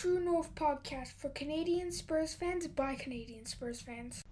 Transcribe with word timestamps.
True 0.00 0.20
North 0.20 0.54
podcast 0.54 1.14
for 1.16 1.28
Canadian 1.30 1.90
Spurs 1.90 2.32
fans 2.32 2.68
by 2.68 2.94
Canadian 2.94 3.46
Spurs 3.46 3.80
fans. 3.80 4.22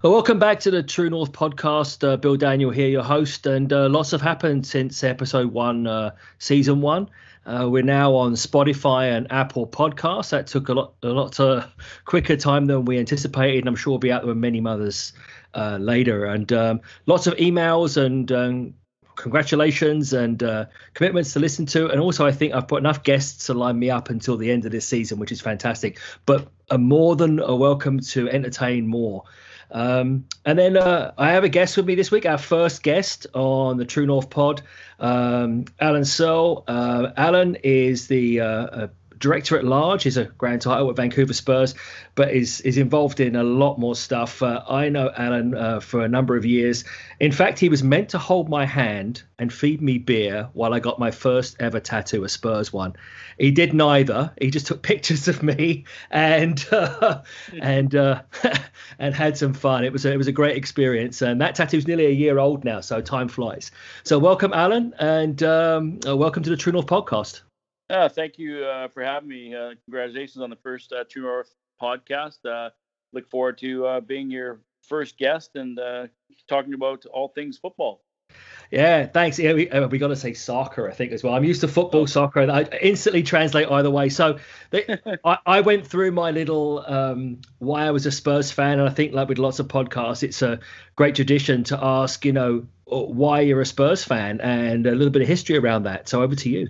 Well, 0.00 0.12
welcome 0.12 0.38
back 0.38 0.60
to 0.60 0.70
the 0.70 0.80
True 0.80 1.10
North 1.10 1.32
podcast. 1.32 2.08
Uh, 2.08 2.16
Bill 2.16 2.36
Daniel 2.36 2.70
here, 2.70 2.86
your 2.86 3.02
host, 3.02 3.46
and 3.46 3.72
uh, 3.72 3.88
lots 3.88 4.12
have 4.12 4.20
happened 4.20 4.64
since 4.64 5.02
episode 5.02 5.52
one, 5.52 5.88
uh, 5.88 6.12
season 6.38 6.82
one. 6.82 7.10
Uh, 7.44 7.68
we're 7.68 7.82
now 7.82 8.14
on 8.14 8.34
Spotify 8.34 9.10
and 9.10 9.26
Apple 9.32 9.66
Podcasts. 9.66 10.30
That 10.30 10.46
took 10.46 10.68
a 10.68 10.74
lot, 10.74 10.94
a 11.02 11.08
lot 11.08 11.40
uh, 11.40 11.66
quicker 12.04 12.36
time 12.36 12.66
than 12.66 12.84
we 12.84 12.96
anticipated, 12.96 13.58
and 13.58 13.66
I'm 13.66 13.74
sure 13.74 13.90
we'll 13.90 13.98
be 13.98 14.12
out 14.12 14.22
there 14.22 14.28
with 14.28 14.36
many 14.36 14.60
mothers 14.60 15.14
uh, 15.52 15.78
later. 15.80 16.26
And 16.26 16.52
um, 16.52 16.80
lots 17.06 17.26
of 17.26 17.34
emails 17.38 17.96
and 17.96 18.30
um, 18.30 18.74
congratulations 19.20 20.12
and 20.12 20.42
uh, 20.42 20.66
commitments 20.94 21.32
to 21.34 21.40
listen 21.40 21.66
to. 21.66 21.88
And 21.88 22.00
also, 22.00 22.26
I 22.26 22.32
think 22.32 22.54
I've 22.54 22.68
put 22.68 22.80
enough 22.80 23.02
guests 23.02 23.46
to 23.46 23.54
line 23.54 23.78
me 23.78 23.90
up 23.90 24.10
until 24.10 24.36
the 24.36 24.50
end 24.50 24.64
of 24.64 24.72
this 24.72 24.86
season, 24.86 25.18
which 25.18 25.32
is 25.32 25.40
fantastic. 25.40 25.98
But 26.26 26.48
more 26.76 27.16
than 27.16 27.38
a 27.40 27.54
welcome 27.54 28.00
to 28.00 28.28
entertain 28.28 28.86
more. 28.86 29.24
Um, 29.72 30.24
and 30.44 30.58
then 30.58 30.76
uh, 30.76 31.12
I 31.16 31.30
have 31.30 31.44
a 31.44 31.48
guest 31.48 31.76
with 31.76 31.86
me 31.86 31.94
this 31.94 32.10
week, 32.10 32.26
our 32.26 32.38
first 32.38 32.82
guest 32.82 33.26
on 33.34 33.76
the 33.76 33.84
True 33.84 34.06
North 34.06 34.30
pod, 34.30 34.62
um, 34.98 35.64
Alan 35.78 36.04
Searle. 36.04 36.64
Uh, 36.66 37.10
Alan 37.16 37.56
is 37.62 38.08
the 38.08 38.40
uh, 38.40 38.88
director 39.20 39.56
at 39.58 39.64
large 39.64 40.06
is 40.06 40.16
a 40.16 40.24
grand 40.24 40.62
title 40.62 40.86
with 40.86 40.96
Vancouver 40.96 41.34
Spurs, 41.34 41.74
but 42.14 42.32
is 42.32 42.60
is 42.62 42.78
involved 42.78 43.20
in 43.20 43.36
a 43.36 43.44
lot 43.44 43.78
more 43.78 43.94
stuff. 43.94 44.42
Uh, 44.42 44.62
I 44.68 44.88
know 44.88 45.12
Alan 45.16 45.54
uh, 45.54 45.80
for 45.80 46.02
a 46.02 46.08
number 46.08 46.36
of 46.36 46.44
years. 46.44 46.84
In 47.20 47.30
fact, 47.30 47.58
he 47.58 47.68
was 47.68 47.82
meant 47.82 48.08
to 48.10 48.18
hold 48.18 48.48
my 48.48 48.64
hand 48.64 49.22
and 49.38 49.52
feed 49.52 49.82
me 49.82 49.98
beer 49.98 50.48
while 50.54 50.74
I 50.74 50.80
got 50.80 50.98
my 50.98 51.10
first 51.10 51.56
ever 51.60 51.78
tattoo, 51.78 52.24
a 52.24 52.28
Spurs 52.28 52.72
one. 52.72 52.94
He 53.38 53.50
did 53.50 53.74
neither. 53.74 54.32
He 54.40 54.50
just 54.50 54.66
took 54.66 54.82
pictures 54.90 55.28
of 55.28 55.42
me 55.42 55.84
and 56.10 56.64
uh, 56.72 57.20
and 57.60 57.94
uh, 57.94 58.22
and 58.98 59.14
had 59.14 59.36
some 59.36 59.52
fun. 59.52 59.84
It 59.84 59.92
was 59.92 60.06
a, 60.06 60.12
it 60.12 60.16
was 60.16 60.28
a 60.28 60.32
great 60.32 60.56
experience, 60.56 61.20
and 61.20 61.40
that 61.42 61.54
tattoo's 61.54 61.86
nearly 61.86 62.06
a 62.06 62.10
year 62.10 62.38
old 62.38 62.64
now, 62.64 62.80
so 62.80 63.02
time 63.02 63.28
flies. 63.28 63.70
So 64.02 64.18
welcome, 64.18 64.54
Alan, 64.54 64.94
and 64.98 65.42
um, 65.42 66.00
uh, 66.06 66.16
welcome 66.16 66.42
to 66.42 66.50
the 66.50 66.56
True 66.56 66.72
North 66.72 66.86
podcast. 66.86 67.42
Uh, 67.90 68.08
thank 68.08 68.38
you 68.38 68.64
uh, 68.64 68.86
for 68.86 69.02
having 69.02 69.28
me. 69.28 69.54
Uh, 69.54 69.74
congratulations 69.84 70.40
on 70.40 70.48
the 70.48 70.56
first 70.56 70.92
uh, 70.92 71.02
True 71.10 71.22
North 71.22 71.52
podcast. 71.82 72.38
Uh, 72.44 72.70
look 73.12 73.28
forward 73.28 73.58
to 73.58 73.84
uh, 73.84 74.00
being 74.00 74.30
your 74.30 74.60
first 74.82 75.18
guest 75.18 75.56
and 75.56 75.76
uh, 75.78 76.06
talking 76.48 76.74
about 76.74 77.04
all 77.06 77.28
things 77.28 77.58
football. 77.58 78.02
Yeah, 78.70 79.06
thanks. 79.06 79.36
Yeah, 79.40 79.54
we, 79.54 79.68
we 79.90 79.98
got 79.98 80.08
to 80.08 80.16
say 80.16 80.34
soccer, 80.34 80.88
I 80.88 80.92
think, 80.92 81.10
as 81.10 81.24
well. 81.24 81.34
I'm 81.34 81.42
used 81.42 81.62
to 81.62 81.68
football, 81.68 82.02
oh. 82.02 82.06
soccer, 82.06 82.38
and 82.38 82.52
I 82.52 82.62
instantly 82.80 83.24
translate 83.24 83.68
either 83.68 83.90
way. 83.90 84.08
So 84.08 84.38
they, 84.70 84.96
I, 85.24 85.38
I, 85.44 85.60
went 85.60 85.84
through 85.84 86.12
my 86.12 86.30
little 86.30 86.84
um, 86.86 87.40
why 87.58 87.86
I 87.86 87.90
was 87.90 88.06
a 88.06 88.12
Spurs 88.12 88.52
fan, 88.52 88.78
and 88.78 88.88
I 88.88 88.92
think, 88.92 89.12
like 89.12 89.28
with 89.28 89.38
lots 89.38 89.58
of 89.58 89.66
podcasts, 89.66 90.22
it's 90.22 90.42
a 90.42 90.60
great 90.94 91.16
tradition 91.16 91.64
to 91.64 91.84
ask, 91.84 92.24
you 92.24 92.32
know, 92.32 92.68
why 92.84 93.40
you're 93.40 93.60
a 93.60 93.66
Spurs 93.66 94.04
fan 94.04 94.40
and 94.40 94.86
a 94.86 94.92
little 94.92 95.10
bit 95.10 95.22
of 95.22 95.28
history 95.28 95.58
around 95.58 95.82
that. 95.82 96.08
So 96.08 96.22
over 96.22 96.36
to 96.36 96.48
you. 96.48 96.68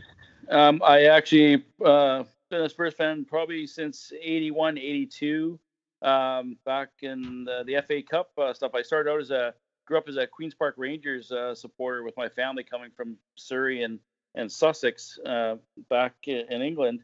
Um, 0.51 0.83
I 0.84 1.05
actually 1.05 1.65
uh, 1.84 2.25
been 2.51 2.62
a 2.62 2.69
Spurs 2.69 2.95
fan 2.95 3.25
probably 3.25 3.67
since 3.67 4.12
81, 4.20 4.79
82. 4.79 5.59
Um, 6.03 6.57
back 6.65 6.89
in 7.03 7.45
the, 7.45 7.62
the 7.65 7.81
FA 7.87 8.03
Cup 8.03 8.31
uh, 8.37 8.53
stuff, 8.53 8.75
I 8.75 8.83
started 8.83 9.11
out 9.11 9.20
as 9.20 9.31
a 9.31 9.55
grew 9.87 9.98
up 9.98 10.09
as 10.09 10.17
a 10.17 10.27
Queens 10.27 10.55
Park 10.55 10.75
Rangers 10.77 11.31
uh, 11.31 11.55
supporter 11.55 12.03
with 12.03 12.17
my 12.17 12.29
family 12.29 12.65
coming 12.65 12.91
from 12.97 13.17
Surrey 13.37 13.84
and 13.84 13.98
and 14.34 14.51
Sussex 14.51 15.19
uh, 15.27 15.57
back 15.89 16.15
in 16.27 16.62
England, 16.62 17.01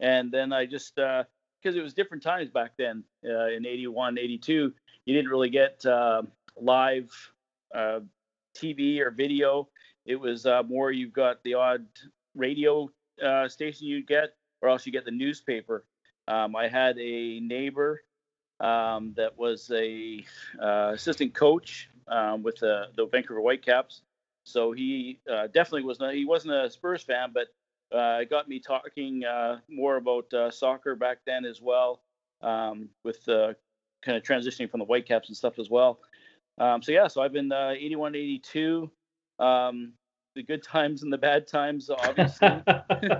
and 0.00 0.30
then 0.30 0.52
I 0.52 0.64
just 0.64 0.94
because 0.94 1.26
uh, 1.74 1.78
it 1.78 1.82
was 1.82 1.92
different 1.92 2.22
times 2.22 2.50
back 2.50 2.72
then 2.78 3.02
uh, 3.24 3.48
in 3.48 3.66
81, 3.66 4.18
82, 4.18 4.72
you 5.06 5.14
didn't 5.14 5.30
really 5.30 5.50
get 5.50 5.84
live 6.58 7.10
TV 7.74 9.00
or 9.00 9.10
video. 9.10 9.68
It 10.06 10.16
was 10.16 10.46
more 10.68 10.92
you've 10.92 11.12
got 11.12 11.42
the 11.42 11.54
odd 11.54 11.86
radio 12.36 12.90
uh, 13.24 13.48
station 13.48 13.86
you 13.86 14.02
get, 14.02 14.34
or 14.62 14.68
else 14.68 14.86
you 14.86 14.92
get 14.92 15.04
the 15.04 15.10
newspaper. 15.10 15.84
Um, 16.28 16.56
I 16.56 16.68
had 16.68 16.98
a 16.98 17.40
neighbor 17.40 18.02
um, 18.60 19.14
that 19.16 19.36
was 19.36 19.70
a 19.74 20.24
uh, 20.60 20.92
assistant 20.94 21.34
coach 21.34 21.88
um, 22.08 22.42
with 22.42 22.58
the, 22.58 22.86
the 22.96 23.06
Vancouver 23.06 23.40
Whitecaps, 23.40 24.02
so 24.44 24.72
he 24.72 25.20
uh, 25.30 25.48
definitely 25.48 25.82
was 25.82 26.00
not. 26.00 26.14
He 26.14 26.24
wasn't 26.24 26.54
a 26.54 26.70
Spurs 26.70 27.02
fan, 27.02 27.30
but 27.32 27.48
uh, 27.96 28.20
it 28.22 28.30
got 28.30 28.48
me 28.48 28.58
talking 28.58 29.24
uh, 29.24 29.58
more 29.68 29.96
about 29.96 30.32
uh, 30.32 30.50
soccer 30.50 30.96
back 30.96 31.18
then 31.26 31.44
as 31.44 31.60
well, 31.60 32.00
um, 32.42 32.88
with 33.04 33.24
kind 33.26 34.16
of 34.16 34.22
transitioning 34.22 34.70
from 34.70 34.80
the 34.80 34.86
Whitecaps 34.86 35.28
and 35.28 35.36
stuff 35.36 35.58
as 35.58 35.70
well. 35.70 36.00
Um, 36.58 36.82
so 36.82 36.92
yeah, 36.92 37.06
so 37.06 37.22
I've 37.22 37.32
been 37.32 37.52
81, 37.52 38.14
82. 38.14 38.90
Um, 39.38 39.92
the 40.36 40.42
good 40.42 40.62
times 40.62 41.02
and 41.02 41.12
the 41.12 41.18
bad 41.18 41.48
times, 41.48 41.90
obviously. 41.90 42.48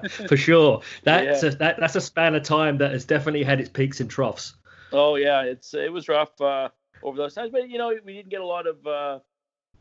For 0.29 0.37
sure, 0.37 0.83
that's 1.03 1.43
yeah. 1.43 1.49
a, 1.49 1.53
that, 1.57 1.81
that's 1.81 1.97
a 1.97 2.01
span 2.01 2.37
of 2.37 2.45
time 2.45 2.79
that 2.79 2.93
has 2.93 3.05
definitely 3.05 3.43
had 3.43 3.59
its 3.59 3.71
peaks 3.71 3.99
and 3.99 4.09
troughs. 4.09 4.55
Oh 4.93 5.17
yeah, 5.17 5.43
it's 5.43 5.75
it 5.75 5.93
was 5.93 6.09
rough 6.09 6.41
uh, 6.41 6.69
over 7.03 7.17
those 7.17 7.35
times, 7.35 7.51
but 7.51 7.69
you 7.69 7.79
know 7.79 7.93
we 8.05 8.15
didn't 8.15 8.29
get 8.29 8.41
a 8.41 8.47
lot 8.47 8.69
of 8.69 8.87
uh, 8.87 9.19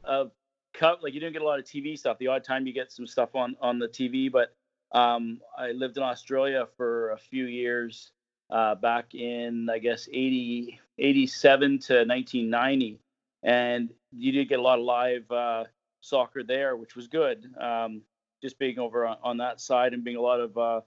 of 0.03 0.31
cut 0.73 1.03
like 1.03 1.13
you 1.13 1.19
didn't 1.19 1.33
get 1.33 1.43
a 1.43 1.45
lot 1.45 1.59
of 1.59 1.65
TV 1.65 1.99
stuff. 1.99 2.17
The 2.17 2.27
odd 2.27 2.43
time 2.43 2.65
you 2.65 2.73
get 2.73 2.91
some 2.91 3.05
stuff 3.05 3.35
on 3.35 3.55
on 3.61 3.77
the 3.77 3.87
TV, 3.87 4.31
but 4.31 4.55
um, 4.97 5.41
I 5.57 5.71
lived 5.71 5.97
in 5.97 6.03
Australia 6.03 6.67
for 6.77 7.11
a 7.11 7.17
few 7.17 7.45
years 7.45 8.11
uh, 8.49 8.75
back 8.75 9.13
in 9.13 9.69
I 9.69 9.77
guess 9.77 10.07
80, 10.11 10.79
87 10.97 11.79
to 11.79 11.93
1990, 12.05 12.99
and 13.43 13.93
you 14.11 14.31
did 14.31 14.49
get 14.49 14.59
a 14.59 14.61
lot 14.61 14.79
of 14.79 14.85
live 14.85 15.29
uh, 15.29 15.65
soccer 16.05 16.43
there, 16.43 16.75
which 16.75 16.95
was 16.95 17.07
good. 17.07 17.53
Um, 17.59 18.01
just 18.41 18.59
being 18.59 18.77
over 18.77 19.05
on, 19.05 19.17
on, 19.23 19.37
that 19.37 19.59
side 19.59 19.93
and 19.93 20.03
being 20.03 20.17
a 20.17 20.21
lot 20.21 20.39
of 20.39 20.57
uh, 20.57 20.81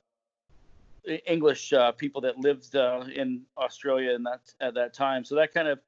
English 1.27 1.73
uh, 1.73 1.93
people 1.93 2.21
that 2.21 2.39
lived 2.39 2.77
uh, 2.77 3.05
in 3.15 3.43
Australia 3.56 4.12
in 4.12 4.23
that 4.23 4.41
at 4.61 4.75
that 4.75 4.95
time. 4.95 5.25
So 5.25 5.34
that 5.37 5.53
kind 5.53 5.69
of 5.69 5.81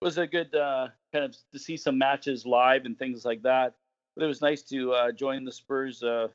was 0.00 0.18
a 0.18 0.26
good 0.26 0.54
uh, 0.54 0.88
kind 1.12 1.24
of 1.24 1.36
to 1.52 1.58
see 1.58 1.76
some 1.76 1.98
matches 1.98 2.46
live 2.46 2.84
and 2.84 2.98
things 2.98 3.24
like 3.24 3.42
that. 3.42 3.74
But 4.14 4.24
it 4.24 4.28
was 4.28 4.40
nice 4.40 4.62
to 4.64 4.92
uh, 4.92 5.12
join 5.12 5.44
the 5.44 5.52
Spurs 5.52 6.02
uh, 6.02 6.28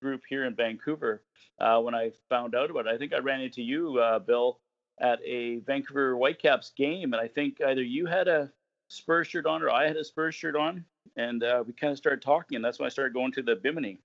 group 0.00 0.22
here 0.28 0.44
in 0.44 0.54
Vancouver 0.54 1.22
when 1.58 1.94
I 1.94 2.12
found 2.28 2.54
out 2.54 2.70
about 2.70 2.86
it. 2.86 2.94
I 2.94 2.98
think 2.98 3.12
I 3.12 3.18
ran 3.18 3.40
into 3.40 3.62
you, 3.62 4.00
Bill, 4.26 4.60
at 5.00 5.18
a 5.24 5.58
Vancouver 5.60 6.16
Whitecaps 6.16 6.70
game, 6.76 7.12
and 7.12 7.20
I 7.20 7.28
think 7.28 7.60
either 7.60 7.82
you 7.82 8.06
had 8.06 8.28
a 8.28 8.50
Spurs 8.88 9.28
shirt 9.28 9.46
on 9.46 9.62
or 9.62 9.70
I 9.70 9.86
had 9.86 9.96
a 9.96 10.04
Spurs 10.04 10.34
shirt 10.34 10.56
on 10.56 10.84
and 11.16 11.42
uh, 11.42 11.64
we 11.66 11.72
kind 11.72 11.90
of 11.90 11.98
started 11.98 12.22
talking, 12.22 12.56
and 12.56 12.64
that's 12.64 12.78
when 12.78 12.86
I 12.86 12.90
started 12.90 13.14
going 13.14 13.32
to 13.32 13.42
the 13.42 13.56
Bimini. 13.56 13.98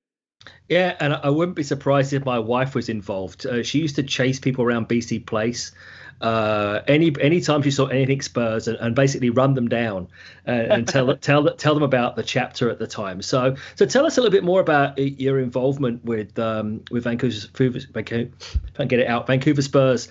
Yeah, 0.69 0.95
and 0.99 1.13
I 1.13 1.29
wouldn't 1.29 1.55
be 1.55 1.63
surprised 1.63 2.13
if 2.13 2.25
my 2.25 2.39
wife 2.39 2.75
was 2.75 2.89
involved. 2.89 3.45
Uh, 3.45 3.63
she 3.63 3.79
used 3.79 3.95
to 3.95 4.03
chase 4.03 4.39
people 4.39 4.63
around 4.63 4.89
BC 4.89 5.25
Place. 5.25 5.71
Uh, 6.21 6.81
any 6.87 7.13
anytime 7.19 7.61
she 7.61 7.71
saw 7.71 7.87
anything 7.87 8.21
Spurs 8.21 8.67
and, 8.67 8.77
and 8.77 8.95
basically 8.95 9.29
run 9.29 9.55
them 9.55 9.67
down 9.67 10.07
uh, 10.47 10.51
and 10.51 10.87
tell 10.87 11.15
tell 11.21 11.53
tell 11.55 11.73
them 11.73 11.83
about 11.83 12.15
the 12.15 12.23
chapter 12.23 12.69
at 12.69 12.79
the 12.79 12.87
time. 12.87 13.21
So 13.21 13.55
so 13.75 13.85
tell 13.85 14.05
us 14.05 14.17
a 14.17 14.21
little 14.21 14.31
bit 14.31 14.43
more 14.43 14.61
about 14.61 14.97
your 14.97 15.39
involvement 15.39 16.05
with 16.05 16.37
um, 16.39 16.81
with 16.91 17.03
Vancouver, 17.03 17.79
Vancouver, 17.91 18.31
can't 18.73 18.89
get 18.89 18.99
it 18.99 19.07
out 19.07 19.27
Vancouver 19.27 19.61
Spurs, 19.61 20.07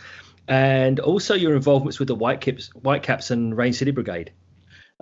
and 0.48 1.00
also 1.00 1.34
your 1.34 1.54
involvements 1.54 1.98
with 1.98 2.08
the 2.08 2.16
Whitecaps 2.16 2.68
Whitecaps 2.82 3.30
and 3.30 3.56
Rain 3.56 3.72
City 3.72 3.90
Brigade. 3.90 4.32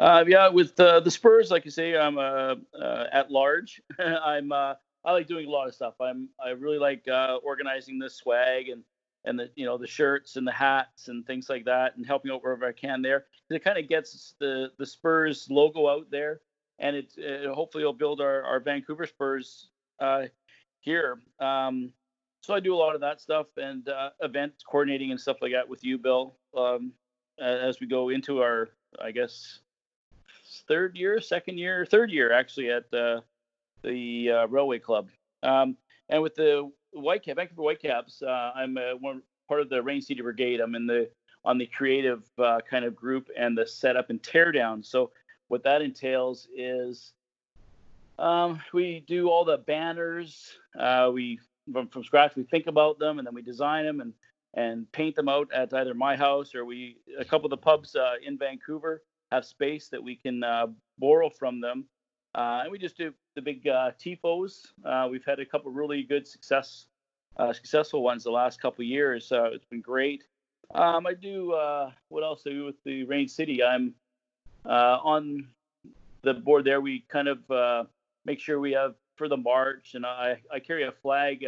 Uh, 0.01 0.25
yeah, 0.27 0.49
with 0.49 0.81
uh, 0.81 0.99
the 0.99 1.11
Spurs, 1.11 1.51
like 1.51 1.67
you 1.67 1.71
say, 1.71 1.95
I'm 1.95 2.17
uh, 2.17 2.55
uh 2.75 3.05
at 3.13 3.31
large. 3.31 3.83
I'm 3.99 4.51
uh, 4.51 4.75
I 5.05 5.13
like 5.13 5.29
doing 5.29 5.47
a 5.47 5.51
lot 5.51 5.69
of 5.69 5.75
stuff. 5.75 5.93
I'm 6.01 6.31
I 6.43 6.51
really 6.51 6.79
like 6.79 7.07
uh, 7.07 7.37
organizing 7.43 7.99
the 7.99 8.09
swag 8.09 8.71
and 8.71 8.83
and 9.27 9.39
the 9.39 9.51
you 9.57 9.67
know 9.67 9.77
the 9.77 9.87
shirts 9.87 10.37
and 10.37 10.47
the 10.47 10.53
hats 10.53 11.09
and 11.09 11.27
things 11.27 11.51
like 11.51 11.67
that, 11.67 11.99
and 11.99 12.07
helping 12.07 12.31
out 12.31 12.43
wherever 12.43 12.67
I 12.67 12.73
can 12.73 13.03
there. 13.03 13.27
It 13.51 13.63
kind 13.63 13.77
of 13.77 13.91
gets 13.91 14.35
the 14.41 14.71
the 14.79 14.87
Spurs 14.87 15.49
logo 15.51 15.87
out 15.87 16.11
there, 16.11 16.41
and 16.79 16.97
it, 16.97 17.13
it 17.19 17.53
hopefully 17.53 17.85
will 17.85 17.93
build 17.93 18.23
our 18.23 18.43
our 18.43 18.59
Vancouver 18.59 19.05
Spurs 19.05 19.69
here. 20.81 21.21
Um, 21.41 21.93
so 22.41 22.55
I 22.55 22.61
do 22.61 22.75
a 22.75 22.79
lot 22.79 22.95
of 22.95 23.03
that 23.03 23.21
stuff 23.21 23.49
and 23.59 23.87
event 24.23 24.55
coordinating 24.67 25.11
and 25.11 25.21
stuff 25.21 25.43
like 25.43 25.53
that 25.53 25.69
with 25.69 25.85
you, 25.85 25.99
Bill. 25.99 26.37
Um, 26.57 26.93
as 27.39 27.81
we 27.81 27.87
go 27.87 28.09
into 28.09 28.41
our, 28.41 28.71
I 28.99 29.11
guess, 29.11 29.61
third 30.71 30.95
year, 30.97 31.21
second 31.21 31.59
year, 31.59 31.85
third 31.85 32.13
year 32.13 32.33
actually 32.33 32.71
at 32.71 32.85
uh, 32.95 33.21
the 33.83 34.31
uh, 34.31 34.47
Railway 34.47 34.79
Club. 34.79 35.09
Um, 35.43 35.77
and 36.09 36.23
with 36.23 36.37
the 36.37 36.71
Whitecap, 36.97 37.37
Vancouver 37.37 37.63
Whitecaps, 37.63 38.23
uh, 38.23 38.53
I'm 38.55 38.77
one 39.01 39.23
part 39.49 39.61
of 39.61 39.69
the 39.69 39.83
Rain 39.83 40.01
City 40.01 40.23
Brigade. 40.23 40.61
I'm 40.61 40.77
in 40.77 40.87
the 40.87 41.11
on 41.45 41.59
the 41.59 41.67
creative 41.67 42.23
uh, 42.39 42.61
kind 42.71 42.85
of 42.85 42.95
group 42.95 43.29
and 43.37 43.59
the 43.59 43.67
setup 43.67 44.11
and 44.11 44.23
teardown. 44.23 44.85
So 44.85 45.11
what 45.49 45.65
that 45.65 45.83
entails 45.83 46.47
is 46.55 47.13
um, 48.19 48.61
we 48.73 49.03
do 49.09 49.29
all 49.29 49.45
the 49.45 49.59
banners. 49.59 50.53
Uh, 50.79 51.11
we 51.13 51.41
from, 51.73 51.89
from 51.89 52.05
scratch. 52.05 52.37
We 52.37 52.45
think 52.45 52.69
about 52.69 52.99
them 52.99 53.19
and 53.19 53.27
then 53.27 53.35
we 53.35 53.43
design 53.43 53.87
them 53.87 54.01
and 54.01 54.13
and 54.55 54.91
paint 54.93 55.15
them 55.15 55.29
out 55.29 55.49
at 55.53 55.73
either 55.73 55.95
my 55.95 56.17
house 56.17 56.55
or 56.55 56.65
we 56.65 56.97
a 57.19 57.25
couple 57.25 57.47
of 57.47 57.51
the 57.51 57.57
pubs 57.57 57.97
uh, 57.97 58.15
in 58.25 58.37
Vancouver 58.37 59.03
have 59.33 59.45
space 59.45 59.89
that 59.89 60.03
we 60.03 60.17
can 60.17 60.43
uh, 60.43 60.67
borrow 60.99 61.31
from 61.31 61.61
them. 61.61 61.85
Uh, 62.35 62.61
and 62.63 62.71
we 62.71 62.79
just 62.79 62.97
do 62.97 63.13
the 63.35 63.43
big 63.43 63.67
uh, 63.67 63.91
tifos. 63.99 64.67
Uh, 64.85 65.09
we've 65.11 65.25
had 65.25 65.41
a 65.41 65.47
couple 65.47 65.71
really 65.73 66.03
good 66.03 66.27
success, 66.27 66.87
uh, 67.37 67.53
successful 67.53 68.03
ones 68.03 68.23
the 68.25 68.31
last 68.31 68.61
couple 68.61 68.85
years. 68.85 69.33
Uh, 69.33 69.51
it's 69.53 69.65
been 69.65 69.81
great. 69.81 70.25
Um, 70.75 71.07
I 71.07 71.15
do 71.15 71.53
uh, 71.53 71.91
what 72.09 72.23
else 72.23 72.43
I 72.47 72.51
do 72.51 72.65
with 72.65 72.77
the 72.85 73.05
Rain 73.05 73.27
City. 73.27 73.63
I'm 73.63 73.95
on 74.65 75.49
the 76.23 76.35
board 76.35 76.65
there. 76.65 76.81
We 76.81 77.05
kind 77.09 77.27
of 77.27 77.87
make 78.25 78.39
sure 78.39 78.61
we 78.61 78.73
have 78.73 78.95
for 79.17 79.29
the 79.29 79.37
march, 79.37 79.95
and 79.95 80.07
I, 80.07 80.41
I 80.53 80.61
carry 80.61 80.85
a 80.85 80.93
flag 80.93 81.45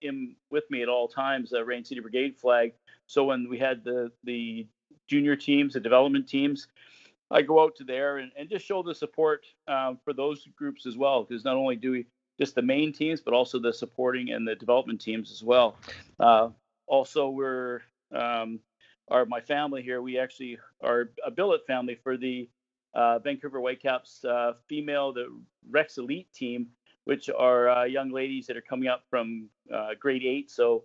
in 0.00 0.34
with 0.50 0.64
me 0.70 0.82
at 0.82 0.88
all 0.88 1.06
times, 1.06 1.52
a 1.52 1.62
Rain 1.62 1.84
City 1.84 2.00
Brigade 2.00 2.36
flag. 2.36 2.72
So 3.06 3.24
when 3.24 3.48
we 3.50 3.58
had 3.58 3.84
the 3.84 4.10
the 4.24 4.66
junior 5.06 5.36
teams, 5.36 5.74
the 5.74 5.80
development 5.80 6.26
teams, 6.26 6.68
I 7.32 7.42
go 7.42 7.62
out 7.62 7.76
to 7.76 7.84
there 7.84 8.18
and, 8.18 8.30
and 8.36 8.48
just 8.48 8.66
show 8.66 8.82
the 8.82 8.94
support 8.94 9.46
um, 9.66 9.98
for 10.04 10.12
those 10.12 10.46
groups 10.56 10.86
as 10.86 10.96
well. 10.96 11.24
Because 11.24 11.44
not 11.44 11.56
only 11.56 11.76
do 11.76 11.92
we 11.92 12.06
just 12.38 12.54
the 12.54 12.62
main 12.62 12.92
teams, 12.92 13.20
but 13.20 13.34
also 13.34 13.58
the 13.58 13.72
supporting 13.72 14.30
and 14.32 14.46
the 14.46 14.54
development 14.54 15.00
teams 15.00 15.30
as 15.30 15.42
well. 15.42 15.76
Uh, 16.20 16.48
also, 16.86 17.28
we're 17.28 17.80
um, 18.14 18.60
our 19.10 19.24
my 19.26 19.40
family 19.40 19.82
here. 19.82 20.02
We 20.02 20.18
actually 20.18 20.58
are 20.82 21.10
a 21.24 21.30
billet 21.30 21.66
family 21.66 21.98
for 22.02 22.16
the 22.16 22.48
uh, 22.94 23.18
Vancouver 23.20 23.60
Whitecaps 23.60 24.24
uh, 24.24 24.54
female 24.68 25.12
the 25.12 25.26
Rex 25.70 25.98
Elite 25.98 26.32
team, 26.32 26.68
which 27.04 27.30
are 27.30 27.70
uh, 27.70 27.84
young 27.84 28.10
ladies 28.10 28.46
that 28.46 28.56
are 28.56 28.62
coming 28.62 28.88
up 28.88 29.04
from 29.08 29.48
uh, 29.72 29.90
grade 29.98 30.24
eight. 30.24 30.50
So 30.50 30.84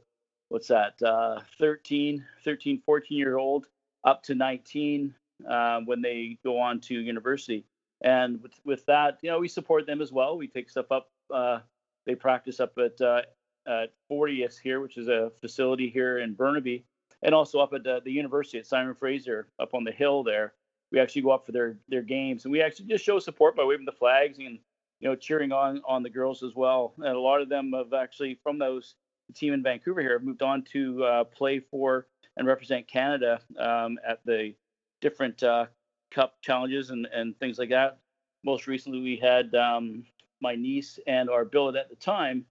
what's 0.49 0.67
that? 0.67 1.01
Uh, 1.01 1.41
13, 1.59 2.23
13, 2.43 2.81
14 2.85 3.17
year 3.17 3.37
old 3.37 3.67
up 4.03 4.23
to 4.23 4.35
19 4.35 5.13
um, 5.47 5.85
when 5.85 6.01
they 6.01 6.37
go 6.43 6.59
on 6.59 6.79
to 6.81 6.95
university. 6.95 7.65
And 8.01 8.41
with, 8.41 8.53
with 8.63 8.85
that, 8.85 9.17
you 9.21 9.29
know, 9.29 9.39
we 9.39 9.47
support 9.47 9.85
them 9.87 10.01
as 10.01 10.11
well. 10.11 10.37
We 10.37 10.47
take 10.47 10.69
stuff 10.69 10.91
up. 10.91 11.09
Uh, 11.33 11.59
they 12.05 12.15
practice 12.15 12.59
up 12.59 12.77
at, 12.77 12.99
uh, 13.01 13.21
at 13.67 13.91
40th 14.11 14.59
here, 14.59 14.79
which 14.79 14.97
is 14.97 15.07
a 15.07 15.31
facility 15.41 15.89
here 15.89 16.19
in 16.19 16.33
Burnaby, 16.33 16.85
and 17.23 17.33
also 17.33 17.59
up 17.59 17.73
at 17.73 17.83
the, 17.83 18.01
the 18.05 18.11
university 18.11 18.59
at 18.59 18.65
Simon 18.65 18.95
Fraser 18.95 19.47
up 19.59 19.73
on 19.73 19.83
the 19.83 19.91
hill 19.91 20.23
there. 20.23 20.53
We 20.91 20.99
actually 20.99 21.23
go 21.23 21.31
up 21.31 21.45
for 21.45 21.51
their 21.51 21.77
their 21.89 22.01
games, 22.01 22.45
and 22.45 22.51
we 22.51 22.61
actually 22.61 22.85
just 22.85 23.03
show 23.03 23.19
support 23.19 23.57
by 23.57 23.65
waving 23.65 23.85
the 23.85 23.91
flags 23.91 24.37
and 24.37 24.57
you 25.01 25.09
know 25.09 25.15
cheering 25.15 25.51
on 25.51 25.81
on 25.85 26.01
the 26.01 26.09
girls 26.09 26.43
as 26.43 26.55
well. 26.55 26.93
And 26.97 27.07
a 27.13 27.19
lot 27.19 27.41
of 27.41 27.49
them 27.49 27.73
have 27.73 27.91
actually 27.91 28.39
from 28.41 28.57
those 28.57 28.95
team 29.33 29.53
in 29.53 29.61
Vancouver 29.61 30.01
here 30.01 30.13
have 30.13 30.23
moved 30.23 30.41
on 30.41 30.63
to 30.71 31.03
uh, 31.03 31.23
play 31.25 31.59
for 31.59 32.07
and 32.37 32.47
represent 32.47 32.87
Canada 32.87 33.41
um, 33.59 33.97
at 34.07 34.19
the 34.25 34.53
different 35.01 35.41
uh, 35.43 35.65
cup 36.11 36.37
challenges 36.41 36.89
and, 36.89 37.07
and 37.13 37.37
things 37.39 37.57
like 37.57 37.69
that. 37.69 37.99
Most 38.43 38.67
recently, 38.67 39.01
we 39.01 39.17
had 39.17 39.53
um, 39.55 40.05
my 40.41 40.55
niece 40.55 40.99
and 41.07 41.29
our 41.29 41.45
billet 41.45 41.75
at 41.75 41.89
the 41.89 41.95
time 41.95 42.45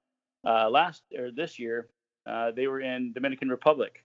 uh, 0.46 0.68
last 0.68 1.02
or 1.16 1.30
this 1.30 1.58
year. 1.58 1.88
Uh, 2.26 2.50
they 2.50 2.66
were 2.66 2.80
in 2.80 3.12
Dominican 3.12 3.48
Republic. 3.48 4.04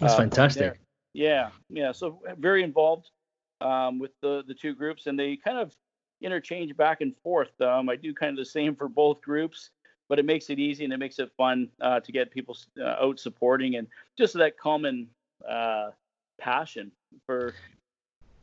That's 0.00 0.14
uh, 0.14 0.18
fantastic. 0.18 0.80
Yeah, 1.14 1.50
yeah. 1.68 1.92
So 1.92 2.20
very 2.38 2.62
involved 2.62 3.10
um, 3.60 3.98
with 3.98 4.12
the 4.20 4.42
the 4.46 4.54
two 4.54 4.74
groups, 4.74 5.06
and 5.06 5.18
they 5.18 5.36
kind 5.36 5.58
of 5.58 5.74
interchange 6.22 6.76
back 6.76 7.00
and 7.00 7.14
forth. 7.22 7.58
Um, 7.60 7.88
I 7.88 7.96
do 7.96 8.14
kind 8.14 8.30
of 8.30 8.36
the 8.36 8.50
same 8.50 8.74
for 8.74 8.88
both 8.88 9.20
groups, 9.20 9.70
but 10.08 10.18
it 10.18 10.24
makes 10.24 10.50
it 10.50 10.58
easy 10.58 10.84
and 10.84 10.92
it 10.92 10.98
makes 10.98 11.18
it 11.18 11.30
fun 11.36 11.68
uh, 11.80 12.00
to 12.00 12.12
get 12.12 12.30
people 12.30 12.56
uh, 12.80 12.96
out 13.00 13.18
supporting 13.18 13.76
and 13.76 13.86
just 14.16 14.34
that 14.34 14.58
common 14.58 15.08
passion 16.42 16.90
for 17.26 17.54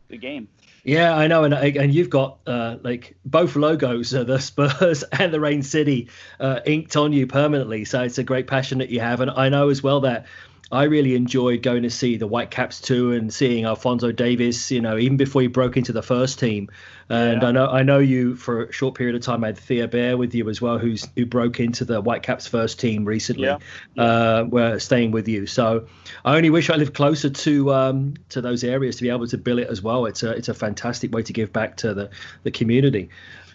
the 0.08 0.18
game. 0.18 0.48
Yeah, 0.84 1.16
I 1.16 1.28
know, 1.28 1.44
and 1.44 1.54
and 1.54 1.94
you've 1.94 2.10
got 2.10 2.40
uh, 2.48 2.78
like 2.82 3.16
both 3.26 3.56
logos, 3.56 4.14
uh, 4.14 4.24
the 4.24 4.40
Spurs 4.40 5.04
and 5.04 5.34
the 5.34 5.40
Rain 5.40 5.62
City, 5.62 6.10
uh, 6.40 6.62
inked 6.66 6.96
on 6.96 7.14
you 7.14 7.28
permanently. 7.28 7.86
So 7.86 8.02
it's 8.04 8.18
a 8.18 8.24
great 8.24 8.48
passion 8.48 8.80
that 8.80 8.90
you 8.90 9.00
have, 9.00 9.22
and 9.22 9.30
I 9.30 9.50
know 9.50 9.70
as 9.70 9.84
well 9.84 10.02
that 10.02 10.26
I 10.72 10.84
really 10.84 11.16
enjoyed 11.16 11.64
going 11.64 11.82
to 11.84 11.90
see 11.90 12.18
the 12.18 12.28
Whitecaps 12.28 12.80
too 12.80 13.12
and 13.14 13.34
seeing 13.34 13.66
Alfonso 13.66 14.12
Davies, 14.12 14.70
you 14.70 14.82
know, 14.82 14.98
even 15.00 15.18
before 15.18 15.42
he 15.42 15.48
broke 15.48 15.78
into 15.78 15.92
the 15.92 16.04
first 16.04 16.38
team. 16.38 16.70
And 17.10 17.42
yeah. 17.42 17.48
I 17.48 17.52
know 17.52 17.68
I 17.68 17.82
know 17.82 17.98
you 17.98 18.36
for 18.36 18.66
a 18.66 18.72
short 18.72 18.94
period 18.94 19.16
of 19.16 19.24
time 19.24 19.44
I 19.44 19.48
had 19.48 19.58
Theo 19.58 19.88
Bair 19.88 20.16
with 20.16 20.36
you 20.36 20.48
as 20.48 20.62
well, 20.62 20.78
who's 20.78 21.08
who 21.16 21.26
broke 21.26 21.60
into 21.60 21.86
the 21.86 22.02
Whitecaps 22.02 22.48
first 22.48 22.80
team 22.80 23.04
recently. 23.04 23.48
Yeah. 23.48 23.58
yeah. 23.96 24.04
Uh, 24.04 24.44
were 24.44 24.78
staying 24.78 25.10
with 25.10 25.28
you. 25.28 25.48
So 25.48 25.88
I 26.24 26.36
only 26.36 26.52
wish 26.52 26.70
I 26.70 26.76
lived 26.76 26.94
closer 26.94 27.32
to 27.32 27.74
um, 27.74 28.14
to 28.30 28.40
those 28.40 28.64
areas 28.64 28.98
to 28.98 29.02
be 29.02 29.10
able 29.10 29.28
to 29.28 29.38
bill 29.40 29.58
it 29.58 29.70
as 29.70 29.82
well. 29.82 30.06
It's 30.06 30.22
a 30.22 30.32
it's 30.32 30.50
a 30.50 30.54
fantastic 30.54 31.12
way 31.12 31.24
to 31.24 31.34
give 31.34 31.52
back 31.52 31.78
to 31.78 31.96
the 31.96 32.12
the 32.44 32.52
community. 32.52 33.10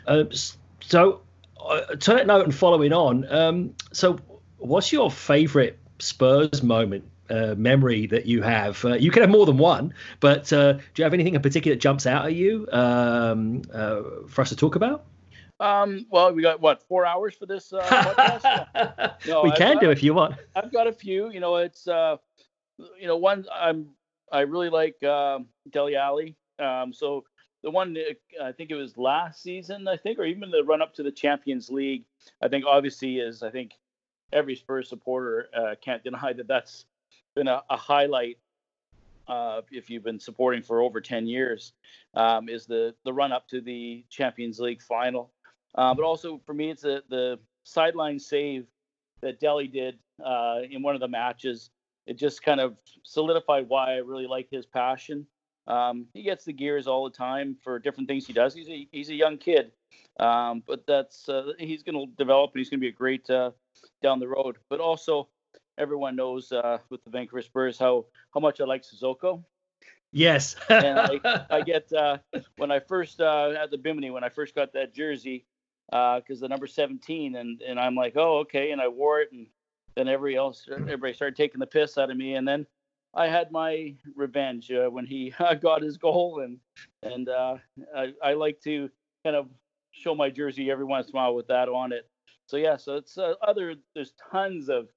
Uh, 0.09 0.25
so 0.81 1.21
uh, 1.65 1.95
to 1.95 2.13
that 2.15 2.27
note 2.27 2.45
and 2.45 2.55
following 2.55 2.93
on, 2.93 3.33
um, 3.33 3.75
so 3.93 4.19
what's 4.59 4.93
your 4.93 5.13
favorite 5.13 5.79
Spurs 5.99 6.62
moment 6.62 7.05
uh, 7.31 7.55
memory 7.56 8.06
that 8.06 8.26
you 8.26 8.43
have. 8.43 8.85
Uh, 8.85 8.94
you 8.94 9.11
can 9.11 9.23
have 9.23 9.31
more 9.31 9.46
than 9.46 9.58
one, 9.58 9.94
but 10.20 10.52
uh, 10.52 10.75
do 10.75 10.81
you 10.96 11.05
have 11.05 11.14
anything 11.14 11.35
in 11.35 11.43
particular 11.43 11.75
that 11.75 11.81
jumps 11.81 12.06
out 12.06 12.26
at 12.26 12.35
you 12.35 12.67
um, 12.73 13.62
uh, 13.73 14.02
for 14.29 14.43
us 14.43 14.49
to 14.50 14.56
talk 14.56 14.76
about? 14.76 15.05
Um, 15.61 16.06
well, 16.11 16.32
we 16.32 16.43
got 16.43 16.61
what 16.61 16.82
four 16.82 17.06
hours 17.06 17.35
for 17.35 17.46
this 17.46 17.73
uh, 17.73 17.81
podcast? 17.82 19.26
no, 19.26 19.43
we 19.43 19.50
I've 19.52 19.58
can 19.58 19.75
got, 19.75 19.81
do 19.81 19.91
if 19.91 20.02
you 20.02 20.14
want. 20.14 20.37
I've 20.56 20.73
got 20.73 20.87
a 20.87 20.93
few. 20.93 21.31
You 21.31 21.41
know, 21.41 21.56
it's 21.56 21.87
uh, 21.87 22.17
you 23.00 23.06
know 23.06 23.17
one 23.17 23.46
I'm 23.52 23.91
I 24.32 24.41
really 24.41 24.69
like 24.69 25.02
um, 25.05 25.46
Dele 25.70 25.96
Alli. 25.96 26.37
Um, 26.58 26.93
so 26.93 27.25
the 27.62 27.70
one 27.70 27.96
I 28.43 28.52
think 28.52 28.70
it 28.70 28.75
was 28.75 28.99
last 28.99 29.43
season, 29.43 29.87
I 29.88 29.96
think, 29.96 30.19
or 30.19 30.25
even 30.25 30.50
the 30.50 30.64
run 30.64 30.82
up 30.82 30.93
to 30.94 31.02
the 31.02 31.12
Champions 31.12 31.70
League. 31.70 32.05
I 32.43 32.49
think 32.49 32.64
obviously 32.67 33.19
is 33.19 33.43
I 33.43 33.50
think 33.50 33.73
every 34.35 34.57
Spurs 34.57 34.89
supporter 34.89 35.49
uh, 35.57 35.75
can't 35.81 36.03
deny 36.05 36.33
that 36.33 36.47
that's 36.47 36.85
been 37.35 37.49
a, 37.49 37.63
a 37.71 37.77
highlight 37.77 38.39
uh, 39.29 39.63
if 39.71 39.89
you've 39.89 40.05
been 40.05 40.21
supporting 40.21 40.63
for 40.63 40.83
over 40.83 41.01
10 41.01 41.27
years 41.27 41.73
um, 42.15 42.49
is 42.49 42.67
the 42.67 42.95
the 43.05 43.13
run 43.13 43.33
up 43.33 43.49
to 43.49 43.61
the 43.61 44.05
Champions 44.11 44.61
League 44.61 44.83
final. 44.83 45.31
Uh, 45.77 45.95
but 45.95 46.05
also 46.05 46.41
for 46.45 46.55
me, 46.55 46.71
it's 46.71 46.83
the 46.83 47.03
the 47.09 47.39
sideline 47.65 48.19
save 48.19 48.67
that 49.23 49.41
Dele 49.41 49.67
did 49.67 49.99
uh, 50.25 50.59
in 50.71 50.83
one 50.83 50.95
of 50.95 51.01
the 51.01 51.09
matches. 51.09 51.71
It 52.07 52.19
just 52.19 52.43
kind 52.43 52.61
of 52.61 52.77
solidified 53.03 53.69
why 53.69 53.95
I 53.95 53.97
really 53.97 54.27
like 54.27 54.49
his 54.51 54.67
passion. 54.67 55.27
Um, 55.67 56.06
he 56.13 56.23
gets 56.23 56.44
the 56.44 56.53
gears 56.53 56.87
all 56.87 57.05
the 57.05 57.17
time 57.17 57.56
for 57.65 57.79
different 57.79 58.08
things 58.08 58.27
he 58.27 58.35
does. 58.35 58.55
He's 58.55 58.69
a 58.69 58.87
he's 58.93 59.08
a 59.08 59.15
young 59.15 59.39
kid, 59.39 59.73
um, 60.20 60.63
but 60.67 60.87
that's 60.87 61.29
uh, 61.29 61.53
he's 61.58 61.82
going 61.82 62.06
to 62.06 62.13
develop 62.17 62.53
and 62.53 62.61
he's 62.61 62.69
going 62.69 62.81
to 62.81 62.85
be 62.85 62.89
a 62.89 62.93
great 62.93 63.29
uh, 63.31 63.51
down 64.03 64.21
the 64.21 64.29
road. 64.29 64.57
But 64.71 64.81
also, 64.81 65.29
everyone 65.79 66.17
knows 66.17 66.53
uh, 66.53 66.79
with 66.91 67.03
the 67.05 67.11
Vancouver 67.11 67.43
Spurs 67.43 67.79
how 67.79 68.07
how 68.33 68.41
much 68.41 68.61
I 68.61 68.65
like 68.65 68.83
Sissoko. 68.83 69.43
Yes. 70.13 70.55
and 70.69 70.99
I, 70.99 71.47
I 71.51 71.61
get 71.63 71.93
uh, 71.93 72.19
when 72.57 72.71
I 72.71 72.79
first 72.79 73.21
uh, 73.21 73.53
at 73.61 73.71
the 73.71 73.79
Bimini 73.79 74.11
when 74.11 74.25
I 74.25 74.29
first 74.29 74.55
got 74.55 74.73
that 74.75 74.95
jersey 74.95 75.45
because 75.91 76.39
uh, 76.39 76.41
the 76.41 76.49
number 76.49 76.67
17 76.67 77.37
and 77.37 77.61
and 77.61 77.79
I'm 77.79 77.95
like 77.95 78.15
oh 78.17 78.39
okay 78.39 78.71
and 78.71 78.81
I 78.81 78.89
wore 78.89 79.21
it 79.21 79.33
and 79.33 79.47
then 79.97 80.09
everybody 80.09 80.37
else 80.37 80.67
everybody 80.71 81.13
started 81.13 81.37
taking 81.37 81.61
the 81.61 81.67
piss 81.67 81.99
out 81.99 82.11
of 82.11 82.17
me 82.17 82.35
and 82.35 82.47
then 82.49 82.67
I 83.13 83.29
had 83.29 83.53
my 83.53 83.95
revenge 84.17 84.71
uh, 84.73 84.89
when 84.89 85.07
he 85.07 85.35
got 85.61 85.83
his 85.83 85.99
goal 85.99 86.41
and 86.41 86.59
and 87.03 87.29
uh, 87.29 87.57
I, 87.95 88.13
I 88.23 88.33
like 88.35 88.61
to 88.63 88.89
kind 89.25 89.37
of 89.37 89.49
show 89.93 90.15
my 90.15 90.31
jersey 90.31 90.71
every 90.71 90.85
once 90.85 91.09
in 91.09 91.15
a 91.15 91.17
while 91.17 91.35
with 91.35 91.49
that 91.49 91.69
on 91.69 91.93
it 91.93 92.09
so 92.46 92.56
yeah, 92.56 92.77
so 92.77 92.96
it's 92.96 93.19
uh, 93.19 93.34
other. 93.43 93.74
There's 93.94 94.13
tons 94.31 94.69
of 94.69 94.89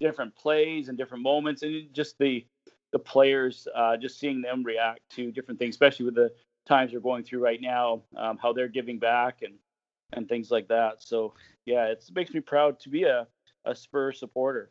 different 0.00 0.34
plays 0.34 0.88
and 0.88 0.98
different 0.98 1.22
moments, 1.22 1.62
and 1.62 1.92
just 1.92 2.18
the 2.18 2.46
the 2.92 2.98
players, 2.98 3.66
uh, 3.74 3.96
just 3.96 4.20
seeing 4.20 4.40
them 4.40 4.62
react 4.62 5.00
to 5.10 5.32
different 5.32 5.58
things, 5.58 5.74
especially 5.74 6.06
with 6.06 6.14
the 6.14 6.32
times 6.66 6.92
we're 6.92 7.00
going 7.00 7.24
through 7.24 7.40
right 7.40 7.60
now, 7.60 8.02
um, 8.16 8.38
how 8.40 8.52
they're 8.52 8.68
giving 8.68 8.98
back 8.98 9.42
and 9.42 9.54
and 10.12 10.28
things 10.28 10.50
like 10.50 10.68
that. 10.68 11.02
So 11.02 11.34
yeah, 11.66 11.86
it 11.86 12.04
makes 12.14 12.32
me 12.32 12.40
proud 12.40 12.78
to 12.80 12.88
be 12.88 13.04
a 13.04 13.26
a 13.64 13.74
Spur 13.74 14.12
supporter. 14.12 14.70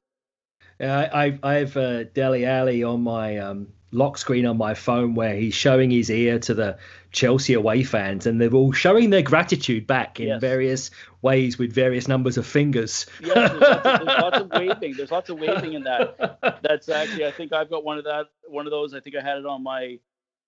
Yeah, 0.80 1.10
I, 1.14 1.40
I 1.44 1.54
have 1.56 1.76
uh, 1.76 2.04
Dele 2.06 2.46
Alli 2.46 2.84
on 2.84 3.04
my 3.04 3.38
um, 3.38 3.68
lock 3.94 4.18
screen 4.18 4.46
on 4.46 4.58
my 4.58 4.74
phone 4.74 5.16
where 5.16 5.36
he's 5.36 5.54
showing 5.54 5.92
his 5.92 6.10
ear 6.10 6.40
to 6.40 6.54
the 6.54 6.78
Chelsea 7.12 7.54
away 7.54 7.84
fans, 7.84 8.26
and 8.26 8.42
they're 8.42 8.54
all 8.54 8.72
showing 8.72 9.12
their 9.12 9.22
gratitude 9.22 9.86
back 9.86 10.20
in 10.20 10.28
yes. 10.28 10.42
various 10.42 10.92
ways 11.22 11.58
with 11.58 11.72
various 11.72 12.08
numbers 12.08 12.38
of 12.38 12.46
fingers. 12.46 13.06
yes, 13.22 13.34
there's 13.34 13.62
lots 13.62 13.86
of, 13.86 14.06
there's 14.06 14.22
lots 14.22 14.38
of 14.38 14.50
waving. 14.54 14.94
There's 14.98 15.12
lots 15.12 15.30
of 15.30 15.40
waving 15.40 15.74
in 15.74 15.84
that. 15.84 16.60
That's 16.64 16.90
actually, 16.90 17.26
I 17.26 17.32
think 17.32 17.54
I've 17.54 17.70
got 17.70 17.84
one 17.84 17.98
of 17.98 18.04
that, 18.06 18.26
one 18.48 18.66
of 18.66 18.72
those. 18.72 18.94
I 18.94 19.00
think 19.00 19.16
I 19.16 19.22
had 19.22 19.38
it 19.38 19.46
on 19.46 19.64
my 19.64 20.00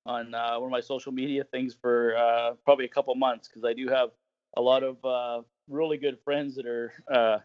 on 0.05 0.33
uh, 0.33 0.59
one 0.59 0.65
of 0.65 0.71
my 0.71 0.81
social 0.81 1.11
media 1.11 1.43
things 1.43 1.75
for 1.79 2.15
uh, 2.15 2.53
probably 2.63 2.85
a 2.85 2.89
couple 2.89 3.13
months 3.15 3.47
because 3.47 3.63
I 3.63 3.73
do 3.73 3.87
have 3.89 4.09
a 4.55 4.61
lot 4.61 4.83
of 4.83 5.03
uh, 5.03 5.41
really 5.67 5.97
good 5.97 6.19
friends 6.23 6.55
that 6.55 6.65
are 6.65 6.93
uh, 7.11 7.37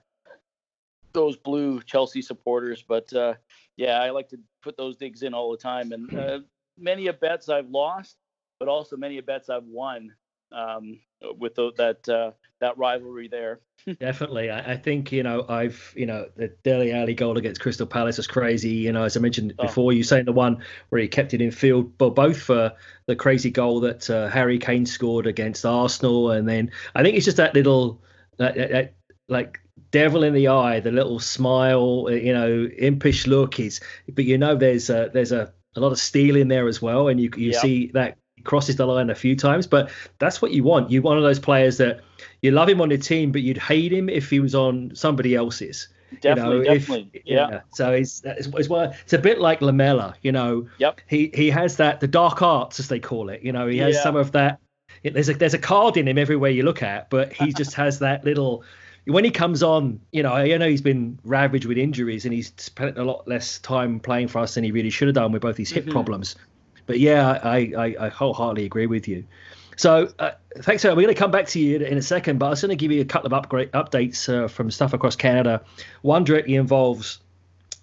those 1.13 1.37
blue 1.37 1.81
Chelsea 1.83 2.23
supporters, 2.23 2.85
but 2.87 3.13
uh, 3.13 3.35
yeah, 3.77 4.01
I 4.01 4.11
like 4.11 4.29
to 4.31 4.39
put 4.63 4.77
those 4.77 4.97
digs 4.97 5.23
in 5.23 5.35
all 5.35 5.51
the 5.51 5.57
time. 5.57 5.93
And 5.93 6.15
uh, 6.15 6.39
many 6.79 7.07
of 7.07 7.21
bets 7.21 7.49
I've 7.49 7.71
lost, 7.71 8.17
but 8.59 8.69
also 8.69 8.97
many 8.97 9.19
of 9.19 9.27
bets 9.27 9.49
I've 9.49 9.65
won 9.65 10.13
um, 10.53 11.01
with 11.39 11.55
the, 11.55 11.73
that 11.77 12.09
uh, 12.09 12.33
that 12.61 12.77
rivalry 12.77 13.29
there. 13.29 13.61
Definitely, 14.01 14.51
I, 14.51 14.73
I, 14.73 14.77
think 14.77 15.11
you 15.13 15.23
know 15.23 15.47
I've 15.49 15.93
you 15.97 16.07
know 16.07 16.29
the 16.37 16.49
Dele 16.63 16.93
Alli 16.93 17.15
goal 17.15 17.39
against 17.39 17.61
Crystal 17.61 17.87
Palace 17.87 18.19
was 18.19 18.27
crazy. 18.27 18.71
You 18.71 18.93
know, 18.93 19.05
as 19.05 19.17
I 19.17 19.21
mentioned 19.21 19.55
oh. 19.59 19.67
before, 19.67 19.93
you 19.93 20.03
saying 20.03 20.27
the 20.27 20.33
one 20.33 20.63
where 20.91 21.01
he 21.01 21.09
kept 21.09 21.33
it 21.35 21.41
in 21.41 21.51
field, 21.51 21.97
but 21.97 22.11
both 22.11 22.41
for 22.41 22.73
the 23.07 23.17
crazy 23.17 23.51
goal 23.51 23.81
that 23.81 24.11
uh, 24.11 24.29
Harry 24.29 24.59
Kane 24.59 24.87
scored 24.87 25.27
against 25.27 25.65
Arsenal, 25.65 26.31
and 26.31 26.49
then 26.49 26.71
I 26.95 27.03
think 27.03 27.17
it's 27.17 27.25
just 27.25 27.39
that 27.39 27.55
little 27.55 28.03
that, 28.37 28.57
that, 28.57 28.95
like 29.29 29.61
devil 29.91 30.23
in 30.23 30.35
the 30.35 30.49
eye, 30.49 30.81
the 30.81 30.91
little 30.91 31.19
smile, 31.19 32.07
uh, 32.09 32.13
you 32.13 32.33
know, 32.33 32.69
impish 32.79 33.27
look 33.27 33.61
is, 33.61 33.81
but 34.13 34.25
you 34.25 34.39
know, 34.39 34.57
there's 34.57 34.91
a, 34.91 35.11
there's 35.13 35.33
a, 35.33 35.53
a 35.77 35.81
lot 35.81 35.93
of 35.93 35.99
steel 35.99 36.37
in 36.37 36.49
there 36.49 36.69
as 36.69 36.83
well, 36.83 37.09
and 37.09 37.21
you 37.21 37.31
you 37.37 37.53
see 37.53 37.91
that 37.95 38.19
crosses 38.45 38.77
the 38.77 38.87
line 38.87 39.11
a 39.11 39.15
few 39.15 39.37
times, 39.37 39.67
but 39.67 39.91
that's 40.19 40.41
what 40.43 40.51
you 40.53 40.65
want. 40.65 40.91
You 40.91 41.03
want 41.03 41.17
one 41.17 41.19
of 41.19 41.25
those 41.25 41.39
players 41.39 41.77
that 41.79 42.01
you 42.43 42.51
love 42.51 42.69
him 42.69 42.81
on 42.81 42.89
the 42.89 42.99
team, 42.99 43.33
but 43.33 43.43
you'd 43.43 43.59
hate 43.59 43.93
him 43.93 44.09
if 44.09 44.31
he 44.31 44.41
was 44.41 44.55
on 44.55 44.93
somebody 44.95 45.35
else's. 45.35 45.89
Definitely, 46.21 46.57
you 46.57 46.65
know, 46.65 46.75
definitely, 46.75 47.11
if, 47.13 47.23
yeah. 47.25 47.49
yeah. 47.51 47.61
So 47.73 47.93
it's, 47.93 48.23
it's, 48.25 48.49
it's 48.49 48.69
it's 48.69 49.13
a 49.13 49.19
bit 49.19 49.41
like 49.41 49.61
Lamela, 49.61 50.15
you 50.23 50.33
know. 50.33 50.69
Yep. 50.79 51.03
He 51.07 51.31
he 51.35 51.51
has 51.51 51.77
that 51.77 52.01
the 52.01 52.09
dark 52.09 52.43
arts 52.43 52.81
as 52.81 52.89
they 52.89 52.99
call 52.99 53.29
it. 53.29 53.43
You 53.43 53.53
know, 53.53 53.69
he 53.69 53.79
has 53.79 53.95
yeah. 53.95 54.03
some 54.03 54.17
of 54.17 54.33
that. 54.33 54.59
There's 55.05 55.29
a 55.29 55.35
there's 55.35 55.55
a 55.55 55.59
card 55.59 55.97
in 55.97 56.09
him 56.09 56.19
everywhere 56.19 56.51
you 56.51 56.65
look 56.65 56.83
at, 56.83 57.11
but 57.11 57.33
he 57.33 57.53
just 57.57 57.75
has 57.75 58.01
that 58.01 58.25
little. 58.25 58.65
When 59.07 59.25
he 59.25 59.31
comes 59.31 59.63
on, 59.63 60.01
you 60.13 60.23
know, 60.23 60.33
I 60.33 60.57
know 60.57 60.69
he's 60.69 60.83
been 60.83 61.19
ravaged 61.25 61.65
with 61.65 61.79
injuries 61.79 62.25
and 62.25 62.35
he's 62.35 62.53
spent 62.57 62.99
a 62.99 63.05
lot 63.05 63.27
less 63.27 63.59
time 63.59 63.99
playing 63.99 64.29
for 64.29 64.39
us 64.41 64.55
than 64.55 64.65
he 64.65 64.73
really 64.73 64.91
should 64.91 65.09
have 65.09 65.15
done 65.15 65.33
with 65.33 65.43
both 65.43 65.57
these 65.57 65.71
hip 65.71 65.85
mm-hmm. 65.85 65.93
problems. 65.93 66.37
But 66.87 67.01
yeah, 67.01 67.41
I, 67.43 67.73
I, 67.77 67.97
I 67.99 68.09
wholeheartedly 68.09 68.67
agree 68.67 68.87
with 68.87 69.09
you. 69.09 69.25
So 69.77 70.13
uh, 70.19 70.33
thanks. 70.59 70.85
We're 70.85 70.95
going 70.95 71.09
to 71.09 71.15
come 71.15 71.31
back 71.31 71.47
to 71.49 71.59
you 71.59 71.79
in 71.79 71.97
a 71.97 72.03
second, 72.03 72.39
but 72.39 72.47
I 72.47 72.51
was 72.51 72.61
going 72.61 72.69
to 72.69 72.77
give 72.77 72.93
you 72.93 73.01
a 73.01 73.05
couple 73.05 73.27
of 73.27 73.33
upgrade 73.33 73.73
updates 73.73 74.29
uh, 74.29 74.47
from 74.47 74.71
stuff 74.71 74.93
across 74.93 75.17
Canada. 75.17 75.63
One 76.03 76.25
directly 76.25 76.57
involves 76.57 77.21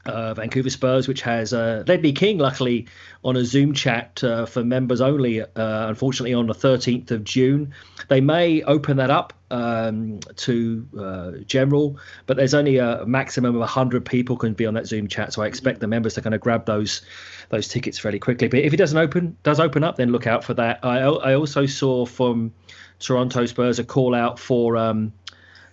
uh, 0.08 0.34
Vancouver 0.34 0.70
Spurs, 0.70 1.08
which 1.08 1.22
has 1.22 1.54
uh, 1.54 1.84
Ledley 1.88 2.14
King, 2.14 2.38
luckily, 2.38 2.88
on 3.24 3.36
a 3.36 3.44
Zoom 3.44 3.74
chat 3.74 4.24
uh, 4.24 4.46
for 4.46 4.64
members 4.64 5.02
only, 5.02 5.42
uh, 5.42 5.48
unfortunately, 5.56 6.34
on 6.34 6.48
the 6.48 6.54
13th 6.54 7.12
of 7.12 7.24
June. 7.24 7.74
They 8.08 8.22
may 8.22 8.64
open 8.64 8.98
that 8.98 9.10
up 9.10 9.34
um, 9.52 10.20
to 10.38 10.88
uh, 11.00 11.32
general, 11.46 12.00
but 12.26 12.38
there's 12.38 12.54
only 12.54 12.78
a 12.78 13.06
maximum 13.06 13.56
of 13.56 13.60
100 13.60 14.06
people 14.06 14.38
can 14.38 14.54
be 14.54 14.66
on 14.66 14.74
that 14.76 14.88
Zoom 14.88 15.08
chat. 15.08 15.34
So 15.34 15.42
I 15.42 15.48
expect 15.48 15.80
the 15.80 15.88
members 15.88 16.14
to 16.16 16.22
kind 16.22 16.36
of 16.36 16.42
grab 16.42 16.66
those 16.66 17.02
those 17.50 17.68
tickets 17.68 17.98
fairly 17.98 18.20
quickly. 18.20 18.50
But 18.50 18.60
if 18.60 18.74
it 18.74 18.78
doesn't 18.78 18.98
open, 18.98 19.38
does 19.44 19.60
open 19.60 19.84
up, 19.84 19.96
then 19.96 20.12
look 20.12 20.28
out 20.28 20.44
for 20.44 20.54
that. 20.56 20.80
I, 20.84 21.00
I 21.00 21.36
also 21.36 21.66
saw 21.66 22.06
from 22.06 22.54
Toronto 23.00 23.46
Spurs 23.46 23.80
a 23.80 23.84
call 23.84 24.16
out 24.16 24.40
for. 24.40 24.78
Um, 24.78 25.14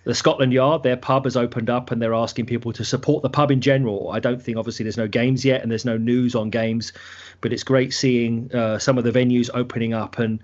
the 0.05 0.13
Scotland 0.13 0.53
Yard, 0.53 0.83
their 0.83 0.95
pub 0.95 1.25
has 1.25 1.35
opened 1.35 1.69
up 1.69 1.91
and 1.91 2.01
they're 2.01 2.13
asking 2.13 2.45
people 2.45 2.71
to 2.73 2.85
support 2.85 3.23
the 3.23 3.29
pub 3.29 3.51
in 3.51 3.59
general. 3.59 4.11
I 4.11 4.19
don't 4.19 4.41
think, 4.41 4.57
obviously, 4.57 4.83
there's 4.83 4.97
no 4.97 5.07
games 5.07 5.43
yet 5.43 5.61
and 5.61 5.71
there's 5.71 5.83
no 5.83 5.97
news 5.97 6.35
on 6.35 6.51
games, 6.51 6.93
but 7.41 7.51
it's 7.51 7.63
great 7.63 7.91
seeing 7.91 8.53
uh, 8.53 8.77
some 8.77 8.99
of 8.99 9.03
the 9.03 9.11
venues 9.11 9.49
opening 9.53 9.93
up 9.93 10.19
and 10.19 10.39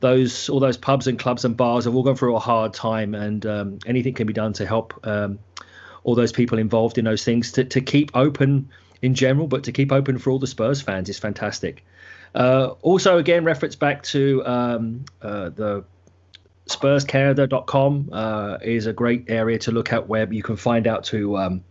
those 0.00 0.50
all 0.50 0.60
those 0.60 0.76
pubs 0.76 1.06
and 1.06 1.18
clubs 1.18 1.46
and 1.46 1.56
bars 1.56 1.86
have 1.86 1.94
all 1.94 2.02
gone 2.02 2.14
through 2.16 2.36
a 2.36 2.38
hard 2.38 2.74
time 2.74 3.14
and 3.14 3.46
um, 3.46 3.78
anything 3.86 4.12
can 4.12 4.26
be 4.26 4.34
done 4.34 4.52
to 4.52 4.66
help 4.66 4.92
um, 5.06 5.38
all 6.04 6.14
those 6.14 6.32
people 6.32 6.58
involved 6.58 6.98
in 6.98 7.06
those 7.06 7.24
things 7.24 7.52
to, 7.52 7.64
to 7.64 7.80
keep 7.80 8.10
open 8.14 8.68
in 9.00 9.14
general, 9.14 9.46
but 9.46 9.64
to 9.64 9.72
keep 9.72 9.92
open 9.92 10.18
for 10.18 10.30
all 10.30 10.38
the 10.38 10.46
Spurs 10.46 10.82
fans 10.82 11.08
is 11.08 11.18
fantastic. 11.18 11.84
Uh, 12.34 12.74
also, 12.82 13.16
again, 13.16 13.44
reference 13.44 13.76
back 13.76 14.02
to 14.02 14.44
um, 14.44 15.06
uh, 15.22 15.48
the 15.48 15.84
SpursCanada.com 16.68 18.10
uh, 18.12 18.58
is 18.62 18.86
a 18.86 18.92
great 18.92 19.26
area 19.28 19.58
to 19.60 19.72
look 19.72 19.92
at 19.92 20.08
where 20.08 20.32
you 20.32 20.42
can 20.42 20.56
find 20.56 20.86
out 20.86 21.04
to 21.04 21.36
um, 21.38 21.64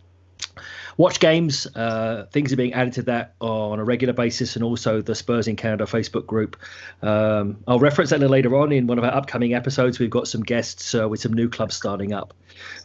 watch 0.96 1.20
games. 1.20 1.66
Uh, 1.74 2.26
things 2.32 2.52
are 2.52 2.56
being 2.56 2.72
added 2.72 2.94
to 2.94 3.02
that 3.02 3.34
on 3.40 3.78
a 3.78 3.84
regular 3.84 4.14
basis, 4.14 4.56
and 4.56 4.64
also 4.64 5.02
the 5.02 5.14
Spurs 5.14 5.48
in 5.48 5.56
Canada 5.56 5.84
Facebook 5.84 6.26
group. 6.26 6.56
Um, 7.02 7.58
I'll 7.68 7.78
reference 7.78 8.10
that 8.10 8.20
later 8.20 8.56
on 8.56 8.72
in 8.72 8.86
one 8.86 8.98
of 8.98 9.04
our 9.04 9.12
upcoming 9.12 9.54
episodes. 9.54 9.98
We've 9.98 10.10
got 10.10 10.28
some 10.28 10.42
guests 10.42 10.94
uh, 10.94 11.08
with 11.08 11.20
some 11.20 11.32
new 11.32 11.48
clubs 11.48 11.76
starting 11.76 12.12
up. 12.12 12.34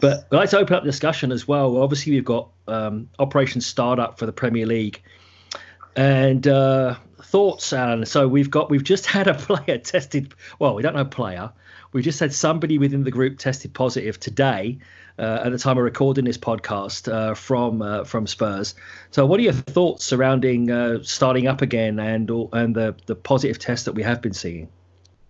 But 0.01 0.27
I'd 0.31 0.35
like 0.35 0.49
to 0.49 0.59
open 0.59 0.75
up 0.75 0.83
discussion 0.83 1.31
as 1.31 1.47
well. 1.47 1.77
Obviously, 1.77 2.11
we've 2.11 2.25
got 2.25 2.49
um, 2.67 3.09
Operation 3.19 3.61
Startup 3.61 4.17
for 4.19 4.25
the 4.25 4.33
Premier 4.33 4.65
League. 4.65 5.01
And 5.95 6.47
uh, 6.47 6.95
thoughts, 7.23 7.73
Alan. 7.73 8.05
So 8.05 8.27
we've 8.27 8.49
got 8.49 8.69
we've 8.69 8.83
just 8.83 9.05
had 9.05 9.27
a 9.27 9.33
player 9.35 9.77
tested. 9.77 10.33
Well, 10.59 10.75
we 10.75 10.81
don't 10.81 10.95
know 10.95 11.05
player. 11.05 11.51
We 11.93 12.01
just 12.01 12.19
had 12.19 12.33
somebody 12.33 12.77
within 12.77 13.03
the 13.03 13.11
group 13.11 13.37
tested 13.37 13.73
positive 13.73 14.19
today. 14.19 14.79
Uh, 15.19 15.41
at 15.43 15.51
the 15.51 15.57
time 15.57 15.77
of 15.77 15.83
recording 15.83 16.23
this 16.25 16.37
podcast 16.37 17.11
uh, 17.11 17.35
from 17.35 17.81
uh, 17.81 18.03
from 18.05 18.25
Spurs. 18.25 18.73
So, 19.11 19.25
what 19.25 19.39
are 19.39 19.43
your 19.43 19.53
thoughts 19.53 20.05
surrounding 20.05 20.71
uh, 20.71 21.03
starting 21.03 21.47
up 21.47 21.61
again 21.61 21.99
and 21.99 22.29
and 22.53 22.73
the 22.73 22.95
the 23.05 23.15
positive 23.15 23.59
test 23.59 23.85
that 23.85 23.91
we 23.93 24.03
have 24.03 24.21
been 24.21 24.33
seeing? 24.33 24.69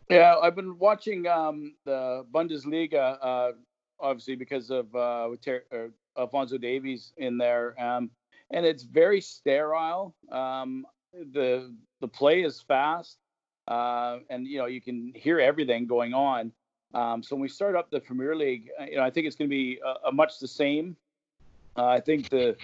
Yeah, 0.10 0.36
I've 0.42 0.56
been 0.56 0.78
watching 0.78 1.26
um, 1.28 1.74
the 1.84 2.26
Bundesliga, 2.34 3.18
uh, 3.22 3.52
obviously 4.00 4.36
because 4.36 4.70
of 4.70 4.94
uh, 4.96 5.30
Ter- 5.42 5.92
Alfonso 6.18 6.58
Davies 6.58 7.12
in 7.18 7.38
there, 7.38 7.76
um, 7.82 8.12
and 8.52 8.66
it's 8.66 8.84
very 8.84 9.20
sterile. 9.20 10.16
Um, 10.32 10.86
the 11.14 11.74
the 12.00 12.08
play 12.08 12.44
is 12.44 12.62
fast 12.62 13.18
uh, 13.68 14.20
and 14.30 14.48
you 14.48 14.58
know 14.58 14.66
you 14.66 14.82
can 14.82 15.12
hear 15.16 15.40
everything 15.40 15.88
going 15.88 16.14
on. 16.14 16.52
Um, 16.94 17.24
so 17.24 17.36
when 17.36 17.42
we 17.42 17.48
start 17.48 17.76
up 17.76 17.90
the 17.90 18.00
Premier 18.00 18.36
League, 18.36 18.70
uh, 18.80 18.86
you 18.86 18.98
know 18.98 19.04
I 19.04 19.10
think 19.10 19.28
it's 19.28 19.36
going 19.36 19.50
to 19.50 19.56
be 19.56 19.80
a, 19.86 20.10
a 20.10 20.12
much 20.12 20.40
the 20.40 20.48
same. 20.48 20.96
Uh, 21.78 21.88
I 21.88 22.00
think 22.00 22.30
the 22.30 22.56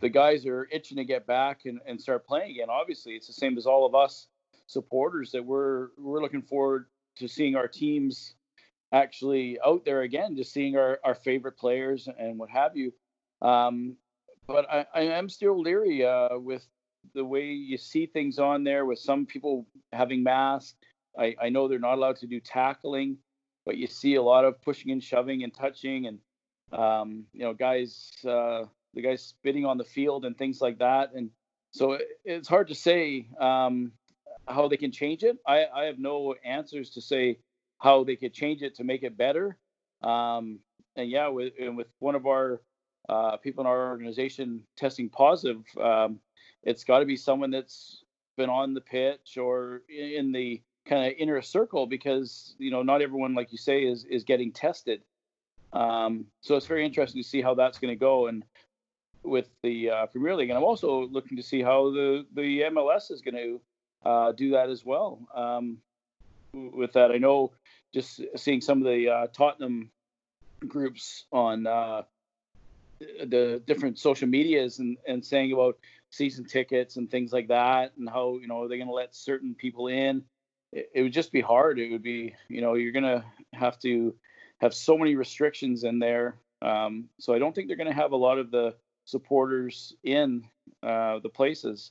the 0.00 0.08
guys 0.08 0.46
are 0.46 0.68
itching 0.70 0.96
to 0.98 1.04
get 1.04 1.26
back 1.26 1.62
and, 1.64 1.80
and 1.86 2.00
start 2.00 2.26
playing 2.26 2.52
again. 2.52 2.68
Obviously, 2.70 3.14
it's 3.14 3.26
the 3.26 3.32
same 3.32 3.56
as 3.58 3.66
all 3.66 3.86
of 3.86 3.94
us 3.94 4.28
supporters 4.66 5.32
that 5.32 5.44
we're 5.44 5.88
we're 5.98 6.20
looking 6.20 6.42
forward 6.42 6.86
to 7.16 7.28
seeing 7.28 7.56
our 7.56 7.68
teams 7.68 8.34
actually 8.92 9.58
out 9.64 9.84
there 9.84 10.02
again, 10.02 10.36
just 10.36 10.52
seeing 10.52 10.76
our, 10.76 11.00
our 11.04 11.14
favorite 11.14 11.56
players 11.56 12.08
and 12.18 12.38
what 12.38 12.48
have 12.48 12.76
you. 12.76 12.92
Um, 13.42 13.96
but 14.46 14.70
I, 14.70 14.86
I 14.94 15.00
am 15.02 15.28
still 15.28 15.60
leery 15.60 16.04
uh, 16.04 16.38
with 16.38 16.66
the 17.14 17.24
way 17.24 17.46
you 17.46 17.76
see 17.76 18.06
things 18.06 18.38
on 18.38 18.64
there 18.64 18.84
with 18.84 18.98
some 18.98 19.26
people 19.26 19.66
having 19.92 20.22
masks. 20.22 20.74
I, 21.18 21.34
I 21.40 21.48
know 21.48 21.68
they're 21.68 21.78
not 21.78 21.94
allowed 21.94 22.16
to 22.16 22.26
do 22.26 22.40
tackling, 22.40 23.18
but 23.64 23.76
you 23.76 23.86
see 23.86 24.16
a 24.16 24.22
lot 24.22 24.44
of 24.44 24.60
pushing 24.62 24.90
and 24.90 25.02
shoving 25.02 25.44
and 25.44 25.54
touching 25.54 26.06
and 26.06 26.18
um, 26.72 27.24
you 27.32 27.44
know 27.44 27.52
guys 27.52 28.10
uh, 28.26 28.64
the 28.94 29.02
guys 29.02 29.22
spitting 29.22 29.64
on 29.64 29.78
the 29.78 29.84
field 29.84 30.24
and 30.24 30.36
things 30.36 30.60
like 30.60 30.78
that. 30.78 31.12
And 31.14 31.30
so 31.72 31.92
it, 31.92 32.02
it's 32.24 32.48
hard 32.48 32.68
to 32.68 32.74
say 32.74 33.28
um, 33.40 33.92
how 34.48 34.68
they 34.68 34.76
can 34.76 34.92
change 34.92 35.22
it. 35.22 35.36
I, 35.46 35.66
I 35.74 35.84
have 35.84 35.98
no 35.98 36.34
answers 36.44 36.90
to 36.90 37.00
say 37.00 37.38
how 37.78 38.04
they 38.04 38.16
could 38.16 38.32
change 38.32 38.62
it 38.62 38.76
to 38.76 38.84
make 38.84 39.02
it 39.02 39.16
better. 39.16 39.56
Um, 40.02 40.60
and 40.96 41.10
yeah, 41.10 41.28
with 41.28 41.52
and 41.60 41.76
with 41.76 41.88
one 41.98 42.14
of 42.14 42.26
our 42.26 42.60
uh, 43.08 43.36
people 43.36 43.62
in 43.62 43.66
our 43.66 43.88
organization 43.88 44.62
testing 44.76 45.08
positive, 45.08 45.62
um, 45.80 46.18
it's 46.62 46.84
got 46.84 47.00
to 47.00 47.04
be 47.04 47.16
someone 47.16 47.50
that's 47.50 48.04
been 48.36 48.50
on 48.50 48.74
the 48.74 48.80
pitch 48.80 49.36
or 49.38 49.82
in 49.88 50.32
the 50.32 50.60
kind 50.86 51.06
of 51.06 51.18
inner 51.18 51.40
circle 51.40 51.86
because 51.86 52.54
you 52.58 52.70
know 52.70 52.82
not 52.82 53.00
everyone 53.00 53.34
like 53.34 53.52
you 53.52 53.58
say 53.58 53.84
is 53.84 54.04
is 54.04 54.24
getting 54.24 54.52
tested. 54.52 55.02
Um, 55.72 56.26
so 56.40 56.56
it's 56.56 56.66
very 56.66 56.84
interesting 56.84 57.22
to 57.22 57.28
see 57.28 57.42
how 57.42 57.54
that's 57.54 57.78
going 57.78 57.92
to 57.92 57.98
go 57.98 58.28
and 58.28 58.44
with 59.22 59.48
the 59.62 59.90
uh, 59.90 60.06
Premier 60.06 60.36
League. 60.36 60.50
And 60.50 60.56
I'm 60.56 60.64
also 60.64 61.06
looking 61.08 61.36
to 61.36 61.42
see 61.42 61.62
how 61.62 61.90
the 61.90 62.26
the 62.34 62.62
MLS 62.62 63.10
is 63.10 63.20
going 63.20 63.34
to 63.34 63.60
uh, 64.08 64.32
do 64.32 64.50
that 64.50 64.70
as 64.70 64.84
well 64.84 65.20
um, 65.34 65.78
with 66.52 66.92
that. 66.92 67.10
I 67.10 67.18
know 67.18 67.52
just 67.92 68.20
seeing 68.36 68.60
some 68.60 68.78
of 68.78 68.84
the 68.84 69.08
uh, 69.08 69.26
Tottenham 69.32 69.90
groups 70.66 71.24
on 71.32 71.66
the 73.26 73.62
different 73.66 73.98
social 73.98 74.28
medias 74.28 74.78
and, 74.78 74.96
and 75.06 75.24
saying 75.24 75.52
about 75.52 75.78
season 76.10 76.44
tickets 76.44 76.96
and 76.96 77.10
things 77.10 77.32
like 77.32 77.48
that 77.48 77.92
and 77.98 78.08
how 78.08 78.38
you 78.40 78.46
know 78.46 78.68
they're 78.68 78.78
going 78.78 78.88
to 78.88 78.94
let 78.94 79.14
certain 79.14 79.54
people 79.54 79.88
in 79.88 80.22
it, 80.72 80.90
it, 80.94 81.02
would 81.02 81.12
just 81.12 81.32
be 81.32 81.40
hard 81.40 81.78
it 81.78 81.90
would 81.90 82.02
be 82.02 82.34
you 82.48 82.60
know 82.60 82.74
you're 82.74 82.92
going 82.92 83.02
to 83.02 83.24
have 83.52 83.78
to 83.78 84.14
have 84.60 84.72
so 84.72 84.96
many 84.96 85.16
restrictions 85.16 85.84
in 85.84 85.98
there 85.98 86.36
um, 86.62 87.08
so 87.18 87.34
i 87.34 87.38
don't 87.38 87.54
think 87.54 87.66
they're 87.66 87.76
going 87.76 87.88
to 87.88 87.92
have 87.92 88.12
a 88.12 88.16
lot 88.16 88.38
of 88.38 88.50
the 88.50 88.74
supporters 89.04 89.92
in 90.04 90.44
uh, 90.82 91.18
the 91.18 91.28
places 91.28 91.90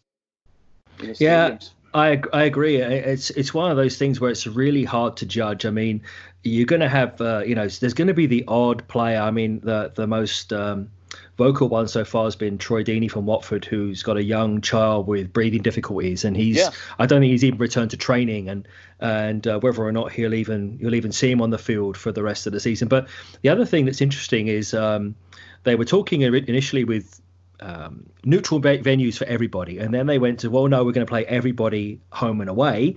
the 0.99 1.15
yeah 1.19 1.57
I, 1.93 2.21
I 2.33 2.43
agree. 2.43 2.77
It's 2.77 3.29
it's 3.31 3.53
one 3.53 3.69
of 3.69 3.77
those 3.77 3.97
things 3.97 4.19
where 4.19 4.31
it's 4.31 4.47
really 4.47 4.83
hard 4.83 5.17
to 5.17 5.25
judge. 5.25 5.65
I 5.65 5.69
mean, 5.69 6.01
you're 6.43 6.65
going 6.65 6.81
to 6.81 6.89
have 6.89 7.21
uh, 7.21 7.43
you 7.45 7.53
know 7.53 7.67
there's 7.67 7.93
going 7.93 8.07
to 8.07 8.13
be 8.13 8.25
the 8.25 8.43
odd 8.47 8.87
player. 8.87 9.21
I 9.21 9.31
mean, 9.31 9.59
the 9.59 9.91
the 9.93 10.07
most 10.07 10.51
um, 10.51 10.89
vocal 11.37 11.69
one 11.69 11.87
so 11.87 12.05
far 12.05 12.25
has 12.25 12.35
been 12.35 12.57
Troy 12.57 12.83
Deeney 12.83 13.09
from 13.09 13.25
Watford, 13.25 13.65
who's 13.65 14.03
got 14.03 14.17
a 14.17 14.23
young 14.23 14.61
child 14.61 15.07
with 15.07 15.33
breathing 15.33 15.61
difficulties, 15.61 16.25
and 16.25 16.35
he's 16.35 16.57
Yeah. 16.57 16.69
I 16.99 17.05
don't 17.05 17.21
think 17.21 17.31
he's 17.31 17.43
even 17.43 17.59
returned 17.59 17.91
to 17.91 17.97
training, 17.97 18.49
and 18.49 18.67
and 18.99 19.45
uh, 19.47 19.59
whether 19.59 19.83
or 19.83 19.91
not 19.91 20.11
he'll 20.11 20.33
even 20.33 20.77
you'll 20.79 20.95
even 20.95 21.11
see 21.11 21.31
him 21.31 21.41
on 21.41 21.49
the 21.49 21.57
field 21.57 21.97
for 21.97 22.11
the 22.11 22.23
rest 22.23 22.47
of 22.47 22.53
the 22.53 22.59
season. 22.59 22.87
But 22.87 23.07
the 23.41 23.49
other 23.49 23.65
thing 23.65 23.85
that's 23.85 24.01
interesting 24.01 24.47
is 24.47 24.73
um, 24.73 25.15
they 25.63 25.75
were 25.75 25.85
talking 25.85 26.21
initially 26.21 26.83
with 26.83 27.19
um, 27.59 28.05
neutral 28.23 28.61
venues 28.61 29.17
for 29.17 29.25
everybody, 29.25 29.79
and 29.79 29.93
then 29.93 30.07
they 30.07 30.19
went 30.19 30.39
to 30.39 30.49
well, 30.49 30.67
no, 30.67 30.83
we're 30.83 30.91
going 30.91 31.05
to 31.05 31.11
play 31.11 31.25
everybody 31.25 31.99
home 32.11 32.41
and 32.41 32.49
away. 32.49 32.95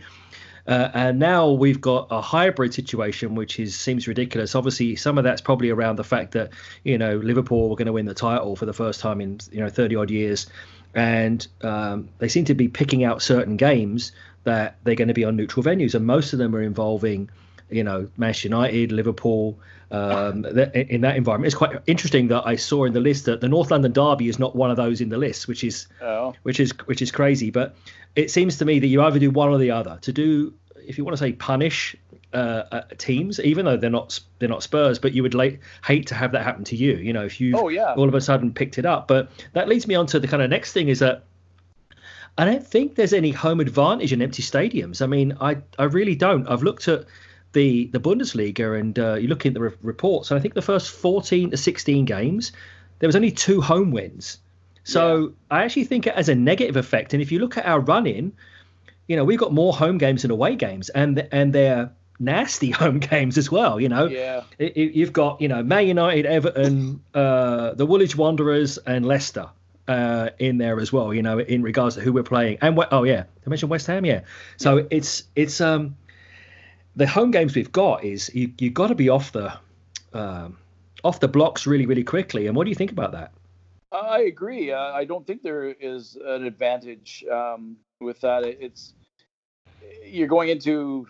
Uh, 0.67 0.91
and 0.95 1.19
now 1.19 1.51
we've 1.51 1.81
got 1.81 2.09
a 2.11 2.21
hybrid 2.21 2.75
situation, 2.75 3.35
which 3.35 3.61
is 3.61 3.79
seems 3.79 4.09
ridiculous. 4.09 4.55
Obviously, 4.55 4.97
some 4.97 5.17
of 5.17 5.25
that's 5.25 5.41
probably 5.41 5.71
around 5.71 5.97
the 5.97 6.05
fact 6.05 6.33
that 6.33 6.51
you 6.83 6.99
know 6.99 7.17
Liverpool 7.19 7.69
were 7.69 7.77
going 7.77 7.87
to 7.87 7.93
win 7.93 8.07
the 8.07 8.15
title 8.15 8.57
for 8.57 8.67
the 8.67 8.73
first 8.73 9.01
time 9.01 9.21
in 9.21 9.39
you 9.53 9.61
know 9.61 9.69
30 9.69 9.97
odd 9.97 10.11
years, 10.11 10.47
and 10.95 11.47
um, 11.63 12.09
they 12.19 12.29
seem 12.29 12.45
to 12.47 12.55
be 12.55 12.69
picking 12.69 13.05
out 13.05 13.23
certain 13.23 13.57
games 13.57 14.13
that 14.45 14.77
they're 14.85 14.95
going 14.95 15.09
to 15.09 15.15
be 15.15 15.25
on 15.25 15.37
neutral 15.37 15.63
venues, 15.63 15.95
and 15.95 16.05
most 16.05 16.33
of 16.33 16.39
them 16.39 16.55
are 16.55 16.63
involving 16.63 17.31
you 17.71 17.85
know 17.85 18.09
Manchester 18.17 18.49
United, 18.49 18.93
Liverpool. 18.93 19.59
Um, 19.89 20.45
in 20.75 21.03
that 21.03 21.17
environment, 21.17 21.47
it's 21.47 21.55
quite 21.55 21.77
interesting 21.87 22.27
that 22.29 22.45
I 22.45 22.57
saw 22.57 22.85
in 22.87 22.93
the 22.93 23.01
list 23.01 23.27
that 23.27 23.41
the 23.41 23.49
North 23.49 23.71
London 23.71 23.93
Derby 23.93 24.29
is 24.29 24.39
not 24.39 24.57
one 24.57 24.71
of 24.71 24.77
those 24.77 25.01
in 25.01 25.09
the 25.11 25.17
list, 25.17 25.47
which 25.47 25.63
is 25.63 25.87
Oh, 26.03 26.35
which 26.43 26.59
is 26.59 26.73
which 26.87 27.03
is 27.03 27.13
crazy. 27.13 27.51
But 27.51 27.77
it 28.17 28.31
seems 28.31 28.59
to 28.59 28.65
me 28.65 28.81
that 28.81 28.87
you 28.89 29.03
either 29.03 29.19
do 29.21 29.31
one 29.31 29.49
or 29.51 29.59
the 29.59 29.71
other. 29.71 29.99
To 30.03 30.13
do, 30.13 30.55
if 30.85 30.99
you 30.99 31.05
want 31.05 31.13
to 31.17 31.19
say 31.23 31.33
punish 31.33 31.95
uh, 32.33 32.65
uh, 32.73 32.83
teams, 32.99 33.39
even 33.41 33.65
though 33.65 33.77
they're 33.77 33.89
not 33.89 34.19
they're 34.41 34.49
not 34.49 34.65
Spurs, 34.65 34.99
but 34.99 35.13
you 35.13 35.23
would 35.23 35.35
like 35.35 35.61
hate 35.85 36.09
to 36.09 36.15
have 36.17 36.33
that 36.33 36.43
happen 36.43 36.65
to 36.65 36.75
you. 36.77 36.97
You 36.97 37.13
know, 37.13 37.25
if 37.25 37.41
you 37.41 37.57
Oh, 37.57 37.69
yeah. 37.69 37.95
all 37.95 38.09
of 38.09 38.15
a 38.15 38.21
sudden 38.21 38.53
picked 38.53 38.79
it 38.79 38.87
up. 38.87 39.07
But 39.07 39.31
that 39.53 39.69
leads 39.69 39.87
me 39.87 39.95
on 39.95 40.07
to 40.07 40.19
the 40.19 40.27
kind 40.27 40.43
of 40.43 40.51
next 40.51 40.73
thing 40.73 40.89
is 40.89 40.99
that. 40.99 41.23
I 42.39 42.45
don't 42.45 42.67
think 42.67 42.97
there's 42.97 43.15
any 43.15 43.31
home 43.31 43.61
advantage 43.61 44.13
in 44.13 44.21
empty 44.21 44.43
stadiums. 44.43 45.01
I 45.01 45.07
mean, 45.07 45.39
I, 45.41 45.57
I 45.79 45.85
really 45.85 46.15
don't. 46.15 46.47
I've 46.47 46.63
looked 46.63 46.87
at 46.87 47.07
the 47.57 47.87
the 47.87 47.99
Bundesliga 48.01 48.79
and 48.81 48.99
uh, 48.99 49.15
you 49.15 49.29
look 49.29 49.47
at 49.47 49.55
the 49.55 49.61
re- 49.61 49.77
reports, 49.83 50.31
and 50.31 50.39
I 50.39 50.43
think 50.43 50.55
the 50.55 50.63
first 50.73 50.91
14 50.91 51.51
to 51.51 51.57
16 51.57 52.05
games, 52.05 52.53
there 52.99 53.09
was 53.09 53.17
only 53.17 53.31
two 53.33 53.61
home 53.61 53.91
wins. 53.91 54.39
So 54.85 55.33
I 55.51 55.65
actually 55.65 55.85
think 55.91 56.07
it 56.07 56.15
has 56.15 56.29
a 56.29 56.35
negative 56.37 56.77
effect. 56.77 57.13
And 57.15 57.21
if 57.23 57.33
you 57.33 57.41
look 57.41 57.57
at 57.59 57.67
our 57.67 57.81
run 57.81 58.07
in, 58.07 58.33
you 59.09 59.17
know, 59.17 59.25
we've 59.25 59.39
got 59.39 59.53
more 59.53 59.73
home 59.73 59.99
games 59.99 60.23
than 60.23 60.31
away 60.31 60.55
games, 60.55 60.89
and 60.91 61.27
and 61.33 61.53
they're 61.53 61.91
nasty 62.21 62.71
home 62.83 62.99
games 63.01 63.37
as 63.39 63.51
well. 63.51 63.81
You 63.81 63.89
know, 63.89 64.07
yeah. 64.07 64.43
I- 64.61 64.73
I- 64.77 64.91
you've 64.99 65.13
got 65.13 65.41
you 65.41 65.49
know 65.49 65.63
Man 65.63 65.87
United, 65.89 66.27
Everton, 66.27 67.01
uh, 67.15 67.75
the 67.75 67.85
Woolwich 67.87 68.15
Wanderers, 68.17 68.79
and 68.79 69.05
Leicester 69.05 69.49
uh, 69.89 70.31
in 70.39 70.59
there 70.59 70.79
as 70.81 70.93
well. 70.93 71.13
You 71.13 71.23
know, 71.23 71.39
in 71.41 71.63
regards 71.63 71.97
to 71.97 72.01
who 72.03 72.13
we're 72.13 72.23
playing, 72.35 72.59
and 72.63 72.77
we- 72.77 72.91
oh 72.93 73.03
yeah, 73.05 73.25
I 73.45 73.51
mentioned 73.51 73.71
West 73.71 73.87
Ham. 73.89 74.05
Yeah, 74.05 74.21
so 74.57 74.87
it's 74.91 75.25
it's 75.35 75.61
um 75.61 75.97
the 76.97 77.07
home 77.07 77.31
games 77.31 77.55
we've 77.55 77.73
got 77.73 78.03
is 78.03 78.35
you 78.35 78.53
you 78.59 78.71
got 78.71 78.89
to 78.89 78.95
be 78.95 79.09
off 79.09 79.33
the 79.33 79.53
um, 80.15 80.57
off 81.05 81.21
the 81.21 81.29
blocks 81.29 81.67
really 81.67 81.87
really 81.87 82.05
quickly. 82.05 82.47
And 82.47 82.57
what 82.57 82.65
do 82.65 82.71
you 82.71 82.75
think 82.75 82.91
about 82.91 83.13
that? 83.13 83.33
I 83.93 84.23
agree. 84.23 84.73
Uh, 84.73 84.93
I 84.93 85.05
don't 85.05 85.27
think 85.27 85.43
there 85.43 85.71
is 85.71 86.17
an 86.25 86.45
advantage 86.45 87.25
um, 87.31 87.77
with 88.01 88.21
that. 88.23 88.45
It's 88.45 88.95
you're 90.05 90.27
going 90.27 90.49
into 90.49 91.07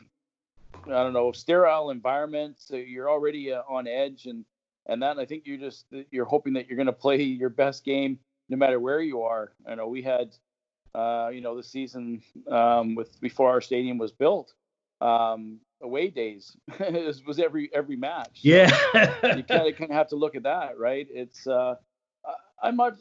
I 0.86 1.02
don't 1.02 1.12
know 1.12 1.32
sterile 1.32 1.90
environments. 1.90 2.66
So 2.66 2.76
you're 2.76 3.10
already 3.10 3.52
uh, 3.52 3.62
on 3.68 3.86
edge, 3.86 4.26
and 4.26 4.44
and 4.86 5.02
that 5.02 5.18
I 5.18 5.24
think 5.24 5.44
you're 5.46 5.56
just 5.56 5.86
you're 6.10 6.26
hoping 6.26 6.52
that 6.54 6.68
you're 6.68 6.76
going 6.76 6.86
to 6.86 6.92
play 6.92 7.22
your 7.22 7.48
best 7.48 7.84
game 7.84 8.18
no 8.48 8.56
matter 8.56 8.78
where 8.78 9.00
you 9.00 9.22
are. 9.22 9.52
I 9.66 9.76
know 9.76 9.86
we 9.86 10.02
had 10.02 10.36
uh, 10.94 11.30
you 11.32 11.40
know 11.40 11.56
the 11.56 11.62
season 11.62 12.22
um, 12.50 12.96
with 12.96 13.20
before 13.20 13.50
our 13.50 13.60
stadium 13.60 13.98
was 13.98 14.12
built. 14.12 14.52
Um, 15.00 15.60
away 15.82 16.08
days 16.08 16.56
was 16.80 17.24
was 17.24 17.38
every 17.38 17.70
every 17.74 17.96
match. 17.96 18.40
So- 18.42 18.48
Yeah, 18.48 19.36
you 19.36 19.42
kind 19.42 19.68
of 19.68 19.76
kind 19.76 19.90
of 19.90 19.96
have 19.96 20.08
to 20.08 20.16
look 20.16 20.34
at 20.34 20.42
that, 20.44 20.78
right? 20.78 21.06
It's 21.10 21.46
uh, 21.46 21.74
I- 22.24 22.68
I'm 22.68 22.76
not 22.76 22.94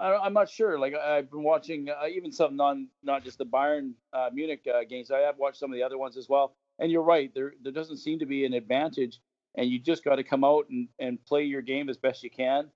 I- 0.00 0.16
I'm 0.16 0.32
not 0.32 0.48
sure. 0.48 0.78
Like 0.78 0.94
I- 0.94 1.18
I've 1.18 1.30
been 1.30 1.42
watching 1.42 1.88
uh, 1.90 2.06
even 2.08 2.32
some 2.32 2.56
non 2.56 2.88
not 3.02 3.24
just 3.24 3.38
the 3.38 3.46
Bayern 3.46 3.92
uh, 4.12 4.30
Munich 4.32 4.66
uh, 4.72 4.84
games. 4.88 5.10
I 5.10 5.18
have 5.20 5.36
watched 5.38 5.58
some 5.58 5.70
of 5.70 5.76
the 5.76 5.82
other 5.82 5.98
ones 5.98 6.16
as 6.16 6.28
well. 6.28 6.54
And 6.78 6.90
you're 6.90 7.02
right. 7.02 7.30
There 7.34 7.52
there 7.62 7.72
doesn't 7.72 7.98
seem 7.98 8.18
to 8.20 8.26
be 8.26 8.44
an 8.46 8.54
advantage, 8.54 9.20
and 9.54 9.68
you 9.68 9.78
just 9.78 10.02
got 10.02 10.16
to 10.16 10.24
come 10.24 10.42
out 10.42 10.68
and, 10.70 10.88
and 10.98 11.22
play 11.24 11.44
your 11.44 11.60
game 11.62 11.88
as 11.90 11.98
best 11.98 12.22
you 12.22 12.30
can, 12.30 12.70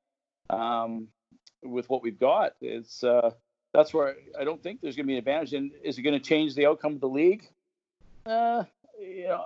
um, 0.51 1.09
with 1.63 1.89
what 1.89 2.03
we've 2.03 2.19
got. 2.19 2.53
It's 2.61 3.03
uh, 3.03 3.31
that's 3.73 3.95
where 3.95 4.15
I 4.39 4.45
don't 4.45 4.63
think 4.63 4.81
there's 4.83 4.95
going 4.97 5.07
to 5.07 5.09
be 5.09 5.15
an 5.15 5.19
advantage. 5.19 5.55
And 5.55 5.73
is 5.83 5.97
it 5.99 6.03
going 6.03 6.13
to 6.15 6.21
change 6.25 6.55
the 6.55 6.67
outcome 6.67 6.93
of 6.95 7.01
the 7.01 7.09
league? 7.09 7.49
Uh, 8.27 8.65
you 9.07 9.29
know, 9.29 9.45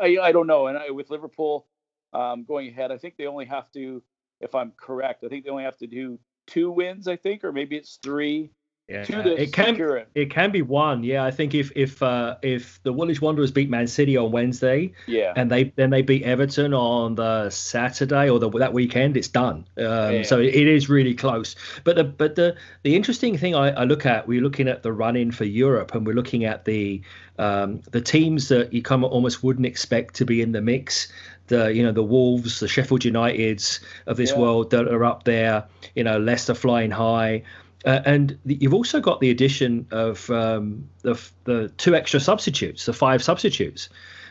I 0.00 0.18
I 0.22 0.32
don't 0.32 0.46
know. 0.46 0.66
And 0.68 0.78
I, 0.78 0.90
with 0.90 1.10
Liverpool 1.10 1.66
um, 2.12 2.44
going 2.44 2.68
ahead, 2.68 2.92
I 2.92 2.98
think 2.98 3.16
they 3.16 3.26
only 3.26 3.46
have 3.46 3.70
to, 3.72 4.02
if 4.40 4.54
I'm 4.54 4.72
correct, 4.78 5.24
I 5.24 5.28
think 5.28 5.44
they 5.44 5.50
only 5.50 5.64
have 5.64 5.78
to 5.78 5.86
do 5.86 6.18
two 6.46 6.70
wins. 6.70 7.08
I 7.08 7.16
think, 7.16 7.44
or 7.44 7.52
maybe 7.52 7.76
it's 7.76 7.98
three. 8.02 8.50
Yeah. 8.88 9.02
It 9.02 9.52
can 9.52 9.76
it. 9.80 10.08
it 10.14 10.30
can 10.30 10.50
be 10.50 10.60
one. 10.60 11.02
Yeah, 11.04 11.24
I 11.24 11.30
think 11.30 11.54
if 11.54 11.72
if 11.76 12.02
uh, 12.02 12.36
if 12.42 12.82
the 12.82 12.92
Woolwich 12.92 13.22
Wanderers 13.22 13.50
beat 13.50 13.70
Man 13.70 13.86
City 13.86 14.16
on 14.16 14.32
Wednesday, 14.32 14.92
Yeah. 15.06 15.32
and 15.36 15.50
they 15.50 15.64
then 15.76 15.90
they 15.90 16.02
beat 16.02 16.24
Everton 16.24 16.74
on 16.74 17.14
the 17.14 17.48
Saturday 17.50 18.28
or 18.28 18.38
the, 18.38 18.50
that 18.50 18.72
weekend, 18.72 19.16
it's 19.16 19.28
done. 19.28 19.64
Um, 19.78 19.84
Yeah. 20.14 20.22
So 20.22 20.38
it 20.40 20.54
is 20.54 20.88
really 20.88 21.14
close. 21.14 21.54
But 21.84 21.96
the 21.96 22.04
but 22.04 22.34
the 22.34 22.56
the 22.82 22.94
interesting 22.96 23.38
thing 23.38 23.54
I, 23.54 23.70
I 23.70 23.84
look 23.84 24.04
at, 24.04 24.26
we're 24.26 24.42
looking 24.42 24.68
at 24.68 24.82
the 24.82 24.92
run 24.92 25.16
in 25.16 25.30
for 25.32 25.44
Europe, 25.44 25.94
and 25.94 26.06
we're 26.06 26.14
looking 26.16 26.44
at 26.44 26.64
the 26.64 27.00
um, 27.38 27.80
the 27.92 28.00
teams 28.00 28.48
that 28.48 28.72
you 28.72 28.82
kind 28.82 29.04
of 29.04 29.10
almost 29.12 29.42
wouldn't 29.42 29.66
expect 29.66 30.14
to 30.16 30.24
be 30.26 30.42
in 30.42 30.52
the 30.52 30.60
mix. 30.60 31.10
The 31.46 31.72
you 31.74 31.82
know 31.82 31.92
the 31.92 32.02
Wolves, 32.02 32.60
the 32.60 32.68
Sheffield 32.68 33.02
Uniteds 33.02 33.80
of 34.06 34.16
this 34.16 34.30
Yeah. 34.32 34.38
world 34.38 34.70
that 34.70 34.86
are 34.88 35.04
up 35.04 35.24
there. 35.24 35.64
You 35.94 36.04
know 36.04 36.18
Leicester 36.18 36.54
flying 36.54 36.90
high. 36.90 37.42
Uh, 37.84 38.00
and 38.04 38.38
the, 38.44 38.54
you've 38.60 38.74
also 38.74 39.00
got 39.00 39.20
the 39.20 39.30
addition 39.30 39.86
of 39.90 40.30
um, 40.30 40.88
the 41.02 41.20
the 41.44 41.68
two 41.76 41.94
extra 41.94 42.20
substitutes, 42.20 42.86
the 42.86 42.92
five 42.92 43.22
substitutes. 43.22 43.88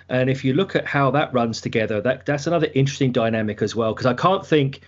And 0.10 0.30
if 0.30 0.44
you 0.44 0.54
look 0.54 0.76
at 0.76 0.86
how 0.86 1.12
that 1.12 1.34
runs 1.34 1.62
together, 1.62 2.02
that 2.02 2.26
that's 2.26 2.48
another 2.48 2.68
interesting 2.74 3.12
dynamic 3.12 3.62
as 3.62 3.76
well. 3.76 3.94
Because 3.94 4.06
I 4.06 4.14
can't 4.14 4.46
think 4.46 4.82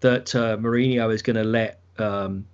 that 0.00 0.34
uh, 0.34 0.56
Mourinho 0.56 1.12
is 1.12 1.22
going 1.22 1.36
to 1.36 1.44
let 1.44 1.80
um, 1.98 2.44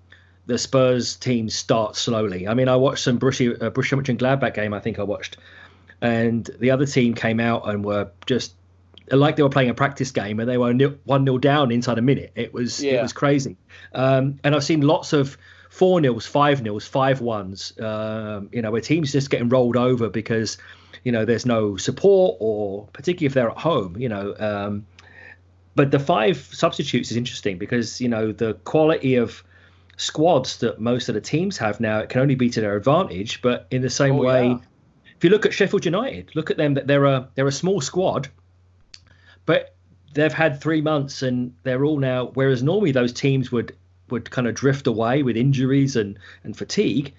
the 0.46 0.58
Spurs 0.58 1.16
team 1.16 1.48
start 1.48 1.96
slowly. 1.96 2.46
I 2.48 2.54
mean, 2.54 2.68
I 2.68 2.76
watched 2.76 3.04
some 3.04 3.18
Borussia, 3.18 3.62
uh, 3.62 3.70
Borussia 3.70 4.00
Mönchengladbach 4.00 4.54
game. 4.54 4.74
I 4.74 4.80
think 4.80 4.98
I 4.98 5.02
watched, 5.02 5.36
and 6.00 6.48
the 6.58 6.70
other 6.70 6.86
team 6.86 7.14
came 7.14 7.40
out 7.40 7.68
and 7.68 7.84
were 7.84 8.10
just 8.26 8.54
like 9.10 9.36
they 9.36 9.42
were 9.42 9.48
playing 9.48 9.70
a 9.70 9.74
practice 9.74 10.10
game, 10.10 10.40
and 10.40 10.48
they 10.48 10.58
were 10.58 10.72
one 11.04 11.24
0 11.26 11.38
down 11.38 11.70
inside 11.70 11.98
a 11.98 12.02
minute. 12.02 12.32
It 12.34 12.52
was 12.52 12.82
it 12.82 13.02
was 13.02 13.12
crazy. 13.12 13.56
Um, 13.94 14.38
and 14.44 14.54
I've 14.54 14.64
seen 14.64 14.80
lots 14.82 15.12
of 15.12 15.36
four 15.70 16.00
nils, 16.00 16.26
five 16.26 16.62
nils, 16.62 16.86
five 16.86 17.20
ones. 17.20 17.72
Um, 17.80 18.48
you 18.52 18.62
know, 18.62 18.70
where 18.70 18.80
teams 18.80 19.12
just 19.12 19.30
getting 19.30 19.48
rolled 19.48 19.76
over 19.76 20.08
because 20.08 20.58
you 21.04 21.12
know 21.12 21.24
there's 21.24 21.46
no 21.46 21.76
support, 21.76 22.36
or 22.40 22.86
particularly 22.92 23.26
if 23.26 23.34
they're 23.34 23.50
at 23.50 23.58
home. 23.58 23.96
You 23.98 24.08
know, 24.08 24.34
um, 24.38 24.86
but 25.74 25.90
the 25.90 25.98
five 25.98 26.36
substitutes 26.52 27.10
is 27.10 27.16
interesting 27.16 27.58
because 27.58 28.00
you 28.00 28.08
know 28.08 28.32
the 28.32 28.54
quality 28.64 29.16
of 29.16 29.42
squads 29.96 30.58
that 30.58 30.80
most 30.80 31.08
of 31.10 31.14
the 31.14 31.20
teams 31.20 31.58
have 31.58 31.78
now 31.78 31.98
it 31.98 32.08
can 32.08 32.22
only 32.22 32.34
be 32.34 32.48
to 32.50 32.60
their 32.60 32.76
advantage. 32.76 33.42
But 33.42 33.66
in 33.70 33.82
the 33.82 33.90
same 33.90 34.14
Oh, 34.14 34.22
way, 34.24 34.46
yeah. 34.48 34.58
if 35.16 35.24
you 35.24 35.30
look 35.30 35.44
at 35.46 35.52
Sheffield 35.52 35.84
United, 35.84 36.30
look 36.34 36.50
at 36.50 36.56
them 36.56 36.74
that 36.74 36.86
they're 36.86 37.04
a 37.04 37.28
they're 37.34 37.46
a 37.46 37.52
small 37.52 37.80
squad, 37.80 38.28
but 39.50 39.74
they've 40.14 40.32
had 40.32 40.60
three 40.60 40.80
months 40.80 41.22
and 41.22 41.52
they're 41.64 41.84
all 41.84 41.98
now. 41.98 42.26
Whereas 42.34 42.62
normally 42.62 42.92
those 42.92 43.12
teams 43.12 43.50
would 43.50 43.74
would 44.10 44.30
kind 44.30 44.46
of 44.48 44.54
drift 44.54 44.86
away 44.86 45.22
with 45.24 45.36
injuries 45.36 45.96
and 45.96 46.18
and 46.44 46.56
fatigue. 46.56 47.12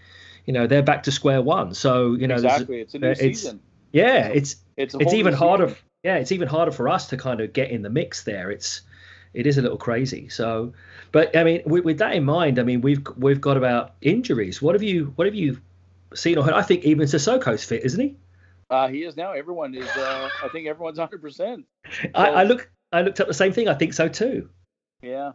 You 0.46 0.54
know, 0.54 0.66
they're 0.68 0.82
back 0.92 1.04
to 1.04 1.12
square 1.12 1.42
one. 1.42 1.74
So 1.74 2.14
you 2.14 2.28
know, 2.28 2.36
exactly. 2.36 2.80
It's 2.82 2.94
a 2.94 3.00
new 3.00 3.08
it's- 3.12 3.20
season. 3.20 3.60
yeah, 3.92 4.28
it's 4.28 4.56
It's 4.78 4.96
a 4.96 5.00
it's 5.00 5.14
even 5.14 5.34
harder. 5.34 5.68
season. 5.68 5.84
Yeah, 6.04 6.16
it's 6.22 6.32
even 6.32 6.48
harder 6.48 6.72
for 6.72 6.88
us 6.90 7.08
to 7.10 7.18
kind 7.18 7.42
of 7.42 7.54
get 7.54 7.70
in 7.70 7.82
the 7.82 7.90
mix 7.90 8.24
there. 8.24 8.50
It's 8.50 8.82
it 9.34 9.46
is 9.46 9.58
a 9.58 9.62
little 9.62 9.78
crazy. 9.78 10.30
So, 10.30 10.74
but 11.12 11.36
I 11.36 11.44
mean, 11.44 11.62
with, 11.66 11.84
with 11.86 11.98
that 12.00 12.14
in 12.16 12.24
mind, 12.26 12.60
I 12.60 12.64
mean, 12.64 12.82
we've 12.82 13.06
we've 13.18 13.42
got 13.42 13.58
about 13.58 13.94
injuries. 14.02 14.62
What 14.62 14.74
have 14.76 14.84
you 14.84 15.14
what 15.18 15.26
have 15.28 15.36
you 15.36 15.60
seen 16.16 16.38
or 16.38 16.44
heard? 16.46 16.54
I 16.54 16.64
think 16.64 16.84
even 16.86 17.08
Sissoko's 17.08 17.64
fit, 17.64 17.84
isn't 17.86 18.00
he? 18.00 18.16
Uh, 18.72 18.88
he 18.88 19.04
is 19.04 19.18
now. 19.18 19.34
Everyone 19.34 19.76
is. 19.76 19.90
Uh, 19.90 20.30
I 20.44 20.48
think 20.48 20.66
everyone's 20.68 20.98
100. 20.98 21.22
percent 21.22 21.66
I, 22.16 22.28
I 22.28 22.44
look 22.44 22.72
I 22.94 23.02
looked 23.02 23.20
up 23.20 23.28
the 23.28 23.34
same 23.34 23.52
thing. 23.52 23.68
I 23.68 23.74
think 23.74 23.94
so 23.94 24.08
too. 24.08 24.50
Yeah, 25.02 25.34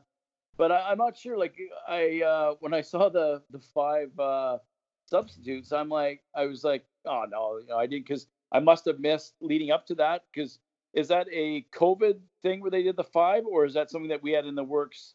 but 0.57 0.73
I, 0.73 0.91
I'm 0.91 0.99
not 0.99 1.19
sure. 1.19 1.37
Like 1.39 1.55
I 1.87 2.23
uh, 2.23 2.55
when 2.61 2.73
I 2.73 2.81
saw 2.81 3.11
the 3.11 3.43
the 3.51 3.59
five 3.59 4.19
uh, 4.19 4.59
substitutes, 5.05 5.71
I'm 5.71 5.91
like, 5.91 6.23
I 6.35 6.47
was 6.47 6.65
like, 6.65 6.87
oh 7.05 7.25
no, 7.31 7.59
you 7.59 7.69
know, 7.69 7.77
I 7.77 7.87
didn't 7.87 8.09
because 8.09 8.27
I 8.53 8.61
must 8.61 8.87
have 8.87 9.01
missed 9.01 9.35
leading 9.43 9.71
up 9.71 9.87
to 9.89 9.95
that. 9.97 10.25
Because 10.33 10.59
is 10.95 11.09
that 11.09 11.27
a 11.31 11.67
COVID 11.75 12.19
thing 12.43 12.63
where 12.63 12.71
they 12.71 12.83
did 12.83 12.97
the 12.97 13.05
five, 13.05 13.45
or 13.45 13.67
is 13.67 13.75
that 13.75 13.91
something 13.91 14.09
that 14.09 14.23
we 14.23 14.33
had 14.33 14.47
in 14.47 14.55
the 14.55 14.65
works? 14.65 15.13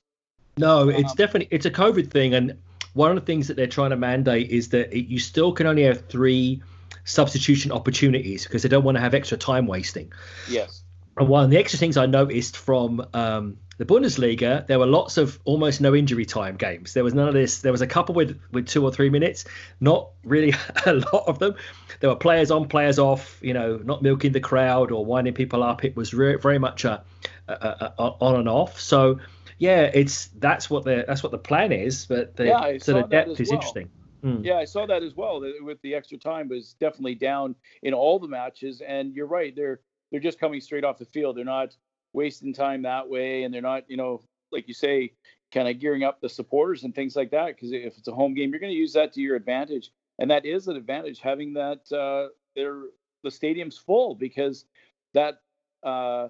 No, 0.57 0.89
it's 0.89 1.11
um, 1.11 1.15
definitely 1.15 1.47
it's 1.49 1.65
a 1.65 1.71
COVID 1.71 2.11
thing, 2.11 2.35
and 2.35 2.55
one 2.93 3.09
of 3.09 3.15
the 3.15 3.25
things 3.25 3.47
that 3.47 3.55
they're 3.55 3.67
trying 3.67 3.91
to 3.91 3.97
mandate 3.97 4.51
is 4.51 4.69
that 4.69 4.95
it, 4.95 5.07
you 5.07 5.17
still 5.17 5.53
can 5.53 5.65
only 5.65 5.83
have 5.83 6.05
three 6.07 6.61
substitution 7.03 7.71
opportunities 7.71 8.43
because 8.43 8.63
they 8.63 8.69
don't 8.69 8.83
want 8.83 8.95
to 8.97 9.01
have 9.01 9.13
extra 9.13 9.37
time 9.37 9.67
wasting. 9.67 10.11
Yes. 10.49 10.83
And 11.17 11.27
one 11.27 11.43
of 11.43 11.49
the 11.49 11.57
extra 11.57 11.77
things 11.77 11.97
I 11.97 12.05
noticed 12.05 12.55
from 12.55 13.05
um, 13.13 13.57
the 13.77 13.85
Bundesliga, 13.85 14.65
there 14.67 14.79
were 14.79 14.85
lots 14.85 15.17
of 15.17 15.39
almost 15.43 15.81
no 15.81 15.93
injury 15.93 16.25
time 16.25 16.55
games. 16.55 16.93
There 16.93 17.03
was 17.03 17.13
none 17.13 17.27
of 17.27 17.33
this. 17.33 17.59
There 17.59 17.71
was 17.71 17.81
a 17.81 17.87
couple 17.87 18.15
with 18.15 18.39
with 18.51 18.67
two 18.67 18.83
or 18.83 18.91
three 18.91 19.09
minutes, 19.09 19.45
not 19.79 20.11
really 20.23 20.53
a 20.85 20.93
lot 20.93 21.27
of 21.27 21.39
them. 21.39 21.55
There 21.99 22.09
were 22.09 22.15
players 22.15 22.49
on, 22.49 22.67
players 22.67 22.97
off. 22.97 23.39
You 23.41 23.53
know, 23.53 23.77
not 23.77 24.01
milking 24.01 24.31
the 24.31 24.39
crowd 24.39 24.91
or 24.91 25.05
winding 25.05 25.33
people 25.33 25.63
up. 25.63 25.83
It 25.83 25.95
was 25.95 26.13
re- 26.13 26.37
very 26.37 26.59
much 26.59 26.85
a, 26.85 27.03
a, 27.47 27.53
a, 27.53 27.93
a, 27.99 28.03
on 28.03 28.39
and 28.39 28.47
off. 28.47 28.79
So 28.79 29.19
yeah, 29.57 29.91
it's 29.93 30.27
that's 30.39 30.69
what 30.69 30.85
the 30.85 31.03
that's 31.05 31.23
what 31.23 31.31
the 31.31 31.37
plan 31.37 31.71
is. 31.71 32.05
But 32.05 32.35
the, 32.35 32.45
yeah, 32.47 32.77
so 32.79 32.93
the 32.93 33.03
depth 33.03 33.39
is 33.39 33.49
well. 33.49 33.55
interesting. 33.57 33.89
Mm. 34.23 34.45
Yeah, 34.45 34.57
I 34.57 34.65
saw 34.65 34.85
that 34.85 35.03
as 35.03 35.15
well. 35.15 35.41
With 35.61 35.81
the 35.81 35.95
extra 35.95 36.17
time 36.17 36.49
was 36.49 36.75
definitely 36.79 37.15
down 37.15 37.55
in 37.83 37.93
all 37.93 38.19
the 38.19 38.27
matches, 38.27 38.81
and 38.81 39.15
you're 39.15 39.27
right. 39.27 39.55
They're 39.55 39.79
they're 40.11 40.19
just 40.19 40.39
coming 40.39 40.61
straight 40.61 40.83
off 40.83 40.97
the 40.97 41.05
field. 41.05 41.37
They're 41.37 41.45
not 41.45 41.75
wasting 42.13 42.53
time 42.53 42.81
that 42.83 43.09
way, 43.09 43.43
and 43.43 43.53
they're 43.53 43.61
not, 43.61 43.89
you 43.89 43.97
know, 43.97 44.21
like 44.51 44.67
you 44.67 44.73
say, 44.73 45.13
kind 45.53 45.67
of 45.67 45.79
gearing 45.79 46.03
up 46.03 46.21
the 46.21 46.29
supporters 46.29 46.83
and 46.83 46.93
things 46.93 47.15
like 47.15 47.31
that. 47.31 47.55
Because 47.55 47.71
if 47.71 47.97
it's 47.97 48.07
a 48.07 48.13
home 48.13 48.33
game, 48.33 48.51
you're 48.51 48.59
going 48.59 48.73
to 48.73 48.77
use 48.77 48.93
that 48.93 49.13
to 49.13 49.21
your 49.21 49.35
advantage, 49.35 49.91
and 50.19 50.29
that 50.29 50.45
is 50.45 50.67
an 50.67 50.75
advantage 50.75 51.19
having 51.19 51.53
that 51.53 51.91
uh, 51.91 52.29
they're 52.55 52.83
the 53.23 53.31
stadium's 53.31 53.77
full 53.77 54.15
because 54.15 54.65
that 55.13 55.35
uh, 55.83 56.27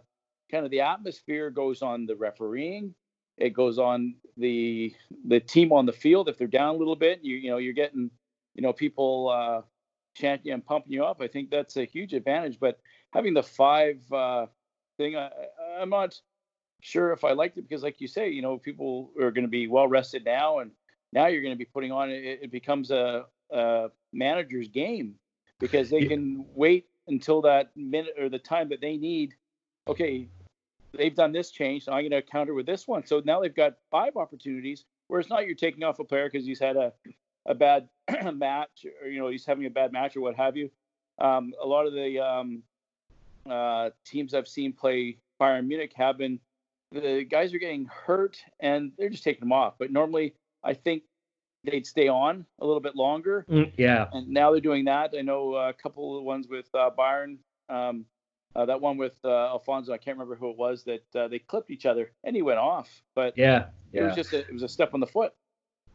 kind 0.50 0.66
of 0.66 0.72
the 0.72 0.82
atmosphere 0.82 1.50
goes 1.50 1.82
on 1.82 2.06
the 2.06 2.16
refereeing 2.16 2.94
it 3.42 3.54
goes 3.54 3.80
on 3.80 4.16
the 4.38 4.94
the 5.28 5.40
team 5.40 5.72
on 5.72 5.86
the 5.86 5.94
field. 5.94 6.30
If 6.30 6.38
they're 6.38 6.48
down 6.48 6.76
a 6.76 6.78
little 6.78 6.96
bit, 6.96 7.20
you 7.24 7.36
you 7.36 7.50
know 7.50 7.58
you're 7.58 7.74
getting 7.74 8.10
you 8.56 8.62
know 8.62 8.74
people 8.74 9.30
uh, 9.30 9.62
chanting 10.16 10.48
you 10.48 10.54
and 10.54 10.66
pumping 10.66 10.94
you 10.94 11.04
up. 11.04 11.22
I 11.22 11.28
think 11.28 11.50
that's 11.50 11.78
a 11.78 11.86
huge 11.86 12.14
advantage. 12.14 12.60
But 12.60 12.80
having 13.14 13.34
the 13.34 13.44
five 13.44 14.00
uh, 14.12 14.46
thing, 14.98 15.16
I, 15.18 15.30
I'm 15.80 15.90
not 15.90 16.20
sure 16.82 17.12
if 17.12 17.24
I 17.24 17.32
liked 17.32 17.58
it 17.58 17.68
because, 17.68 17.84
like 17.84 18.02
you 18.02 18.08
say, 18.08 18.30
you 18.30 18.42
know 18.42 18.58
people 18.58 19.12
are 19.20 19.32
going 19.32 19.46
to 19.46 19.50
be 19.50 19.68
well 19.68 19.88
rested 19.88 20.26
now, 20.26 20.60
and 20.60 20.72
now 21.14 21.28
you're 21.28 21.42
going 21.42 21.54
to 21.54 21.60
be 21.60 21.66
putting 21.66 21.92
on 21.92 22.10
it. 22.10 22.40
It 22.44 22.52
becomes 22.52 22.92
a, 22.92 23.26
a 23.52 23.88
manager's 24.14 24.68
game 24.68 25.16
because 25.60 25.90
they 25.90 26.06
can 26.06 26.46
wait 26.54 26.88
until 27.08 27.42
that 27.42 27.72
minute 27.76 28.14
or 28.20 28.30
the 28.30 28.40
time 28.40 28.70
that 28.70 28.82
they 28.82 28.98
need. 28.98 29.34
Okay, 29.88 30.28
they've 30.94 31.16
done 31.16 31.32
this 31.32 31.52
change, 31.52 31.86
so 31.86 31.92
I'm 31.92 32.02
going 32.02 32.12
to 32.12 32.22
counter 32.22 32.54
with 32.54 32.66
this 32.66 32.88
one. 32.88 33.06
So 33.06 33.22
now 33.24 33.42
they've 33.42 33.56
got 33.56 33.74
five 33.90 34.16
opportunities 34.18 34.86
where 35.08 35.20
it's 35.20 35.30
not 35.30 35.46
you're 35.46 35.56
taking 35.56 35.84
off 35.84 36.00
a 36.00 36.04
player 36.04 36.30
because 36.30 36.46
he's 36.46 36.60
had 36.60 36.78
a, 36.78 36.94
a 37.46 37.54
bad 37.54 37.90
match 38.34 38.86
or, 39.02 39.10
you 39.10 39.20
know, 39.20 39.30
he's 39.30 39.46
having 39.46 39.66
a 39.66 39.70
bad 39.70 39.92
match 39.92 40.16
or 40.16 40.22
what 40.22 40.36
have 40.36 40.56
you. 40.58 40.70
Um, 41.20 41.54
a 41.62 41.68
lot 41.68 41.86
of 41.86 41.94
the 41.94 42.20
um, 42.20 42.64
uh, 43.50 43.90
teams 44.06 44.34
I've 44.34 44.48
seen 44.48 44.74
play 44.74 45.18
Bayern 45.40 45.68
Munich 45.68 45.94
have 45.96 46.18
been, 46.18 46.40
the 46.92 47.24
guys 47.24 47.54
are 47.54 47.60
getting 47.60 47.86
hurt 47.86 48.38
and 48.60 48.92
they're 48.98 49.10
just 49.10 49.24
taking 49.24 49.42
them 49.42 49.54
off. 49.54 49.76
But 49.80 49.92
normally, 49.92 50.34
I 50.64 50.74
think 50.74 51.04
they'd 51.64 51.86
stay 51.86 52.08
on 52.08 52.46
a 52.60 52.66
little 52.66 52.82
bit 52.82 52.96
longer. 52.96 53.46
Mm, 53.50 53.72
yeah. 53.78 54.08
And 54.12 54.30
now 54.30 54.52
they're 54.52 54.62
doing 54.62 54.86
that. 54.86 55.14
I 55.18 55.22
know 55.22 55.56
a 55.56 55.74
couple 55.74 56.18
of 56.18 56.24
ones 56.24 56.48
with 56.50 56.68
uh, 56.74 56.90
Bayern. 56.98 57.38
Um, 57.70 58.06
uh, 58.56 58.66
that 58.66 58.82
one 58.82 58.98
with 58.98 59.14
uh, 59.24 59.48
Alfonso, 59.48 59.94
I 59.94 59.98
can't 59.98 60.18
remember 60.18 60.36
who 60.36 60.50
it 60.50 60.58
was 60.58 60.84
that 60.84 61.04
uh, 61.16 61.28
they 61.28 61.40
clipped 61.40 61.72
each 61.72 61.86
other 61.86 62.12
and 62.24 62.36
he 62.36 62.42
went 62.42 62.60
off. 62.60 62.90
But 63.16 63.38
yeah, 63.38 63.66
yeah. 63.92 64.02
it 64.02 64.06
was 64.06 64.16
just 64.16 64.34
a, 64.34 64.40
it 64.40 64.54
was 64.54 64.64
a 64.64 64.70
step 64.70 64.94
on 64.94 65.00
the 65.00 65.08
foot. 65.08 65.34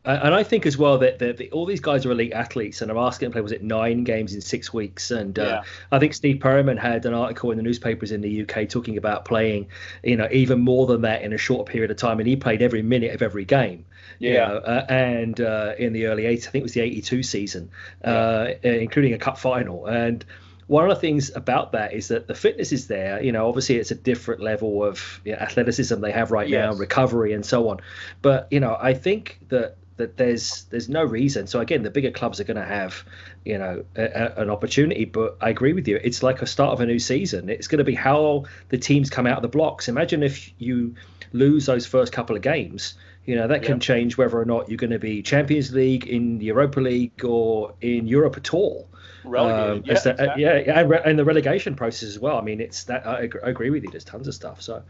And 0.06 0.32
I 0.32 0.44
think 0.44 0.66
as 0.66 0.78
well 0.78 0.98
that, 0.98 1.18
that, 1.18 1.36
that 1.38 1.50
all 1.50 1.66
these 1.66 1.80
guys 1.80 2.06
are 2.06 2.12
elite 2.12 2.32
athletes, 2.32 2.80
and 2.80 2.92
are 2.92 2.98
asking 2.98 3.28
to 3.28 3.32
play 3.32 3.40
was 3.40 3.50
it 3.50 3.64
nine 3.64 4.04
games 4.04 4.34
in 4.34 4.40
six 4.40 4.72
weeks? 4.72 5.10
And 5.10 5.36
uh, 5.36 5.42
yeah. 5.42 5.62
I 5.90 5.98
think 5.98 6.14
Steve 6.14 6.38
Perryman 6.40 6.76
had 6.76 7.04
an 7.06 7.12
article 7.12 7.50
in 7.50 7.56
the 7.56 7.64
newspapers 7.64 8.12
in 8.12 8.20
the 8.20 8.42
UK 8.42 8.68
talking 8.68 8.98
about 8.98 9.24
playing, 9.24 9.66
you 10.04 10.16
know, 10.16 10.28
even 10.30 10.60
more 10.60 10.86
than 10.86 11.00
that 11.00 11.22
in 11.22 11.32
a 11.32 11.38
short 11.38 11.66
period 11.66 11.90
of 11.90 11.96
time, 11.96 12.20
and 12.20 12.28
he 12.28 12.36
played 12.36 12.62
every 12.62 12.82
minute 12.82 13.16
of 13.16 13.20
every 13.20 13.44
game. 13.44 13.84
Yeah. 14.20 14.30
You 14.30 14.36
know, 14.36 14.56
uh, 14.58 14.86
and 14.88 15.40
uh, 15.40 15.74
in 15.76 15.92
the 15.92 16.06
early 16.06 16.22
80s, 16.22 16.46
I 16.46 16.50
think 16.52 16.62
it 16.62 16.62
was 16.62 16.74
the 16.74 16.82
82 16.82 17.24
season, 17.24 17.70
yeah. 18.04 18.10
Uh, 18.12 18.54
including 18.62 19.12
a 19.12 19.18
cup 19.18 19.38
final, 19.38 19.86
and 19.86 20.24
one 20.66 20.84
of 20.90 20.96
the 20.96 21.00
things 21.00 21.34
about 21.34 21.72
that 21.72 21.92
is 21.92 22.08
that 22.08 22.26
the 22.26 22.34
fitness 22.34 22.72
is 22.72 22.88
there. 22.88 23.22
You 23.22 23.32
know, 23.32 23.48
obviously 23.48 23.76
it's 23.76 23.90
a 23.90 23.94
different 23.94 24.40
level 24.40 24.82
of 24.82 25.20
you 25.24 25.32
know, 25.32 25.38
athleticism 25.38 26.00
they 26.00 26.12
have 26.12 26.30
right 26.30 26.48
yes. 26.48 26.72
now, 26.72 26.78
recovery 26.78 27.32
and 27.32 27.46
so 27.46 27.68
on. 27.68 27.80
But 28.22 28.48
you 28.50 28.60
know, 28.60 28.76
I 28.80 28.94
think 28.94 29.38
that 29.48 29.76
that 29.96 30.16
there's 30.16 30.64
there's 30.64 30.88
no 30.88 31.04
reason. 31.04 31.46
So 31.46 31.60
again, 31.60 31.82
the 31.82 31.90
bigger 31.90 32.10
clubs 32.10 32.40
are 32.40 32.44
going 32.44 32.58
to 32.58 32.64
have 32.64 33.04
you 33.44 33.58
know 33.58 33.84
a, 33.96 34.04
a, 34.04 34.42
an 34.42 34.50
opportunity. 34.50 35.04
But 35.04 35.36
I 35.40 35.50
agree 35.50 35.72
with 35.72 35.86
you. 35.88 36.00
It's 36.02 36.22
like 36.22 36.42
a 36.42 36.46
start 36.46 36.72
of 36.72 36.80
a 36.80 36.86
new 36.86 36.98
season. 36.98 37.48
It's 37.48 37.68
going 37.68 37.78
to 37.78 37.84
be 37.84 37.94
how 37.94 38.44
the 38.68 38.78
teams 38.78 39.08
come 39.08 39.26
out 39.26 39.36
of 39.36 39.42
the 39.42 39.48
blocks. 39.48 39.88
Imagine 39.88 40.22
if 40.22 40.52
you 40.58 40.96
lose 41.32 41.66
those 41.66 41.86
first 41.86 42.12
couple 42.12 42.36
of 42.36 42.42
games. 42.42 42.94
You 43.24 43.34
know 43.34 43.48
that 43.48 43.64
can 43.64 43.80
change 43.80 44.16
whether 44.16 44.38
or 44.38 44.44
not 44.44 44.68
you're 44.68 44.76
going 44.76 44.92
to 44.92 45.00
be 45.00 45.20
Champions 45.20 45.72
League 45.72 46.06
in 46.06 46.38
the 46.38 46.46
Europa 46.46 46.80
League 46.80 47.24
or 47.24 47.74
in 47.80 48.06
Europe 48.06 48.36
at 48.36 48.54
all. 48.54 48.88
Um, 49.26 49.82
yeah, 49.84 49.94
the, 49.94 50.10
exactly. 50.10 50.42
yeah, 50.42 50.58
yeah, 50.58 51.00
and, 51.04 51.18
the 51.18 51.24
relegation 51.24 51.74
process 51.74 52.08
as 52.08 52.18
well. 52.18 52.38
I 52.38 52.42
mean, 52.42 52.60
it's 52.60 52.84
that 52.84 53.06
I, 53.06 53.28
I 53.44 53.50
agree 53.50 53.70
with 53.70 53.84
you. 53.84 53.90
There's 53.90 54.04
tons 54.04 54.28
of 54.28 54.34
stuff. 54.34 54.62
So, 54.62 54.82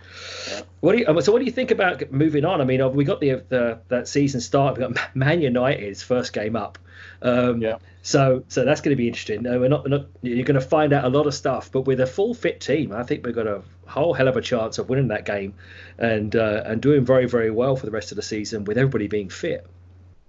yeah. 0.50 0.62
what 0.80 0.92
do 0.92 0.98
you? 0.98 1.20
So, 1.22 1.32
what 1.32 1.38
do 1.38 1.44
you 1.44 1.52
think 1.52 1.70
about 1.70 2.10
moving 2.12 2.44
on? 2.44 2.60
I 2.60 2.64
mean, 2.64 2.94
we 2.94 3.04
got 3.04 3.20
the, 3.20 3.44
the 3.48 3.80
that 3.88 4.08
season 4.08 4.40
start. 4.40 4.76
We 4.76 4.84
got 4.84 4.98
Man 5.16 5.40
United's 5.40 6.02
first 6.02 6.32
game 6.32 6.56
up. 6.56 6.78
Um, 7.22 7.62
yeah. 7.62 7.78
So, 8.02 8.44
so 8.46 8.64
that's 8.64 8.80
going 8.80 8.90
to 8.90 8.96
be 8.96 9.08
interesting. 9.08 9.42
No, 9.42 9.58
we're 9.58 9.68
not, 9.68 9.82
we're 9.82 9.96
not. 9.96 10.06
You're 10.22 10.44
going 10.44 10.60
to 10.60 10.66
find 10.66 10.92
out 10.92 11.04
a 11.04 11.08
lot 11.08 11.26
of 11.26 11.34
stuff, 11.34 11.72
but 11.72 11.82
with 11.82 12.00
a 12.00 12.06
full 12.06 12.34
fit 12.34 12.60
team, 12.60 12.92
I 12.92 13.02
think 13.02 13.26
we've 13.26 13.34
got 13.34 13.48
a 13.48 13.62
whole 13.86 14.14
hell 14.14 14.28
of 14.28 14.36
a 14.36 14.40
chance 14.40 14.78
of 14.78 14.88
winning 14.88 15.08
that 15.08 15.24
game, 15.24 15.54
and 15.98 16.36
uh, 16.36 16.62
and 16.64 16.80
doing 16.80 17.04
very 17.04 17.26
very 17.26 17.50
well 17.50 17.74
for 17.74 17.84
the 17.84 17.90
rest 17.90 18.12
of 18.12 18.16
the 18.16 18.22
season 18.22 18.64
with 18.64 18.78
everybody 18.78 19.08
being 19.08 19.28
fit. 19.28 19.66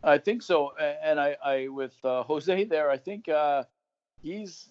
I 0.04 0.17
think 0.17 0.41
so, 0.41 0.72
and 0.78 1.20
I, 1.20 1.38
I 1.43 1.67
with 1.67 1.93
uh, 2.04 2.24
Jose 2.24 2.63
there, 2.63 2.89
I 2.89 2.98
think 2.98 3.30
uh, 3.30 3.63
he's 4.22 4.70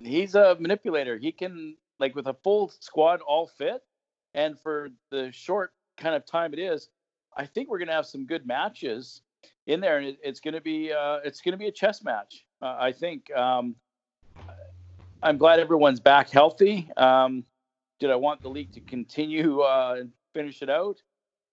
he's 0.00 0.34
a 0.34 0.56
manipulator. 0.58 1.16
He 1.18 1.32
can 1.32 1.76
like 1.98 2.14
with 2.14 2.26
a 2.26 2.34
full 2.34 2.72
squad 2.80 3.20
all 3.20 3.46
fit, 3.46 3.82
and 4.34 4.58
for 4.58 4.88
the 5.10 5.30
short 5.32 5.72
kind 5.96 6.14
of 6.14 6.26
time 6.26 6.52
it 6.52 6.58
is, 6.58 6.88
I 7.36 7.46
think 7.46 7.68
we're 7.68 7.78
gonna 7.78 7.92
have 7.92 8.06
some 8.06 8.26
good 8.26 8.46
matches 8.46 9.22
in 9.66 9.80
there, 9.80 9.98
and 9.98 10.06
it, 10.06 10.18
it's 10.22 10.40
gonna 10.40 10.60
be 10.60 10.92
uh, 10.92 11.18
it's 11.24 11.40
gonna 11.40 11.56
be 11.56 11.68
a 11.68 11.72
chess 11.72 12.02
match. 12.02 12.44
Uh, 12.60 12.76
I 12.78 12.92
think. 12.92 13.30
Um, 13.34 13.76
I'm 15.24 15.38
glad 15.38 15.60
everyone's 15.60 16.00
back 16.00 16.30
healthy. 16.30 16.90
Um, 16.96 17.44
did 18.00 18.10
I 18.10 18.16
want 18.16 18.42
the 18.42 18.48
league 18.48 18.72
to 18.72 18.80
continue 18.80 19.60
uh, 19.60 19.96
and 20.00 20.10
finish 20.34 20.62
it 20.62 20.68
out? 20.68 21.00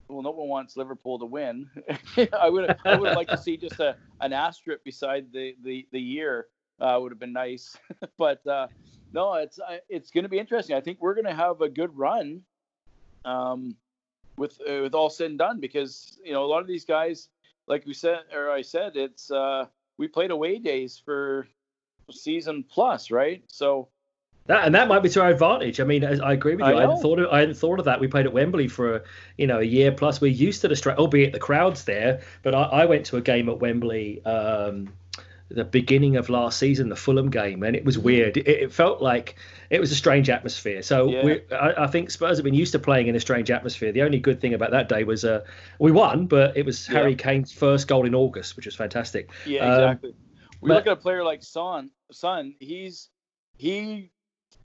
Well, 0.08 0.24
no 0.24 0.32
one 0.32 0.48
wants 0.48 0.76
Liverpool 0.76 1.20
to 1.20 1.26
win. 1.26 1.70
I 2.34 2.50
would 2.50 2.76
I 2.84 2.96
would 2.96 3.16
like 3.16 3.28
to 3.28 3.38
see 3.38 3.58
just 3.58 3.80
a 3.80 3.96
an 4.22 4.34
asterisk 4.34 4.84
beside 4.84 5.32
the 5.32 5.56
the 5.64 5.88
the 5.92 6.00
year 6.00 6.48
uh, 6.80 6.98
would 7.02 7.12
have 7.12 7.20
been 7.20 7.34
nice. 7.34 7.78
but 8.18 8.46
uh, 8.48 8.68
no, 9.14 9.34
it's 9.36 9.60
uh, 9.60 9.78
it's 9.90 10.12
going 10.12 10.24
to 10.24 10.30
be 10.30 10.40
interesting. 10.40 10.76
I 10.76 10.82
think 10.82 11.00
we're 11.02 11.16
going 11.16 11.26
to 11.26 11.34
have 11.34 11.62
a 11.62 11.70
good 11.70 11.96
run 11.98 12.42
um, 13.26 13.76
with 14.38 14.60
uh, 14.68 14.82
with 14.82 14.94
all 14.94 15.10
said 15.10 15.32
and 15.32 15.40
done 15.40 15.60
because 15.60 16.18
you 16.24 16.34
know 16.34 16.44
a 16.44 16.48
lot 16.48 16.62
of 16.62 16.68
these 16.68 16.86
guys, 16.86 17.30
like 17.68 17.86
we 17.86 17.94
said 17.94 18.20
or 18.34 18.52
I 18.52 18.62
said, 18.62 18.96
it's 18.96 19.32
uh, 19.32 19.66
we 19.98 20.08
played 20.08 20.32
away 20.32 20.60
days 20.60 21.02
for 21.04 21.48
season 22.12 22.64
plus, 22.70 23.12
right? 23.12 23.44
So. 23.48 23.90
That, 24.46 24.66
and 24.66 24.74
that 24.74 24.88
might 24.88 25.04
be 25.04 25.10
to 25.10 25.22
our 25.22 25.30
advantage. 25.30 25.80
I 25.80 25.84
mean, 25.84 26.04
I 26.04 26.34
agree 26.34 26.56
with 26.56 26.62
you. 26.62 26.74
I, 26.74 26.78
I, 26.78 26.82
hadn't 26.82 27.02
thought 27.04 27.20
of, 27.20 27.30
I 27.32 27.42
hadn't 27.42 27.54
thought 27.54 27.78
of 27.78 27.86
that. 27.86 28.00
We 28.00 28.08
played 28.08 28.26
at 28.26 28.34
Wembley 28.34 28.68
for 28.68 29.04
you 29.38 29.46
know 29.46 29.60
a 29.60 29.64
year 29.64 29.92
plus. 29.92 30.22
We're 30.22 30.32
used 30.32 30.62
to 30.62 30.68
the 30.68 30.76
stress, 30.76 30.98
albeit 30.98 31.34
the 31.34 31.40
crowds 31.40 31.84
there. 31.84 32.22
But 32.42 32.56
I, 32.56 32.64
I 32.64 32.86
went 32.86 33.06
to 33.08 33.18
a 33.18 33.22
game 33.22 33.48
at 33.48 33.60
Wembley 33.60 34.26
um, 34.26 34.92
the 35.50 35.64
beginning 35.64 36.16
of 36.16 36.30
last 36.30 36.60
season, 36.60 36.90
the 36.90 36.96
Fulham 36.96 37.30
game, 37.30 37.64
and 37.64 37.76
it 37.76 37.84
was 37.84 37.98
weird. 37.98 38.38
It, 38.38 38.48
it 38.48 38.72
felt 38.72 39.02
like 39.02 39.36
it 39.70 39.80
was 39.80 39.92
a 39.92 39.96
strange 39.96 40.30
atmosphere. 40.30 40.82
So 40.84 41.10
yeah. 41.10 41.38
I, 41.52 41.84
I, 41.84 41.88
think 41.88 42.12
Spurs 42.12 42.38
have 42.38 42.44
been 42.44 42.54
used 42.54 42.72
to 42.74 42.80
playing 42.80 43.08
in 43.08 43.16
a 43.16 43.20
strange 43.20 43.50
atmosphere. 43.50 43.92
The 43.92 44.04
only 44.04 44.20
good 44.20 44.40
thing 44.40 44.54
about 44.54 44.72
that 44.72 44.90
day 44.90 45.04
was 45.04 45.26
uh, 45.26 45.44
we 45.80 45.92
won, 45.92 46.28
but 46.28 46.56
it 46.56 46.66
was 46.66 46.86
Harry 46.88 47.16
Kane's 47.16 47.52
first 47.52 47.88
goal 47.88 48.06
in 48.06 48.14
August, 48.14 48.56
which 48.56 48.68
was 48.68 48.76
fantastic. 48.76 49.32
Yeah, 49.46 49.66
exactly. 49.66 50.10
Um, 50.12 50.16
we 50.62 50.68
but, 50.68 50.76
look 50.76 50.88
at 50.88 50.94
a 50.94 50.96
player 50.98 51.24
like 51.24 51.42
Son. 51.42 51.90
Son, 52.12 52.54
he's 52.60 53.10
he 53.58 54.12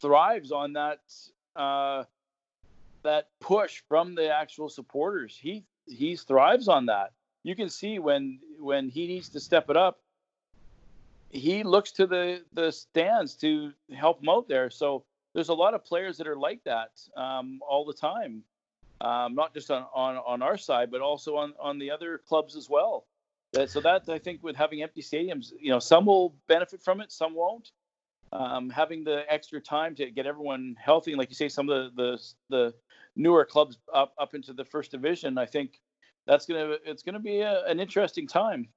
thrives 0.01 0.53
on 0.53 0.75
that 0.75 1.01
uh, 1.57 2.05
that 3.05 3.29
push 3.41 3.83
from 3.89 4.15
the 4.15 4.35
actual 4.35 4.69
supporters. 4.69 5.39
He 5.41 5.65
he 5.87 6.17
thrives 6.17 6.69
on 6.69 6.87
that. 6.87 7.13
You 7.43 7.57
can 7.57 7.71
see 7.71 7.99
when 7.99 8.41
when 8.59 8.91
he 8.91 9.07
needs 9.07 9.31
to 9.31 9.41
step 9.41 9.71
it 9.71 9.79
up 9.79 10.01
he 11.35 11.65
looks 11.65 11.93
to 11.95 12.09
the 12.09 12.45
the 12.55 12.73
stands 12.73 13.37
to 13.37 13.73
help 13.97 14.23
him 14.23 14.31
out 14.31 14.49
there. 14.49 14.71
So 14.71 15.05
there's 15.35 15.51
a 15.51 15.55
lot 15.55 15.75
of 15.75 15.85
players 15.85 16.19
that 16.19 16.29
are 16.29 16.37
like 16.39 16.65
that 16.65 16.93
um, 17.19 17.61
all 17.69 17.87
the 17.87 17.95
time. 17.95 18.45
um, 19.03 19.37
not 19.37 19.55
just 19.55 19.71
on, 19.73 19.87
on 19.95 20.19
on 20.19 20.43
our 20.43 20.59
side, 20.59 20.91
but 20.93 21.03
also 21.03 21.37
on 21.37 21.55
on 21.61 21.79
the 21.81 21.93
other 21.93 22.19
clubs 22.19 22.57
as 22.57 22.71
well. 22.71 23.07
So 23.67 23.81
that 23.83 24.09
I 24.11 24.21
think 24.21 24.45
with 24.45 24.57
having 24.57 24.83
empty 24.83 25.03
stadiums, 25.03 25.53
you 25.61 25.71
know, 25.71 25.81
some 25.81 26.07
will 26.07 26.37
benefit 26.49 26.83
from 26.83 27.03
it, 27.03 27.13
some 27.13 27.35
won't. 27.35 27.73
Um, 28.33 28.71
having 28.71 29.05
the 29.05 29.25
extra 29.33 29.61
time 29.61 29.95
to 29.97 30.11
get 30.11 30.27
everyone 30.27 30.77
healthy, 30.81 31.13
and 31.13 31.21
like 31.21 31.31
you 31.31 31.37
say, 31.37 31.49
some 31.51 31.71
of 31.71 31.97
the 31.97 32.03
the, 32.51 32.57
the 32.57 32.75
newer 33.17 33.47
clubs 33.47 33.79
up 33.95 34.15
up 34.19 34.35
into 34.35 34.55
the 34.55 34.67
first 34.67 34.93
division, 34.93 35.39
I 35.39 35.47
think 35.47 35.81
that's 36.27 36.47
gonna 36.47 36.77
it's 36.87 37.03
gonna 37.05 37.21
be 37.21 37.41
a, 37.41 37.65
an 37.67 37.81
interesting 37.81 38.29
time. 38.29 38.69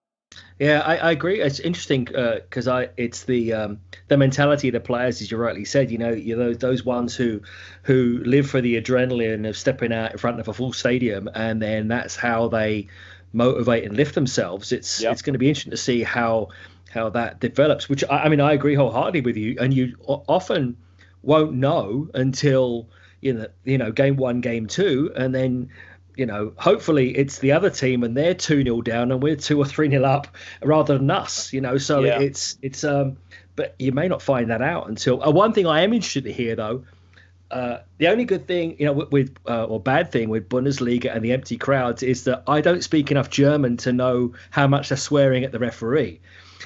Yeah, 0.60 0.82
I, 0.84 0.98
I 0.98 1.12
agree. 1.12 1.40
It's 1.42 1.60
interesting 1.60 2.06
because 2.06 2.68
uh, 2.68 2.74
I 2.74 2.90
it's 2.98 3.24
the 3.26 3.54
um, 3.54 3.80
the 4.08 4.18
mentality 4.18 4.70
of 4.70 4.74
the 4.74 4.80
players, 4.80 5.22
as 5.22 5.30
you 5.30 5.38
rightly 5.38 5.66
said. 5.66 5.92
You 5.92 6.00
know, 6.00 6.12
you 6.12 6.36
know 6.36 6.54
those 6.54 6.84
ones 6.84 7.16
who 7.16 7.42
who 7.84 8.22
live 8.26 8.50
for 8.50 8.60
the 8.60 8.82
adrenaline 8.82 9.48
of 9.48 9.56
stepping 9.56 9.94
out 9.94 10.14
in 10.14 10.18
front 10.18 10.40
of 10.40 10.48
a 10.48 10.54
full 10.54 10.74
stadium, 10.74 11.30
and 11.36 11.62
then 11.62 11.88
that's 11.88 12.16
how 12.16 12.48
they 12.48 12.88
motivate 13.34 13.84
and 13.84 13.96
lift 13.96 14.16
themselves. 14.16 14.72
It's 14.72 15.04
it's 15.04 15.22
going 15.22 15.34
to 15.34 15.40
be 15.40 15.48
interesting 15.48 15.72
to 15.72 15.78
see 15.78 16.02
how 16.02 16.50
how 16.90 17.10
that 17.10 17.40
develops. 17.40 17.88
Which 17.88 18.04
I, 18.10 18.24
I 18.24 18.30
mean, 18.30 18.42
I 18.42 18.54
agree 18.54 18.74
wholeheartedly 18.74 19.22
with 19.22 19.38
you, 19.38 19.58
and 19.60 19.72
you 19.74 19.96
often 20.08 20.76
won't 21.22 21.54
know 21.54 22.10
until 22.16 22.90
you 23.22 23.34
know 23.34 23.48
you 23.64 23.78
know 23.78 23.92
game 23.92 24.16
one, 24.18 24.42
game 24.42 24.66
two, 24.66 25.12
and 25.16 25.36
then 25.36 25.70
you 26.18 26.26
know, 26.26 26.52
hopefully 26.58 27.16
it's 27.16 27.40
the 27.40 27.52
other 27.52 27.70
team 27.70 28.04
and 28.04 28.18
they're 28.18 28.34
2 28.34 28.64
0 28.64 28.82
down 28.82 29.12
and 29.12 29.22
we're 29.22 29.36
2 29.36 29.58
or 29.58 29.66
3 29.66 29.90
0 29.90 30.04
up 30.04 30.28
rather 30.64 30.98
than 30.98 31.10
us, 31.12 31.54
you 31.54 31.62
know. 31.62 31.78
So 31.78 32.04
yeah. 32.04 32.20
it's, 32.20 32.58
it's, 32.62 32.84
um, 32.84 33.18
but 33.56 33.76
you 33.80 33.92
may 33.92 34.08
not 34.08 34.22
find 34.22 34.50
that 34.50 34.62
out 34.62 34.90
until. 34.90 35.24
Uh, 35.24 35.32
one 35.32 35.54
thing 35.54 35.68
I 35.68 35.82
am 35.82 35.94
interested 35.94 36.24
to 36.26 36.34
hear 36.34 36.56
though, 36.56 36.84
uh, 37.52 37.78
the 38.00 38.08
only 38.08 38.26
good 38.26 38.48
thing, 38.48 38.76
you 38.80 38.86
know, 38.86 38.94
with, 38.94 39.12
with 39.12 39.36
uh, 39.48 39.66
or 39.66 39.80
bad 39.80 40.12
thing 40.12 40.30
with 40.30 40.50
Bundesliga 40.50 41.16
and 41.16 41.24
the 41.24 41.32
empty 41.32 41.58
crowds 41.58 42.04
is 42.04 42.24
that 42.26 42.44
I 42.48 42.62
don't 42.62 42.84
speak 42.84 43.12
enough 43.12 43.30
German 43.30 43.78
to 43.78 43.94
know 43.94 44.34
how 44.50 44.68
much 44.68 44.90
they're 44.90 44.98
swearing 44.98 45.44
at 45.44 45.52
the 45.52 45.60
referee. 45.60 46.20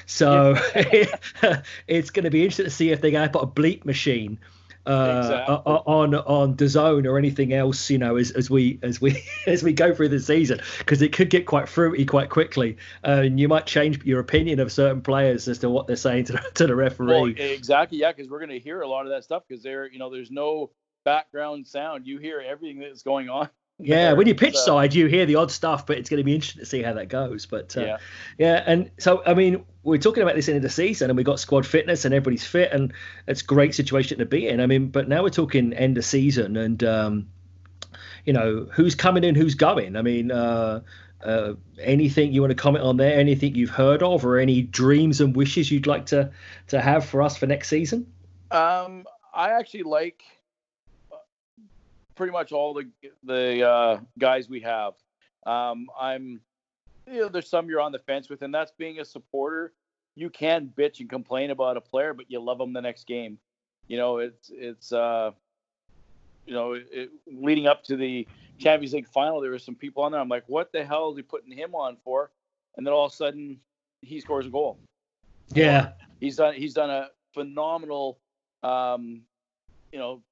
So 0.06 0.56
yeah. 0.74 1.62
it's 1.86 2.10
going 2.10 2.24
to 2.24 2.30
be 2.30 2.42
interesting 2.42 2.64
to 2.64 2.70
see 2.70 2.90
if 2.90 3.00
they're 3.00 3.10
going 3.10 3.28
to 3.28 3.32
put 3.32 3.44
a 3.44 3.46
bleep 3.46 3.84
machine 3.84 4.38
uh, 4.86 5.20
exactly. 5.22 5.54
on 5.64 6.14
on 6.14 6.56
DAZN 6.56 7.06
or 7.06 7.18
anything 7.18 7.52
else, 7.52 7.88
you 7.90 7.98
know, 7.98 8.16
as, 8.16 8.30
as 8.32 8.50
we 8.50 8.78
as 8.82 9.00
we 9.00 9.22
as 9.46 9.62
we 9.62 9.72
go 9.72 9.94
through 9.94 10.08
the 10.08 10.20
season, 10.20 10.60
because 10.78 11.02
it 11.02 11.12
could 11.12 11.30
get 11.30 11.46
quite 11.46 11.68
fruity 11.68 12.04
quite 12.04 12.30
quickly, 12.30 12.76
uh, 13.04 13.22
and 13.24 13.38
you 13.38 13.48
might 13.48 13.66
change 13.66 14.02
your 14.04 14.20
opinion 14.20 14.60
of 14.60 14.72
certain 14.72 15.00
players 15.00 15.48
as 15.48 15.58
to 15.58 15.70
what 15.70 15.86
they're 15.86 15.96
saying 15.96 16.24
to 16.24 16.32
the, 16.32 16.42
to 16.54 16.66
the 16.66 16.74
referee. 16.74 17.06
Well, 17.06 17.26
exactly, 17.26 17.98
yeah, 17.98 18.12
because 18.12 18.30
we're 18.30 18.40
going 18.40 18.50
to 18.50 18.58
hear 18.58 18.82
a 18.82 18.88
lot 18.88 19.06
of 19.06 19.12
that 19.12 19.24
stuff 19.24 19.44
because 19.48 19.62
there, 19.62 19.90
you 19.90 19.98
know, 19.98 20.10
there's 20.10 20.30
no 20.30 20.70
background 21.04 21.66
sound. 21.66 22.06
You 22.06 22.18
hear 22.18 22.40
everything 22.40 22.80
that's 22.80 23.02
going 23.02 23.28
on 23.28 23.48
yeah, 23.82 24.12
when 24.12 24.26
you 24.26 24.34
pitch 24.34 24.56
so, 24.56 24.64
side, 24.64 24.94
you 24.94 25.06
hear 25.06 25.26
the 25.26 25.36
odd 25.36 25.50
stuff, 25.50 25.86
but 25.86 25.98
it's 25.98 26.08
going 26.08 26.18
to 26.18 26.24
be 26.24 26.34
interesting 26.34 26.60
to 26.60 26.66
see 26.66 26.82
how 26.82 26.92
that 26.94 27.08
goes. 27.08 27.46
But 27.46 27.76
uh, 27.76 27.82
yeah, 27.82 27.96
yeah, 28.38 28.64
and 28.66 28.90
so 28.98 29.22
I 29.26 29.34
mean, 29.34 29.64
we're 29.82 29.98
talking 29.98 30.22
about 30.22 30.34
this 30.34 30.48
end 30.48 30.56
of 30.56 30.62
the 30.62 30.70
season, 30.70 31.10
and 31.10 31.16
we 31.16 31.24
got 31.24 31.40
squad 31.40 31.66
fitness, 31.66 32.04
and 32.04 32.14
everybody's 32.14 32.46
fit, 32.46 32.72
and 32.72 32.92
it's 33.26 33.42
a 33.42 33.44
great 33.44 33.74
situation 33.74 34.18
to 34.18 34.26
be 34.26 34.48
in. 34.48 34.60
I 34.60 34.66
mean, 34.66 34.88
but 34.88 35.08
now 35.08 35.22
we're 35.22 35.30
talking 35.30 35.72
end 35.72 35.98
of 35.98 36.04
season, 36.04 36.56
and 36.56 36.82
um, 36.84 37.28
you 38.24 38.32
know, 38.32 38.68
who's 38.72 38.94
coming 38.94 39.24
in, 39.24 39.34
who's 39.34 39.54
going. 39.54 39.96
I 39.96 40.02
mean, 40.02 40.30
uh, 40.30 40.80
uh, 41.22 41.54
anything 41.80 42.32
you 42.32 42.40
want 42.40 42.50
to 42.50 42.56
comment 42.56 42.84
on 42.84 42.96
there? 42.96 43.18
Anything 43.18 43.54
you've 43.54 43.70
heard 43.70 44.02
of, 44.02 44.24
or 44.24 44.38
any 44.38 44.62
dreams 44.62 45.20
and 45.20 45.34
wishes 45.34 45.70
you'd 45.70 45.86
like 45.86 46.06
to 46.06 46.30
to 46.68 46.80
have 46.80 47.04
for 47.04 47.22
us 47.22 47.36
for 47.36 47.46
next 47.46 47.68
season? 47.68 48.06
Um, 48.50 49.06
I 49.34 49.50
actually 49.50 49.84
like 49.84 50.22
pretty 52.14 52.32
much 52.32 52.52
all 52.52 52.74
the 52.74 52.88
the 53.24 53.66
uh, 53.66 54.00
guys 54.18 54.48
we 54.48 54.60
have. 54.60 54.94
Um, 55.46 55.88
I'm, 55.98 56.40
you 57.10 57.20
know, 57.20 57.28
there's 57.28 57.48
some 57.48 57.68
you're 57.68 57.80
on 57.80 57.92
the 57.92 57.98
fence 57.98 58.28
with, 58.28 58.42
and 58.42 58.54
that's 58.54 58.72
being 58.72 59.00
a 59.00 59.04
supporter. 59.04 59.72
You 60.14 60.30
can 60.30 60.72
bitch 60.76 61.00
and 61.00 61.08
complain 61.08 61.50
about 61.50 61.76
a 61.76 61.80
player, 61.80 62.14
but 62.14 62.30
you 62.30 62.38
love 62.40 62.58
them 62.58 62.72
the 62.72 62.82
next 62.82 63.06
game. 63.06 63.38
You 63.88 63.96
know, 63.96 64.18
it's 64.18 64.50
it's 64.52 64.92
uh, 64.92 65.32
you 66.46 66.54
know, 66.54 66.74
it, 66.74 67.10
leading 67.26 67.66
up 67.66 67.84
to 67.84 67.96
the 67.96 68.26
Champions 68.58 68.92
League 68.92 69.08
final, 69.08 69.40
there 69.40 69.50
were 69.50 69.58
some 69.58 69.74
people 69.74 70.02
on 70.02 70.12
there. 70.12 70.20
I'm 70.20 70.28
like, 70.28 70.44
what 70.46 70.72
the 70.72 70.84
hell 70.84 71.10
is 71.10 71.16
he 71.16 71.22
putting 71.22 71.56
him 71.56 71.74
on 71.74 71.96
for? 72.04 72.30
And 72.76 72.86
then 72.86 72.92
all 72.92 73.06
of 73.06 73.12
a 73.12 73.16
sudden, 73.16 73.58
he 74.00 74.20
scores 74.20 74.46
a 74.46 74.50
goal. 74.50 74.78
Yeah, 75.54 75.90
he's 76.20 76.36
done 76.36 76.54
he's 76.54 76.74
done 76.74 76.90
a 76.90 77.08
phenomenal, 77.34 78.18
um, 78.62 79.22
you 79.92 79.98
know, 79.98 80.22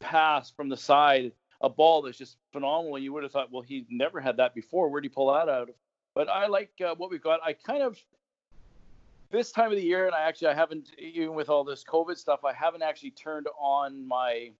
pass 0.00 0.50
from 0.50 0.68
the 0.68 0.76
side, 0.76 1.32
a 1.60 1.68
ball 1.68 2.02
that's 2.02 2.18
just 2.18 2.36
phenomenal. 2.52 2.98
You 2.98 3.12
would 3.12 3.22
have 3.22 3.32
thought, 3.32 3.52
well, 3.52 3.62
he 3.62 3.86
never 3.90 4.20
had 4.20 4.36
that 4.38 4.54
before. 4.54 4.88
Where'd 4.88 5.04
he 5.04 5.08
pull 5.08 5.32
that 5.32 5.48
out 5.48 5.68
of? 5.68 5.70
But 6.14 6.28
I 6.28 6.46
like 6.46 6.70
uh, 6.84 6.94
what 6.96 7.10
we've 7.10 7.22
got. 7.22 7.40
I 7.44 7.52
kind 7.52 7.82
of 7.82 7.98
this 9.30 9.52
time 9.52 9.70
of 9.70 9.76
the 9.76 9.84
year, 9.84 10.06
and 10.06 10.14
I 10.14 10.22
actually 10.22 10.48
I 10.48 10.54
haven't 10.54 10.88
even 10.98 11.34
with 11.34 11.48
all 11.48 11.64
this 11.64 11.84
COVID 11.84 12.16
stuff, 12.16 12.44
I 12.44 12.52
haven't 12.52 12.82
actually 12.82 13.10
turned 13.10 13.46
on 13.60 14.06
my 14.06 14.52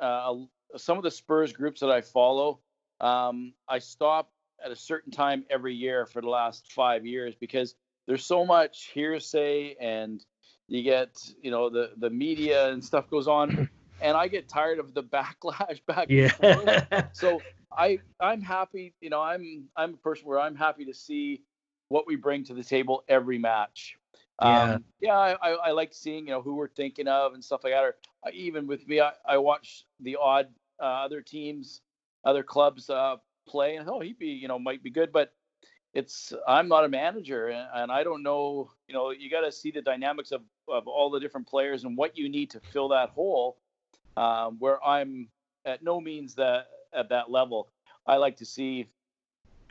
uh, 0.00 0.34
some 0.76 0.96
of 0.96 1.04
the 1.04 1.10
Spurs 1.10 1.52
groups 1.52 1.80
that 1.80 1.90
I 1.90 2.00
follow. 2.00 2.60
Um, 3.00 3.52
I 3.68 3.78
stop 3.78 4.30
at 4.64 4.70
a 4.70 4.76
certain 4.76 5.12
time 5.12 5.44
every 5.50 5.74
year 5.74 6.06
for 6.06 6.22
the 6.22 6.28
last 6.28 6.72
five 6.72 7.04
years 7.04 7.34
because 7.38 7.74
there's 8.06 8.24
so 8.24 8.44
much 8.44 8.90
hearsay 8.94 9.76
and 9.80 10.24
you 10.68 10.82
get 10.82 11.10
you 11.42 11.50
know 11.50 11.68
the 11.68 11.90
the 11.98 12.08
media 12.08 12.70
and 12.70 12.82
stuff 12.82 13.10
goes 13.10 13.28
on 13.28 13.68
and 14.04 14.16
I 14.16 14.28
get 14.28 14.48
tired 14.48 14.78
of 14.78 14.94
the 14.94 15.02
backlash 15.02 15.80
back 15.86 16.06
yeah. 16.10 16.30
and 16.40 16.86
forth. 16.88 17.06
so 17.12 17.40
I 17.76 17.98
I'm 18.20 18.40
happy, 18.40 18.94
you 19.00 19.10
know, 19.10 19.20
I'm 19.20 19.64
I'm 19.76 19.94
a 19.94 19.96
person 19.96 20.26
where 20.26 20.38
I'm 20.38 20.54
happy 20.54 20.84
to 20.84 20.94
see 20.94 21.42
what 21.88 22.06
we 22.06 22.14
bring 22.14 22.44
to 22.44 22.54
the 22.54 22.62
table 22.62 23.02
every 23.08 23.38
match. 23.38 23.96
Yeah, 24.42 24.74
um, 24.74 24.84
yeah, 25.00 25.16
I, 25.16 25.36
I, 25.40 25.50
I, 25.50 25.70
like 25.70 25.94
seeing 25.94 26.26
you 26.26 26.32
know 26.32 26.42
who 26.42 26.56
we're 26.56 26.68
thinking 26.68 27.06
of 27.06 27.34
and 27.34 27.44
stuff 27.44 27.62
like 27.62 27.72
that. 27.72 27.84
Or 27.84 27.94
uh, 28.26 28.30
even 28.32 28.66
with 28.66 28.86
me, 28.88 29.00
I, 29.00 29.12
I 29.24 29.38
watch 29.38 29.86
the 30.00 30.16
odd 30.20 30.48
uh, 30.82 31.04
other 31.04 31.22
teams, 31.22 31.82
other 32.24 32.42
clubs 32.42 32.90
uh, 32.90 33.16
play, 33.46 33.76
and 33.76 33.88
oh, 33.88 34.00
he'd 34.00 34.18
be 34.18 34.26
you 34.26 34.48
know 34.48 34.58
might 34.58 34.82
be 34.82 34.90
good, 34.90 35.12
but 35.12 35.32
it's 35.94 36.32
I'm 36.48 36.66
not 36.66 36.84
a 36.84 36.88
manager 36.88 37.48
and, 37.48 37.68
and 37.74 37.92
I 37.92 38.02
don't 38.02 38.24
know. 38.24 38.72
You 38.88 38.94
know, 38.94 39.10
you 39.10 39.30
got 39.30 39.42
to 39.42 39.52
see 39.52 39.70
the 39.70 39.82
dynamics 39.82 40.32
of 40.32 40.42
of 40.68 40.88
all 40.88 41.10
the 41.10 41.20
different 41.20 41.46
players 41.46 41.84
and 41.84 41.96
what 41.96 42.18
you 42.18 42.28
need 42.28 42.50
to 42.50 42.60
fill 42.72 42.88
that 42.88 43.10
hole 43.10 43.56
um, 44.16 44.56
where 44.58 44.82
I'm 44.84 45.28
at 45.64 45.82
no 45.82 46.00
means 46.00 46.34
that 46.36 46.68
at 46.94 47.08
that 47.10 47.30
level. 47.30 47.68
I 48.06 48.16
like 48.16 48.36
to 48.38 48.44
see 48.44 48.88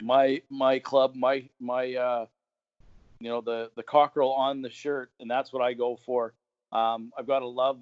my 0.02 0.42
my 0.50 0.80
club, 0.80 1.16
my 1.16 1.48
my 1.60 1.94
uh, 1.94 2.26
you 3.20 3.30
know 3.30 3.42
the 3.42 3.72
the 3.76 3.84
cockerel 3.84 4.32
on 4.32 4.62
the 4.62 4.70
shirt, 4.70 5.12
and 5.20 5.30
that's 5.30 5.54
what 5.54 5.62
I 5.62 5.74
go 5.74 5.98
for. 6.06 6.34
Um, 6.72 7.12
I've 7.18 7.28
got 7.28 7.40
to 7.40 7.48
love 7.48 7.80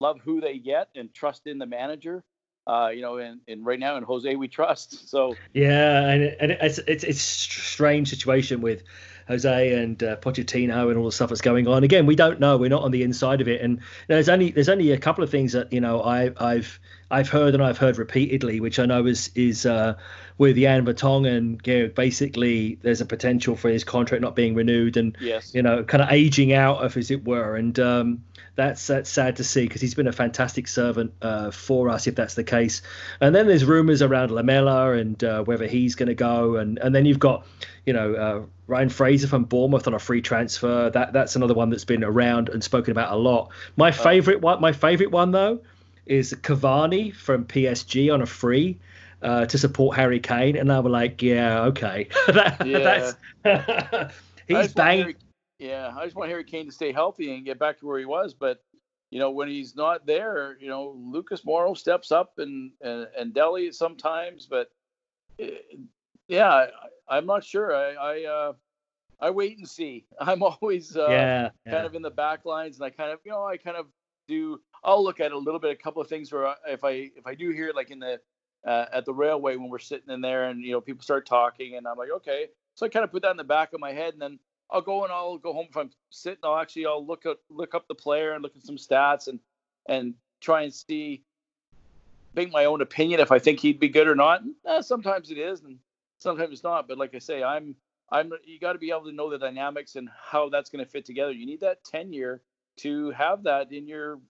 love 0.00 0.20
who 0.24 0.40
they 0.40 0.58
get 0.58 0.88
and 0.94 1.12
trust 1.14 1.46
in 1.46 1.58
the 1.58 1.66
manager. 1.66 2.24
Uh, 2.64 2.90
you 2.94 3.00
know, 3.00 3.16
and, 3.16 3.40
and 3.48 3.66
right 3.66 3.80
now 3.80 3.96
in 3.96 4.04
Jose 4.04 4.36
we 4.36 4.48
trust. 4.48 5.08
So 5.12 5.36
yeah, 5.52 6.08
and, 6.08 6.22
and 6.40 6.52
it's 6.52 6.78
it's 6.78 7.04
it's 7.04 7.20
strange 7.20 8.08
situation 8.08 8.60
with 8.60 8.84
Jose 9.28 9.72
and 9.74 10.02
uh, 10.02 10.16
Pochettino 10.16 10.88
and 10.88 10.98
all 10.98 11.04
the 11.04 11.12
stuff 11.12 11.28
that's 11.28 11.40
going 11.40 11.66
on. 11.68 11.84
Again, 11.84 12.06
we 12.06 12.16
don't 12.16 12.40
know. 12.40 12.56
We're 12.56 12.70
not 12.70 12.82
on 12.82 12.90
the 12.90 13.02
inside 13.02 13.40
of 13.40 13.48
it, 13.48 13.60
and 13.60 13.80
there's 14.08 14.28
only 14.28 14.50
there's 14.50 14.68
only 14.68 14.92
a 14.92 14.98
couple 14.98 15.24
of 15.24 15.30
things 15.30 15.52
that 15.52 15.72
you 15.72 15.80
know 15.80 16.00
I, 16.00 16.30
I've 16.38 16.80
I've 17.10 17.28
heard 17.28 17.54
and 17.54 17.62
I've 17.62 17.78
heard 17.78 17.98
repeatedly, 17.98 18.60
which 18.60 18.78
I 18.78 18.86
know 18.86 19.06
is 19.06 19.30
is 19.34 19.66
uh, 19.66 19.96
with 20.38 20.56
Jan 20.56 20.84
Vertonghen. 20.86 21.64
You 21.66 21.82
know, 21.82 21.88
basically, 21.88 22.78
there's 22.82 23.00
a 23.00 23.06
potential 23.06 23.54
for 23.54 23.68
his 23.68 23.84
contract 23.84 24.22
not 24.22 24.34
being 24.34 24.54
renewed 24.54 24.96
and 24.96 25.16
yes. 25.20 25.54
you 25.54 25.62
know 25.62 25.84
kind 25.84 26.02
of 26.02 26.10
aging 26.10 26.52
out 26.52 26.84
of 26.84 26.96
as 26.96 27.10
it 27.10 27.24
were, 27.24 27.56
and 27.56 27.78
um, 27.78 28.24
that's 28.54 28.86
that's 28.86 29.08
sad 29.08 29.36
to 29.36 29.44
see 29.44 29.62
because 29.62 29.80
he's 29.80 29.94
been 29.94 30.06
a 30.06 30.12
fantastic 30.12 30.68
servant 30.68 31.12
uh, 31.22 31.50
for 31.50 31.88
us 31.88 32.06
if 32.06 32.14
that's 32.14 32.34
the 32.34 32.44
case. 32.44 32.82
And 33.20 33.34
then 33.34 33.46
there's 33.46 33.64
rumours 33.64 34.02
around 34.02 34.30
Lamela 34.30 34.92
and 34.92 35.22
uh, 35.24 35.42
whether 35.44 35.66
he's 35.66 35.94
going 35.94 36.08
to 36.08 36.14
go, 36.14 36.56
and 36.56 36.78
and 36.78 36.94
then 36.94 37.06
you've 37.06 37.18
got 37.18 37.46
you 37.86 37.92
know 37.92 38.14
uh, 38.14 38.42
Ryan 38.66 38.90
Fraser 38.90 39.28
from 39.28 39.44
Bournemouth 39.44 39.86
on 39.86 39.94
a 39.94 39.98
free 39.98 40.20
transfer. 40.20 40.90
That 40.90 41.12
that's 41.12 41.34
another 41.34 41.54
one 41.54 41.70
that's 41.70 41.84
been 41.84 42.04
around 42.04 42.50
and 42.50 42.62
spoken 42.62 42.90
about 42.90 43.12
a 43.12 43.16
lot. 43.16 43.50
My 43.76 43.88
oh. 43.88 43.92
favourite 43.92 44.42
one, 44.42 44.60
my 44.60 44.72
favourite 44.72 45.12
one 45.12 45.30
though, 45.30 45.60
is 46.04 46.34
Cavani 46.34 47.14
from 47.14 47.46
PSG 47.46 48.12
on 48.12 48.22
a 48.22 48.26
free. 48.26 48.78
Uh, 49.22 49.46
to 49.46 49.56
support 49.56 49.96
Harry 49.96 50.18
Kane, 50.18 50.56
and 50.56 50.72
I 50.72 50.80
was 50.80 50.90
like, 50.90 51.22
yeah, 51.22 51.66
okay, 51.66 52.08
that, 52.26 52.66
yeah. 52.66 53.12
that's 53.44 54.14
he's 54.48 54.72
banging. 54.72 55.14
Yeah, 55.62 55.92
I 55.96 56.04
just 56.04 56.16
want 56.16 56.28
Harry 56.28 56.42
Kane 56.42 56.66
to 56.66 56.72
stay 56.72 56.90
healthy 56.90 57.32
and 57.32 57.44
get 57.44 57.56
back 57.56 57.78
to 57.78 57.86
where 57.86 58.00
he 58.00 58.04
was. 58.04 58.34
But 58.34 58.64
you 59.10 59.20
know, 59.20 59.30
when 59.30 59.46
he's 59.46 59.76
not 59.76 60.04
there, 60.06 60.56
you 60.60 60.68
know, 60.68 60.96
Lucas 60.98 61.42
Moura 61.42 61.76
steps 61.78 62.10
up 62.10 62.32
and 62.38 62.72
and, 62.80 63.06
and 63.16 63.32
Dele 63.32 63.70
sometimes. 63.70 64.46
But 64.46 64.72
eh, 65.38 65.50
yeah, 66.26 66.66
I, 67.08 67.18
am 67.18 67.26
not 67.26 67.44
sure. 67.44 67.76
I 67.76 67.92
I, 67.92 68.24
uh, 68.24 68.52
I 69.20 69.30
wait 69.30 69.56
and 69.58 69.68
see. 69.68 70.04
I'm 70.20 70.42
always 70.42 70.96
uh, 70.96 71.06
yeah, 71.08 71.42
kind 71.42 71.52
yeah. 71.66 71.84
of 71.84 71.94
in 71.94 72.02
the 72.02 72.10
back 72.10 72.44
lines, 72.44 72.78
and 72.78 72.84
I 72.84 72.90
kind 72.90 73.12
of 73.12 73.20
you 73.24 73.30
know 73.30 73.46
I 73.46 73.56
kind 73.56 73.76
of 73.76 73.86
do. 74.26 74.60
I'll 74.82 75.04
look 75.04 75.20
at 75.20 75.30
a 75.30 75.38
little 75.38 75.60
bit, 75.60 75.70
a 75.70 75.76
couple 75.76 76.02
of 76.02 76.08
things 76.08 76.32
where 76.32 76.56
if 76.66 76.82
I 76.82 76.90
if 77.14 77.24
I 77.24 77.36
do 77.36 77.50
hear 77.50 77.68
it, 77.68 77.76
like 77.76 77.92
in 77.92 78.00
the 78.00 78.18
uh, 78.66 78.86
at 78.92 79.04
the 79.04 79.14
railway 79.14 79.54
when 79.54 79.68
we're 79.68 79.78
sitting 79.78 80.12
in 80.12 80.22
there, 80.22 80.48
and 80.48 80.60
you 80.60 80.72
know 80.72 80.80
people 80.80 81.04
start 81.04 81.24
talking, 81.24 81.76
and 81.76 81.86
I'm 81.86 81.96
like, 81.96 82.10
okay. 82.10 82.48
So 82.74 82.84
I 82.84 82.88
kind 82.88 83.04
of 83.04 83.12
put 83.12 83.22
that 83.22 83.30
in 83.30 83.36
the 83.36 83.44
back 83.44 83.74
of 83.74 83.80
my 83.80 83.92
head, 83.92 84.14
and 84.14 84.22
then 84.22 84.40
I'll 84.72 84.80
go 84.80 85.04
and 85.04 85.12
I'll 85.12 85.38
go 85.38 85.52
home 85.52 85.66
if 85.68 85.76
I'm 85.76 85.90
sitting. 86.10 86.40
I'll 86.42 86.58
actually 86.58 86.86
I'll 86.86 87.06
look 87.06 87.26
up 87.26 87.38
look 87.50 87.74
up 87.74 87.86
the 87.86 87.94
player 87.94 88.32
and 88.32 88.42
look 88.42 88.56
at 88.56 88.64
some 88.64 88.76
stats 88.76 89.28
and 89.28 89.38
and 89.86 90.14
try 90.40 90.62
and 90.62 90.72
see 90.72 91.22
make 92.34 92.50
my 92.50 92.64
own 92.64 92.80
opinion 92.80 93.20
if 93.20 93.30
I 93.30 93.38
think 93.38 93.60
he'd 93.60 93.78
be 93.78 93.88
good 93.88 94.08
or 94.08 94.14
not. 94.14 94.42
Eh, 94.66 94.80
sometimes 94.80 95.30
it 95.30 95.38
is, 95.38 95.62
and 95.62 95.78
sometimes 96.18 96.52
it's 96.52 96.62
not. 96.62 96.88
But 96.88 96.98
like 96.98 97.14
I 97.14 97.18
say, 97.18 97.42
I'm 97.42 97.76
I'm 98.10 98.32
you 98.44 98.58
got 98.58 98.72
to 98.72 98.78
be 98.78 98.90
able 98.90 99.04
to 99.04 99.12
know 99.12 99.30
the 99.30 99.38
dynamics 99.38 99.96
and 99.96 100.08
how 100.22 100.48
that's 100.48 100.70
going 100.70 100.84
to 100.84 100.90
fit 100.90 101.04
together. 101.04 101.32
You 101.32 101.46
need 101.46 101.60
that 101.60 101.84
tenure 101.84 102.42
to 102.78 103.10
have 103.10 103.42
that 103.44 103.72
in 103.72 103.86
your 103.86 104.20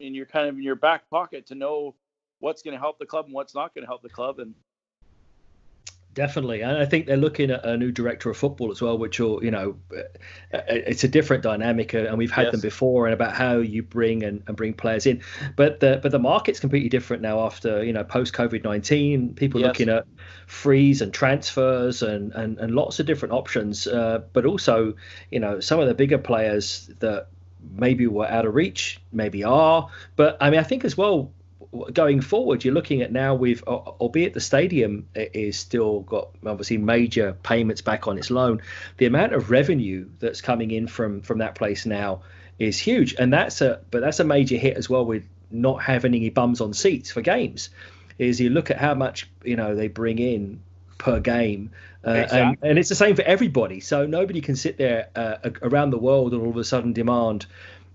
in 0.00 0.14
your 0.14 0.26
kind 0.26 0.48
of 0.48 0.56
in 0.56 0.62
your 0.62 0.76
back 0.76 1.08
pocket 1.08 1.46
to 1.46 1.54
know 1.54 1.94
what's 2.40 2.62
going 2.62 2.74
to 2.74 2.80
help 2.80 2.98
the 2.98 3.06
club 3.06 3.24
and 3.24 3.34
what's 3.34 3.54
not 3.54 3.74
going 3.74 3.82
to 3.82 3.88
help 3.88 4.02
the 4.02 4.08
club. 4.08 4.38
And 4.38 4.54
Definitely, 6.18 6.62
and 6.62 6.76
I 6.76 6.84
think 6.84 7.06
they're 7.06 7.16
looking 7.16 7.52
at 7.52 7.64
a 7.64 7.76
new 7.76 7.92
director 7.92 8.28
of 8.28 8.36
football 8.36 8.72
as 8.72 8.82
well, 8.82 8.98
which 8.98 9.20
will, 9.20 9.40
you 9.44 9.52
know, 9.52 9.76
uh, 9.96 10.00
uh, 10.52 10.62
it's 10.66 11.04
a 11.04 11.08
different 11.08 11.44
dynamic, 11.44 11.94
uh, 11.94 11.98
and 11.98 12.18
we've 12.18 12.32
had 12.32 12.46
yes. 12.46 12.50
them 12.50 12.60
before, 12.60 13.06
and 13.06 13.14
about 13.14 13.34
how 13.34 13.58
you 13.58 13.84
bring 13.84 14.24
and, 14.24 14.42
and 14.48 14.56
bring 14.56 14.74
players 14.74 15.06
in. 15.06 15.22
But 15.54 15.78
the 15.78 16.00
but 16.02 16.10
the 16.10 16.18
market's 16.18 16.58
completely 16.58 16.88
different 16.88 17.22
now 17.22 17.38
after 17.46 17.84
you 17.84 17.92
know 17.92 18.02
post 18.02 18.34
COVID 18.34 18.64
nineteen. 18.64 19.32
People 19.34 19.60
yes. 19.60 19.68
looking 19.68 19.88
at 19.90 20.06
freeze 20.48 21.00
and 21.02 21.14
transfers 21.14 22.02
and 22.02 22.32
and, 22.32 22.58
and 22.58 22.74
lots 22.74 22.98
of 22.98 23.06
different 23.06 23.32
options. 23.32 23.86
Uh, 23.86 24.22
but 24.32 24.44
also, 24.44 24.94
you 25.30 25.38
know, 25.38 25.60
some 25.60 25.78
of 25.78 25.86
the 25.86 25.94
bigger 25.94 26.18
players 26.18 26.90
that 26.98 27.28
maybe 27.76 28.08
were 28.08 28.26
out 28.26 28.44
of 28.44 28.56
reach, 28.56 29.00
maybe 29.12 29.44
are. 29.44 29.88
But 30.16 30.36
I 30.40 30.50
mean, 30.50 30.58
I 30.58 30.64
think 30.64 30.84
as 30.84 30.96
well, 30.96 31.30
going 31.92 32.20
forward, 32.20 32.64
you're 32.64 32.74
looking 32.74 33.02
at 33.02 33.12
now 33.12 33.34
with, 33.34 33.62
albeit 33.62 34.34
the 34.34 34.40
stadium 34.40 35.06
is 35.14 35.58
still 35.58 36.00
got 36.00 36.30
obviously 36.44 36.78
major 36.78 37.36
payments 37.42 37.82
back 37.82 38.08
on 38.08 38.18
its 38.18 38.30
loan, 38.30 38.62
the 38.96 39.06
amount 39.06 39.34
of 39.34 39.50
revenue 39.50 40.08
that's 40.18 40.40
coming 40.40 40.70
in 40.70 40.86
from 40.86 41.20
from 41.22 41.38
that 41.38 41.54
place 41.54 41.86
now 41.86 42.22
is 42.58 42.78
huge, 42.78 43.14
and 43.14 43.32
that's 43.32 43.60
a 43.60 43.80
but 43.90 44.00
that's 44.00 44.20
a 44.20 44.24
major 44.24 44.56
hit 44.56 44.76
as 44.76 44.88
well 44.88 45.04
with 45.04 45.24
not 45.50 45.82
having 45.82 46.14
any 46.14 46.30
bums 46.30 46.60
on 46.60 46.72
seats 46.72 47.10
for 47.10 47.20
games. 47.20 47.70
Is 48.18 48.40
you 48.40 48.50
look 48.50 48.70
at 48.70 48.78
how 48.78 48.94
much 48.94 49.28
you 49.44 49.56
know 49.56 49.74
they 49.74 49.88
bring 49.88 50.18
in 50.18 50.60
per 50.98 51.20
game. 51.20 51.70
Uh, 52.06 52.10
exactly. 52.10 52.40
and, 52.40 52.58
and 52.62 52.78
it's 52.78 52.88
the 52.88 52.94
same 52.94 53.16
for 53.16 53.22
everybody. 53.22 53.80
So 53.80 54.06
nobody 54.06 54.40
can 54.40 54.56
sit 54.56 54.76
there 54.76 55.08
uh, 55.16 55.50
around 55.62 55.90
the 55.90 55.98
world 55.98 56.32
and 56.32 56.42
all 56.42 56.50
of 56.50 56.56
a 56.56 56.64
sudden 56.64 56.92
demand, 56.92 57.46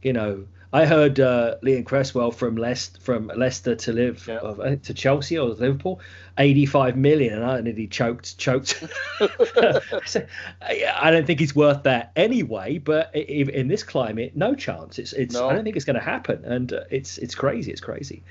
you 0.02 0.14
know, 0.14 0.46
I 0.74 0.86
heard 0.86 1.20
uh, 1.20 1.58
Leon 1.62 1.84
Cresswell 1.84 2.32
from 2.32 2.56
Leicester, 2.56 3.00
from 3.00 3.32
Leicester 3.36 3.76
to 3.76 3.94
live 3.94 4.28
yeah. 4.28 4.76
to 4.82 4.94
Chelsea 4.96 5.38
or 5.38 5.50
Liverpool, 5.50 6.02
85 6.40 6.98
million, 6.98 7.36
and 7.36 7.46
I 7.46 7.62
nearly 7.62 7.86
choked. 7.86 8.40
Choked. 8.40 8.84
I 9.22 11.12
don't 11.12 11.28
think 11.28 11.40
he's 11.40 11.56
worth 11.56 11.84
that 11.84 12.12
anyway. 12.16 12.80
But 12.80 13.16
in 13.16 13.68
this 13.68 13.84
climate, 13.84 14.36
no 14.36 14.56
chance. 14.56 14.98
It's 14.98 15.14
it's. 15.14 15.36
No. 15.36 15.48
I 15.48 15.54
don't 15.54 15.64
think 15.64 15.76
it's 15.76 15.86
going 15.86 15.96
to 15.96 16.02
happen, 16.02 16.44
and 16.44 16.74
uh, 16.74 16.82
it's 16.90 17.20
it's 17.20 17.36
crazy. 17.36 17.72
It's 17.72 17.82
crazy. 17.82 18.24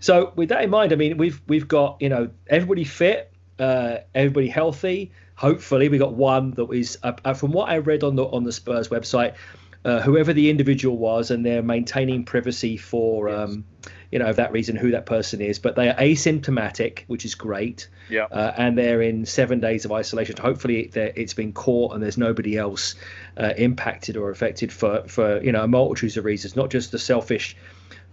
So 0.00 0.32
with 0.34 0.48
that 0.48 0.64
in 0.64 0.70
mind, 0.70 0.92
I 0.92 0.96
mean, 0.96 1.16
we've 1.16 1.40
we've 1.46 1.68
got 1.68 2.02
you 2.02 2.08
know 2.08 2.28
everybody 2.48 2.82
fit, 2.82 3.32
uh, 3.60 3.98
everybody 4.16 4.48
healthy. 4.48 5.12
Hopefully, 5.36 5.88
we 5.88 5.98
got 5.98 6.14
one 6.14 6.52
that 6.52 6.68
is 6.72 6.98
uh, 7.04 7.34
from 7.34 7.52
what 7.52 7.68
I 7.68 7.78
read 7.78 8.02
on 8.02 8.16
the 8.16 8.24
on 8.24 8.42
the 8.42 8.52
Spurs 8.52 8.88
website 8.88 9.34
uh, 9.84 10.00
whoever 10.00 10.32
the 10.32 10.50
individual 10.50 10.96
was, 10.96 11.30
and 11.30 11.44
they're 11.44 11.62
maintaining 11.62 12.24
privacy 12.24 12.76
for, 12.76 13.28
yes. 13.28 13.38
um, 13.38 13.64
you 14.10 14.18
know, 14.18 14.32
that 14.32 14.52
reason 14.52 14.76
who 14.76 14.92
that 14.92 15.06
person 15.06 15.40
is. 15.40 15.58
But 15.58 15.76
they 15.76 15.90
are 15.90 15.94
asymptomatic, 15.96 17.04
which 17.06 17.24
is 17.24 17.34
great. 17.34 17.88
Yeah. 18.08 18.24
Uh, 18.24 18.54
and 18.56 18.78
they're 18.78 19.02
in 19.02 19.26
seven 19.26 19.60
days 19.60 19.84
of 19.84 19.92
isolation. 19.92 20.36
Hopefully, 20.36 20.90
it's 20.94 21.34
been 21.34 21.52
caught 21.52 21.94
and 21.94 22.02
there's 22.02 22.18
nobody 22.18 22.56
else 22.56 22.94
uh, 23.36 23.52
impacted 23.56 24.16
or 24.16 24.30
affected 24.30 24.72
for, 24.72 25.06
for 25.06 25.42
you 25.42 25.52
know 25.52 25.64
a 25.64 25.68
multitude 25.68 26.16
of 26.16 26.24
reasons, 26.24 26.56
not 26.56 26.70
just 26.70 26.92
the 26.92 26.98
selfish 26.98 27.56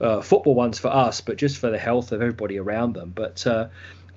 uh, 0.02 0.22
football 0.22 0.56
ones 0.56 0.80
for 0.80 0.90
us, 0.90 1.22
but 1.22 1.38
just 1.38 1.58
for 1.58 1.70
the 1.70 1.78
health 1.78 2.12
of 2.12 2.22
everybody 2.22 2.58
around 2.58 2.94
them. 2.94 3.12
But 3.16 3.46
uh, 3.48 3.70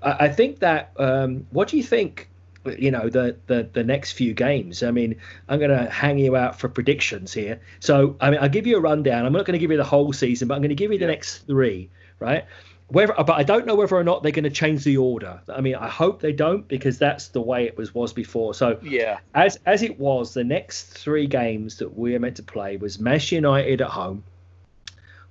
I, 0.03 0.27
I, 0.27 0.29
think 0.31 0.61
that 0.61 0.93
um, 0.97 1.47
what 1.51 1.69
do 1.69 1.77
you 1.77 1.83
think? 1.83 2.31
You 2.79 2.91
know 2.91 3.09
the, 3.09 3.37
the 3.47 3.69
the 3.73 3.85
next 3.85 4.13
few 4.13 4.35
games. 4.35 4.83
I 4.83 4.91
mean, 4.91 5.17
I'm 5.49 5.59
going 5.59 5.71
to 5.71 5.91
hang 5.91 6.19
you 6.19 6.37
out 6.37 6.59
for 6.59 6.69
predictions 6.69 7.33
here. 7.33 7.61
So 7.81 8.17
I 8.21 8.31
mean, 8.31 8.41
I'll 8.41 8.49
give 8.49 8.67
you 8.67 8.77
a 8.77 8.81
rundown. 8.81 9.27
I'm 9.27 9.33
not 9.33 9.45
going 9.45 9.55
to 9.55 9.59
give 9.59 9.71
you 9.71 9.77
the 9.77 9.85
whole 9.85 10.13
season, 10.13 10.49
but 10.49 10.55
I'm 10.55 10.61
going 10.61 10.71
to 10.71 10.75
give 10.75 10.93
you 10.93 10.99
the 10.99 11.07
next 11.07 11.47
three, 11.47 11.91
right? 12.19 12.45
Whether, 12.89 13.15
but 13.15 13.33
I 13.33 13.43
don't 13.43 13.67
know 13.67 13.75
whether 13.75 13.97
or 13.97 14.05
not 14.05 14.23
they're 14.23 14.33
going 14.33 14.45
to 14.45 14.51
change 14.51 14.85
the 14.85 14.99
order. 14.99 15.41
I 15.49 15.61
mean, 15.63 15.75
I 15.75 15.89
hope 15.89 16.21
they 16.21 16.33
don't 16.33 16.69
because 16.69 16.99
that's 16.99 17.29
the 17.29 17.41
way 17.41 17.65
it 17.65 17.77
was 17.77 17.95
was 17.95 18.13
before. 18.13 18.55
So 18.55 18.79
yeah, 18.83 19.19
as 19.35 19.59
as 19.67 19.83
it 19.83 19.99
was, 19.99 20.35
the 20.35 20.45
next 20.45 20.85
three 20.85 21.27
games 21.27 21.79
that 21.79 21.97
we 21.97 22.15
are 22.15 22.21
meant 22.21 22.37
to 22.37 22.43
play 22.43 22.77
was 22.77 22.99
Manchester 22.99 23.37
United 23.37 23.81
at 23.81 23.89
home, 23.89 24.25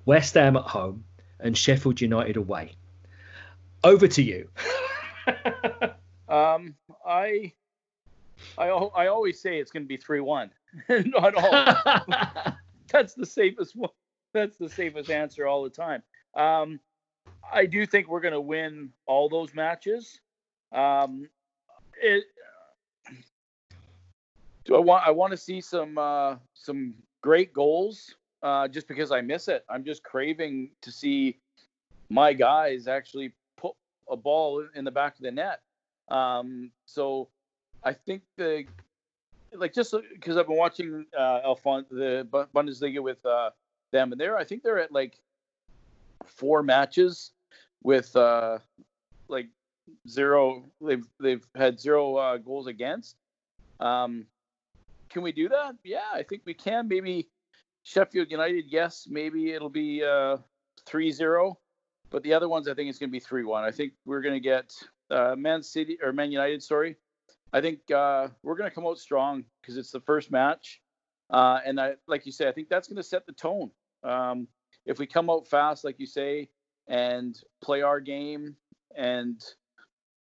West 0.05 0.33
Ham 0.33 0.55
at 0.55 0.63
home, 0.63 1.03
and 1.39 1.57
Sheffield 1.57 2.01
United 2.01 2.37
away. 2.37 2.73
Over 3.83 4.07
to 4.07 4.23
you. 4.23 4.49
Um, 6.33 6.75
I, 7.05 7.53
I, 8.57 8.67
I 8.67 9.07
always 9.07 9.39
say 9.39 9.59
it's 9.59 9.71
going 9.71 9.83
to 9.83 9.87
be 9.87 9.97
three 9.97 10.19
one. 10.19 10.51
Not 10.89 11.35
all. 11.35 12.53
That's 12.91 13.13
the 13.13 13.25
safest 13.25 13.75
one. 13.75 13.91
That's 14.33 14.57
the 14.57 14.69
safest 14.69 15.09
answer 15.09 15.45
all 15.45 15.63
the 15.63 15.69
time. 15.69 16.01
Um, 16.35 16.79
I 17.51 17.65
do 17.65 17.85
think 17.85 18.07
we're 18.07 18.21
going 18.21 18.33
to 18.33 18.41
win 18.41 18.89
all 19.05 19.29
those 19.29 19.53
matches. 19.53 20.19
Um, 20.71 21.29
it, 22.01 22.23
do 24.65 24.75
I 24.75 24.79
want 24.79 25.05
I 25.05 25.11
want 25.11 25.31
to 25.31 25.37
see 25.37 25.61
some 25.61 25.97
uh, 25.97 26.35
some 26.53 26.95
great 27.21 27.53
goals 27.53 28.15
uh, 28.41 28.67
just 28.67 28.87
because 28.87 29.11
I 29.11 29.21
miss 29.21 29.47
it. 29.47 29.65
I'm 29.69 29.83
just 29.83 30.03
craving 30.03 30.71
to 30.81 30.91
see 30.91 31.37
my 32.09 32.33
guys 32.33 32.87
actually 32.87 33.33
put 33.57 33.73
a 34.09 34.15
ball 34.15 34.65
in 34.75 34.83
the 34.83 34.91
back 34.91 35.15
of 35.15 35.21
the 35.21 35.31
net. 35.31 35.61
Um, 36.09 36.71
so 36.85 37.29
I 37.83 37.93
think 37.93 38.23
the 38.37 38.65
like 39.53 39.73
just 39.73 39.93
because 40.13 40.37
I've 40.37 40.47
been 40.47 40.57
watching 40.57 41.05
uh, 41.17 41.41
Alphon- 41.45 41.89
the 41.89 42.27
Bundesliga 42.55 43.01
with 43.01 43.23
uh, 43.25 43.51
them, 43.91 44.11
and 44.11 44.19
there 44.19 44.37
I 44.37 44.43
think 44.43 44.63
they're 44.63 44.79
at 44.79 44.91
like 44.91 45.19
four 46.25 46.63
matches 46.63 47.31
with 47.83 48.15
uh, 48.15 48.59
like 49.27 49.47
zero. 50.07 50.65
They've 50.81 51.05
they've 51.19 51.45
had 51.55 51.79
zero 51.79 52.15
uh, 52.15 52.37
goals 52.37 52.67
against. 52.67 53.15
Um, 53.79 54.25
can 55.09 55.21
we 55.21 55.31
do 55.31 55.47
that? 55.49 55.75
Yeah, 55.83 56.09
I 56.13 56.23
think 56.23 56.41
we 56.45 56.53
can. 56.53 56.87
Maybe 56.87 57.27
Sheffield 57.83 58.31
United, 58.31 58.65
yes. 58.67 59.07
Maybe 59.09 59.51
it'll 59.51 59.69
be 59.69 60.03
uh, 60.03 60.37
3-0. 60.87 61.55
But 62.09 62.23
the 62.23 62.33
other 62.33 62.49
ones, 62.49 62.67
I 62.67 62.73
think 62.73 62.89
it's 62.89 62.97
going 62.97 63.09
to 63.09 63.11
be 63.11 63.19
3-1. 63.19 63.63
I 63.63 63.71
think 63.71 63.93
we're 64.05 64.21
going 64.21 64.33
to 64.33 64.39
get 64.39 64.73
uh, 65.11 65.35
Man 65.37 65.63
City 65.63 65.97
or 66.01 66.13
Man 66.13 66.31
United, 66.31 66.63
sorry. 66.63 66.95
I 67.51 67.61
think 67.61 67.79
uh, 67.91 68.29
we're 68.41 68.55
going 68.55 68.69
to 68.69 68.73
come 68.73 68.87
out 68.87 68.97
strong 68.97 69.45
because 69.61 69.77
it's 69.77 69.91
the 69.91 69.99
first 69.99 70.31
match, 70.31 70.81
uh, 71.29 71.59
and 71.65 71.79
I, 71.79 71.93
like 72.07 72.25
you 72.25 72.31
say, 72.31 72.47
I 72.47 72.51
think 72.51 72.69
that's 72.69 72.87
going 72.87 72.97
to 72.97 73.03
set 73.03 73.25
the 73.25 73.33
tone. 73.33 73.69
Um, 74.03 74.47
if 74.85 74.99
we 74.99 75.05
come 75.05 75.29
out 75.29 75.47
fast, 75.47 75.83
like 75.83 75.99
you 75.99 76.07
say, 76.07 76.49
and 76.87 77.39
play 77.61 77.81
our 77.81 77.99
game 77.99 78.55
and 78.95 79.41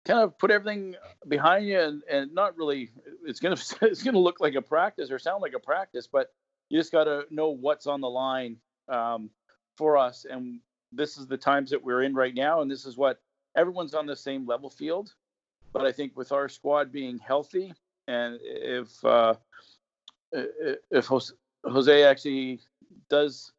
kind 0.06 0.20
of 0.20 0.38
put 0.38 0.50
everything 0.50 0.94
behind 1.28 1.66
you, 1.66 1.80
and, 1.80 2.02
and 2.08 2.34
not 2.34 2.56
really, 2.56 2.90
it's 3.24 3.40
gonna 3.40 3.56
it's 3.82 4.02
gonna 4.02 4.18
look 4.18 4.40
like 4.40 4.54
a 4.54 4.62
practice 4.62 5.10
or 5.10 5.18
sound 5.18 5.42
like 5.42 5.54
a 5.54 5.60
practice, 5.60 6.06
but 6.06 6.32
you 6.68 6.78
just 6.78 6.92
got 6.92 7.04
to 7.04 7.24
know 7.30 7.50
what's 7.50 7.86
on 7.86 8.00
the 8.00 8.08
line 8.08 8.56
um, 8.88 9.30
for 9.76 9.96
us, 9.96 10.24
and 10.28 10.60
this 10.92 11.18
is 11.18 11.26
the 11.26 11.36
times 11.36 11.70
that 11.70 11.82
we're 11.82 12.02
in 12.02 12.14
right 12.14 12.34
now, 12.34 12.62
and 12.62 12.70
this 12.70 12.86
is 12.86 12.96
what 12.96 13.20
everyone's 13.56 13.94
on 13.94 14.06
the 14.06 14.16
same 14.16 14.46
level 14.46 14.70
field. 14.70 15.14
But 15.72 15.84
I 15.84 15.92
think 15.92 16.16
with 16.16 16.32
our 16.32 16.48
squad 16.48 16.92
being 16.92 17.18
healthy, 17.18 17.74
and 18.06 18.38
if 18.42 19.04
uh, 19.04 19.34
if 20.32 21.10
Jose 21.64 22.02
actually 22.04 22.60
does 23.08 23.52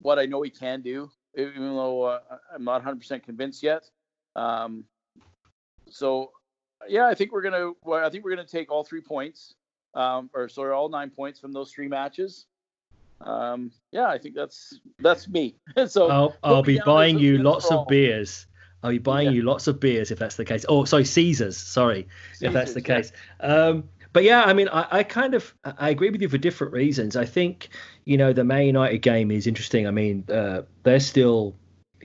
what 0.00 0.18
I 0.18 0.26
know 0.26 0.42
he 0.42 0.50
can 0.50 0.82
do, 0.82 1.10
even 1.36 1.62
though 1.62 2.02
uh, 2.02 2.20
I'm 2.54 2.64
not 2.64 2.84
100% 2.84 3.22
convinced 3.22 3.62
yet. 3.62 3.88
Um, 4.36 4.84
so, 5.88 6.32
yeah, 6.88 7.06
I 7.06 7.14
think 7.14 7.32
we're 7.32 7.42
gonna. 7.42 7.72
Well, 7.84 8.04
I 8.04 8.10
think 8.10 8.24
we're 8.24 8.30
gonna 8.30 8.46
take 8.46 8.70
all 8.70 8.84
three 8.84 9.00
points, 9.00 9.54
um, 9.94 10.30
or 10.34 10.48
sorry, 10.48 10.72
all 10.72 10.88
nine 10.88 11.10
points 11.10 11.40
from 11.40 11.52
those 11.52 11.72
three 11.72 11.88
matches. 11.88 12.46
Um, 13.20 13.72
yeah, 13.90 14.06
I 14.06 14.18
think 14.18 14.34
that's 14.34 14.78
that's 15.00 15.28
me. 15.28 15.56
so 15.86 16.08
I'll, 16.08 16.36
I'll 16.42 16.62
be 16.62 16.80
buying 16.84 17.18
you 17.18 17.38
lots 17.38 17.70
of 17.70 17.88
beers. 17.88 18.46
I'll 18.82 18.90
be 18.90 18.98
buying 18.98 19.26
yeah. 19.26 19.32
you 19.32 19.42
lots 19.42 19.66
of 19.66 19.80
beers 19.80 20.10
if 20.10 20.18
that's 20.18 20.36
the 20.36 20.44
case. 20.44 20.64
Oh, 20.68 20.84
sorry, 20.84 21.04
Caesars. 21.04 21.56
Sorry, 21.56 22.06
Caesars, 22.34 22.42
if 22.46 22.52
that's 22.52 22.72
the 22.74 22.80
yeah. 22.80 22.86
case. 22.86 23.12
Um, 23.40 23.88
but 24.12 24.24
yeah, 24.24 24.42
I 24.44 24.52
mean, 24.52 24.68
I, 24.68 24.86
I, 24.90 25.02
kind 25.02 25.34
of 25.34 25.52
I 25.64 25.90
agree 25.90 26.10
with 26.10 26.22
you 26.22 26.28
for 26.28 26.38
different 26.38 26.72
reasons. 26.72 27.16
I 27.16 27.24
think 27.24 27.70
you 28.04 28.16
know 28.16 28.32
the 28.32 28.44
Man 28.44 28.66
United 28.66 28.98
game 28.98 29.30
is 29.30 29.46
interesting. 29.46 29.86
I 29.86 29.90
mean, 29.90 30.24
uh, 30.32 30.62
they're 30.84 31.00
still 31.00 31.54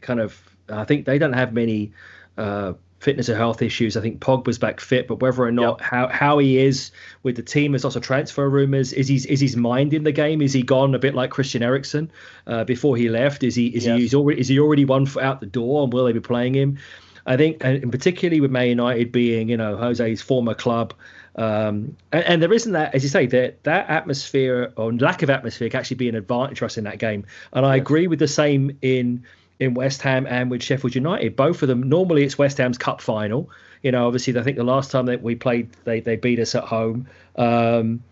kind 0.02 0.20
of 0.20 0.42
I 0.70 0.84
think 0.84 1.06
they 1.06 1.18
don't 1.18 1.34
have 1.34 1.54
many 1.54 1.94
uh, 2.38 2.74
fitness 3.04 3.30
or 3.30 3.36
health 3.36 3.62
issues. 3.62 3.98
I 3.98 4.02
think 4.02 4.20
Pogba's 4.20 4.58
back 4.58 4.80
fit, 4.80 5.08
but 5.08 5.20
whether 5.20 5.44
or 5.44 5.52
not 5.52 5.80
yep. 5.80 5.90
how 5.90 6.08
how 6.08 6.38
he 6.38 6.58
is 6.58 6.92
with 7.24 7.36
the 7.36 7.44
team, 7.44 7.74
there's 7.74 7.86
also 7.86 8.00
transfer 8.00 8.50
rumors. 8.50 8.94
Is 8.94 9.08
he 9.08 9.16
is 9.16 9.40
his 9.40 9.56
mind 9.56 9.94
in 9.94 10.04
the 10.04 10.12
game? 10.12 10.42
Is 10.42 10.54
he 10.54 10.64
gone 10.64 10.96
a 10.96 11.00
bit 11.00 11.14
like 11.14 11.30
Christian 11.30 11.62
Eriksen 11.62 12.12
uh, 12.48 12.64
before 12.64 12.96
he 12.96 13.10
left? 13.10 13.44
Is 13.44 13.56
he 13.56 13.68
is 13.68 13.86
yes. 13.86 13.98
he 13.98 14.06
is 14.06 14.14
already 14.14 14.40
is 14.40 14.48
he 14.48 14.60
already 14.60 14.86
one 14.86 15.06
foot 15.06 15.24
out 15.24 15.40
the 15.42 15.46
door, 15.46 15.84
and 15.84 15.94
will 15.94 16.06
they 16.06 16.14
be 16.14 16.20
playing 16.20 16.56
him? 16.56 16.78
I 17.26 17.38
think, 17.38 17.64
and 17.64 17.92
particularly 17.92 18.42
with 18.42 18.52
Man 18.52 18.68
United 18.68 19.12
being 19.12 19.50
you 19.50 19.58
know 19.58 19.78
Jose's 19.78 20.22
former 20.22 20.54
club. 20.54 20.94
Um, 21.36 21.98
and, 22.12 22.24
and, 22.26 22.42
there 22.44 22.54
isn't 22.54 22.74
that, 22.74 22.94
as 22.94 23.02
you 23.02 23.10
say, 23.10 23.26
that 23.26 23.64
that 23.64 23.90
atmosphere 23.90 24.72
or 24.76 24.94
lack 24.94 25.24
of 25.24 25.32
atmosphere 25.32 25.68
can 25.68 25.80
actually 25.80 25.98
be 25.98 26.08
an 26.08 26.14
advantage 26.14 26.60
for 26.60 26.66
us 26.66 26.78
in 26.78 26.84
that 26.84 27.00
game. 27.00 27.26
And 27.54 27.66
I 27.66 27.76
yes. 27.76 27.82
agree 27.82 28.06
with 28.06 28.20
the 28.20 28.28
same 28.28 28.78
in 28.84 29.24
in 29.64 29.74
West 29.74 30.02
Ham 30.02 30.28
and 30.28 30.52
with 30.52 30.62
Sheffield 30.62 30.94
United. 30.94 31.36
Both 31.36 31.62
of 31.62 31.70
them. 31.70 31.84
Normally, 31.84 32.24
it's 32.24 32.38
West 32.38 32.58
Ham's 32.58 32.78
cup 32.78 33.02
final. 33.02 33.50
You 33.82 33.92
know, 33.92 34.06
obviously, 34.06 34.38
I 34.38 34.44
think 34.44 34.58
the 34.58 34.64
last 34.64 34.92
time 34.92 35.06
that 35.08 35.22
we 35.22 35.36
played, 35.36 35.70
they 35.86 36.00
they 36.00 36.16
beat 36.16 36.40
us 36.40 36.56
at 36.56 36.64
home. 36.64 37.08
Um, 37.36 38.04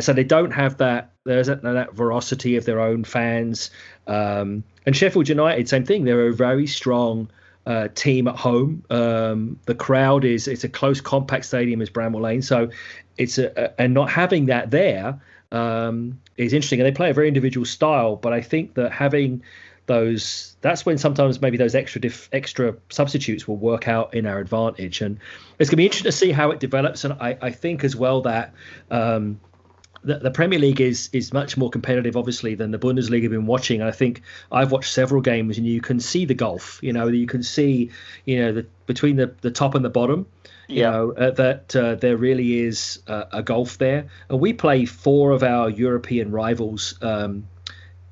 so 0.00 0.12
they 0.12 0.24
don't 0.24 0.50
have 0.50 0.78
that. 0.78 1.12
There's 1.24 1.46
that, 1.46 1.62
that 1.62 1.94
veracity 1.94 2.56
of 2.56 2.64
their 2.64 2.80
own 2.80 3.04
fans. 3.04 3.70
Um, 4.06 4.64
and 4.86 4.96
Sheffield 4.96 5.28
United, 5.28 5.68
same 5.68 5.84
thing. 5.84 6.04
They're 6.04 6.28
a 6.28 6.34
very 6.34 6.66
strong 6.66 7.30
uh, 7.66 7.88
team 7.94 8.28
at 8.28 8.36
home. 8.36 8.84
Um, 8.90 9.58
the 9.66 9.74
crowd 9.74 10.24
is 10.24 10.48
it's 10.48 10.64
a 10.64 10.68
close, 10.68 11.00
compact 11.00 11.44
stadium 11.44 11.80
as 11.80 11.90
Bramall 11.90 12.20
Lane, 12.20 12.42
so 12.42 12.70
it's 13.16 13.38
a, 13.38 13.52
a 13.56 13.80
and 13.80 13.94
not 13.94 14.10
having 14.10 14.46
that 14.46 14.70
there 14.70 15.20
um, 15.52 16.20
is 16.36 16.52
interesting. 16.52 16.80
And 16.80 16.86
they 16.86 16.96
play 16.96 17.10
a 17.10 17.14
very 17.14 17.28
individual 17.28 17.64
style, 17.64 18.16
but 18.16 18.32
I 18.32 18.40
think 18.40 18.74
that 18.74 18.92
having 18.92 19.42
those 19.86 20.56
that's 20.60 20.86
when 20.86 20.96
sometimes 20.96 21.40
maybe 21.40 21.56
those 21.56 21.74
extra 21.74 22.00
diff, 22.00 22.28
extra 22.32 22.74
substitutes 22.88 23.46
will 23.46 23.56
work 23.56 23.86
out 23.86 24.14
in 24.14 24.26
our 24.26 24.38
advantage 24.38 25.00
and 25.00 25.18
it's 25.58 25.68
going 25.68 25.74
to 25.74 25.76
be 25.76 25.84
interesting 25.84 26.10
to 26.10 26.16
see 26.16 26.32
how 26.32 26.50
it 26.50 26.60
develops 26.60 27.04
and 27.04 27.12
i, 27.14 27.36
I 27.42 27.50
think 27.50 27.84
as 27.84 27.94
well 27.94 28.22
that 28.22 28.54
um, 28.90 29.40
the, 30.04 30.18
the, 30.18 30.30
Premier 30.30 30.58
League 30.58 30.80
is 30.80 31.08
is 31.12 31.32
much 31.32 31.56
more 31.56 31.70
competitive, 31.70 32.16
obviously, 32.16 32.54
than 32.54 32.70
the 32.70 32.78
Bundesliga 32.78 33.22
have 33.22 33.32
been 33.32 33.46
watching. 33.46 33.80
And 33.80 33.88
I 33.88 33.92
think 33.92 34.22
I've 34.52 34.70
watched 34.70 34.92
several 34.92 35.22
games, 35.22 35.56
and 35.56 35.66
you 35.66 35.80
can 35.80 35.98
see 35.98 36.26
the 36.26 36.34
gulf. 36.34 36.78
You 36.82 36.92
know, 36.92 37.08
you 37.08 37.26
can 37.26 37.42
see, 37.42 37.90
you 38.26 38.38
know, 38.38 38.52
the, 38.52 38.66
between 38.86 39.16
the, 39.16 39.34
the 39.40 39.50
top 39.50 39.74
and 39.74 39.84
the 39.84 39.90
bottom. 39.90 40.26
You 40.68 40.80
yeah. 40.80 40.90
know 40.90 41.12
uh, 41.12 41.30
that 41.32 41.76
uh, 41.76 41.94
there 41.96 42.16
really 42.16 42.60
is 42.60 43.02
uh, 43.06 43.24
a 43.32 43.42
gulf 43.42 43.78
there, 43.78 44.08
and 44.28 44.40
we 44.40 44.52
play 44.52 44.84
four 44.84 45.32
of 45.32 45.42
our 45.42 45.68
European 45.68 46.30
rivals 46.30 46.98
um, 47.02 47.46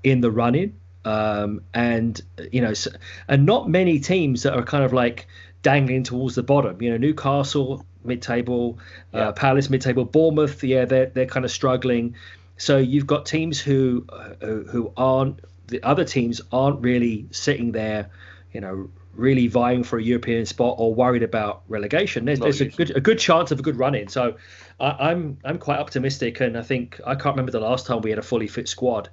in 0.03 0.21
the 0.21 0.31
run-in. 0.31 0.75
Um, 1.05 1.63
and 1.75 2.21
you 2.53 2.61
know, 2.61 2.75
so, 2.75 2.91
and 3.29 3.47
not 3.47 3.69
many 3.69 3.99
teams 3.99 4.43
that 4.45 4.55
are 4.55 4.63
kind 4.63 4.85
of 4.85 4.93
like 4.93 5.27
dangling 5.63 6.03
towards 6.03 6.35
the 6.35 6.43
bottom. 6.43 6.81
You 6.83 6.91
know, 6.91 6.97
Newcastle 6.97 7.85
mid-table, 8.05 8.79
uh, 9.15 9.19
yeah. 9.19 9.29
uh, 9.29 9.33
Palace 9.33 9.71
mid-table, 9.71 10.05
Bournemouth. 10.05 10.63
Yeah, 10.63 10.85
they're 10.85 11.07
they're 11.07 11.27
kind 11.27 11.45
of 11.45 11.51
struggling. 11.51 12.17
So 12.57 12.79
you've 12.79 13.07
got 13.07 13.27
teams 13.27 13.61
who 13.61 14.07
uh, 14.09 14.47
who 14.47 14.93
aren't 14.97 15.41
the 15.69 15.83
other 15.83 16.05
teams 16.05 16.41
aren't 16.53 16.81
really 16.81 17.27
sitting 17.31 17.73
there, 17.73 18.11
you 18.53 18.61
know, 18.61 18.91
really 19.15 19.47
vying 19.47 19.85
for 19.85 19.99
a 19.99 20.03
European 20.03 20.47
spot 20.47 20.77
or 20.79 20.95
worried 20.95 21.23
about 21.23 21.63
relegation. 21.69 22.25
There's, 22.25 22.39
there's 22.41 22.61
a 22.61 22.67
good 22.67 22.97
a 22.97 23.01
good 23.01 23.19
chance 23.19 23.51
of 23.51 23.59
a 23.59 23.63
good 23.63 23.79
run 23.79 23.95
in. 23.95 24.09
So 24.09 24.37
I, 24.81 25.11
I'm 25.11 25.39
I'm 25.45 25.59
quite 25.59 25.79
optimistic, 25.79 26.41
and 26.41 26.57
I 26.57 26.63
think 26.63 27.01
I 27.07 27.15
can't 27.15 27.35
remember 27.35 27.53
the 27.53 27.61
last 27.61 27.87
time 27.87 28.01
we 28.03 28.11
had 28.11 28.19
a 28.19 28.23
fully 28.23 28.49
fit 28.49 28.69
squad. 28.69 29.09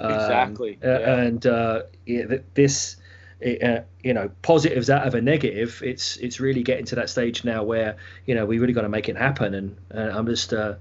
Um, 0.00 0.12
exactly. 0.12 0.78
Uh, 0.82 0.88
yeah. 0.88 1.20
And 1.20 1.46
uh, 1.46 1.82
yeah, 2.06 2.24
this, 2.54 2.96
uh, 3.44 3.80
you 4.02 4.14
know, 4.14 4.30
positives 4.42 4.90
out 4.90 5.06
of 5.06 5.14
a 5.14 5.20
negative. 5.20 5.82
It's 5.84 6.16
it's 6.18 6.40
really 6.40 6.62
getting 6.62 6.86
to 6.86 6.96
that 6.96 7.10
stage 7.10 7.44
now 7.44 7.62
where 7.64 7.96
you 8.26 8.34
know 8.34 8.46
we 8.46 8.58
really 8.58 8.72
got 8.72 8.82
to 8.82 8.88
make 8.88 9.08
it 9.08 9.16
happen. 9.16 9.54
And 9.54 9.76
I'm 9.90 10.26
just. 10.26 10.52
Uh, 10.52 10.74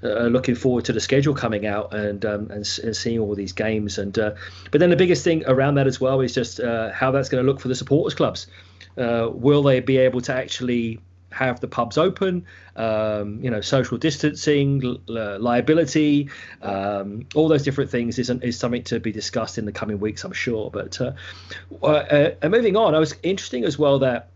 uh, 0.00 0.28
looking 0.28 0.54
forward 0.54 0.84
to 0.84 0.92
the 0.92 1.00
schedule 1.00 1.34
coming 1.34 1.66
out 1.66 1.92
and 1.92 2.24
um, 2.24 2.48
and, 2.52 2.78
and, 2.84 2.96
seeing 2.96 3.18
all 3.18 3.34
these 3.34 3.50
games 3.50 3.98
and 3.98 4.16
uh, 4.16 4.30
but 4.70 4.78
then 4.78 4.90
the 4.90 4.96
biggest 4.96 5.24
thing 5.24 5.42
around 5.48 5.74
that 5.74 5.88
as 5.88 6.00
well 6.00 6.20
is 6.20 6.32
just 6.32 6.60
uh, 6.60 6.92
how 6.92 7.10
that's 7.10 7.28
going 7.28 7.44
to 7.44 7.50
look 7.50 7.58
for 7.58 7.66
the 7.66 7.74
supporters 7.74 8.14
clubs. 8.14 8.46
will 8.96 9.64
they 9.64 9.80
be 9.80 9.96
able 9.96 10.20
to 10.20 10.32
actually 10.32 11.00
have 11.30 11.60
the 11.60 11.68
pubs 11.68 11.98
open, 11.98 12.44
um, 12.76 13.42
you 13.42 13.50
know, 13.50 13.60
social 13.60 13.98
distancing, 13.98 14.80
li- 14.80 15.36
liability, 15.38 16.30
um, 16.62 17.26
all 17.34 17.48
those 17.48 17.62
different 17.62 17.90
things 17.90 18.18
is, 18.18 18.30
is 18.30 18.58
something 18.58 18.82
to 18.84 18.98
be 19.00 19.12
discussed 19.12 19.58
in 19.58 19.64
the 19.64 19.72
coming 19.72 20.00
weeks, 20.00 20.24
I'm 20.24 20.32
sure. 20.32 20.70
But 20.70 21.00
uh, 21.00 21.12
uh, 21.82 22.30
uh 22.42 22.48
moving 22.48 22.76
on, 22.76 22.94
I 22.94 22.98
was 22.98 23.14
interesting 23.22 23.64
as 23.64 23.78
well 23.78 23.98
that 24.00 24.30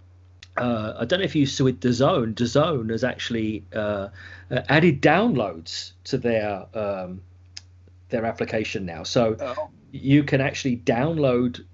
uh, 0.56 0.94
I 0.98 1.04
don't 1.04 1.20
know 1.20 1.24
if 1.24 1.34
you 1.34 1.46
saw 1.46 1.66
it, 1.66 1.80
DAZN. 1.80 2.34
DAZN 2.34 2.90
has 2.90 3.04
actually 3.04 3.64
uh, 3.74 4.08
added 4.50 5.00
downloads 5.00 5.92
to 6.04 6.18
their 6.18 6.66
um, 6.74 7.22
their 8.10 8.26
application 8.26 8.84
now, 8.84 9.02
so 9.02 9.36
oh. 9.40 9.70
you 9.92 10.22
can 10.24 10.40
actually 10.40 10.76
download. 10.76 11.64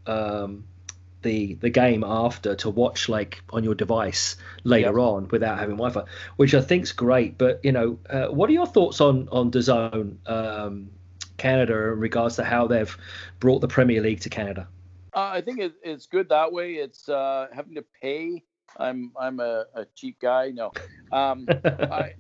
The 1.22 1.54
the 1.54 1.70
game 1.70 2.04
after 2.04 2.54
to 2.56 2.70
watch 2.70 3.08
like 3.08 3.42
on 3.50 3.64
your 3.64 3.74
device 3.74 4.36
later 4.62 5.00
on 5.00 5.28
without 5.28 5.58
having 5.58 5.76
Wi-Fi, 5.76 6.04
which 6.36 6.54
I 6.54 6.60
think's 6.60 6.92
great. 6.92 7.36
But 7.36 7.64
you 7.64 7.72
know, 7.72 7.98
uh, 8.08 8.26
what 8.28 8.48
are 8.50 8.52
your 8.52 8.66
thoughts 8.66 9.00
on 9.00 9.28
on 9.30 9.50
DAZN 9.50 10.28
um, 10.28 10.90
Canada 11.36 11.74
in 11.92 11.98
regards 11.98 12.36
to 12.36 12.44
how 12.44 12.66
they've 12.66 12.96
brought 13.40 13.60
the 13.60 13.68
Premier 13.68 14.00
League 14.00 14.20
to 14.20 14.28
Canada? 14.28 14.68
Uh, 15.14 15.30
I 15.32 15.40
think 15.40 15.58
it, 15.58 15.72
it's 15.82 16.06
good 16.06 16.28
that 16.28 16.52
way. 16.52 16.74
It's 16.74 17.08
uh, 17.08 17.48
having 17.52 17.74
to 17.74 17.84
pay. 18.00 18.44
I'm 18.76 19.12
I'm 19.18 19.40
a, 19.40 19.64
a 19.74 19.86
cheap 19.96 20.20
guy. 20.20 20.50
No, 20.50 20.72
um, 21.10 21.46
I 21.64 22.14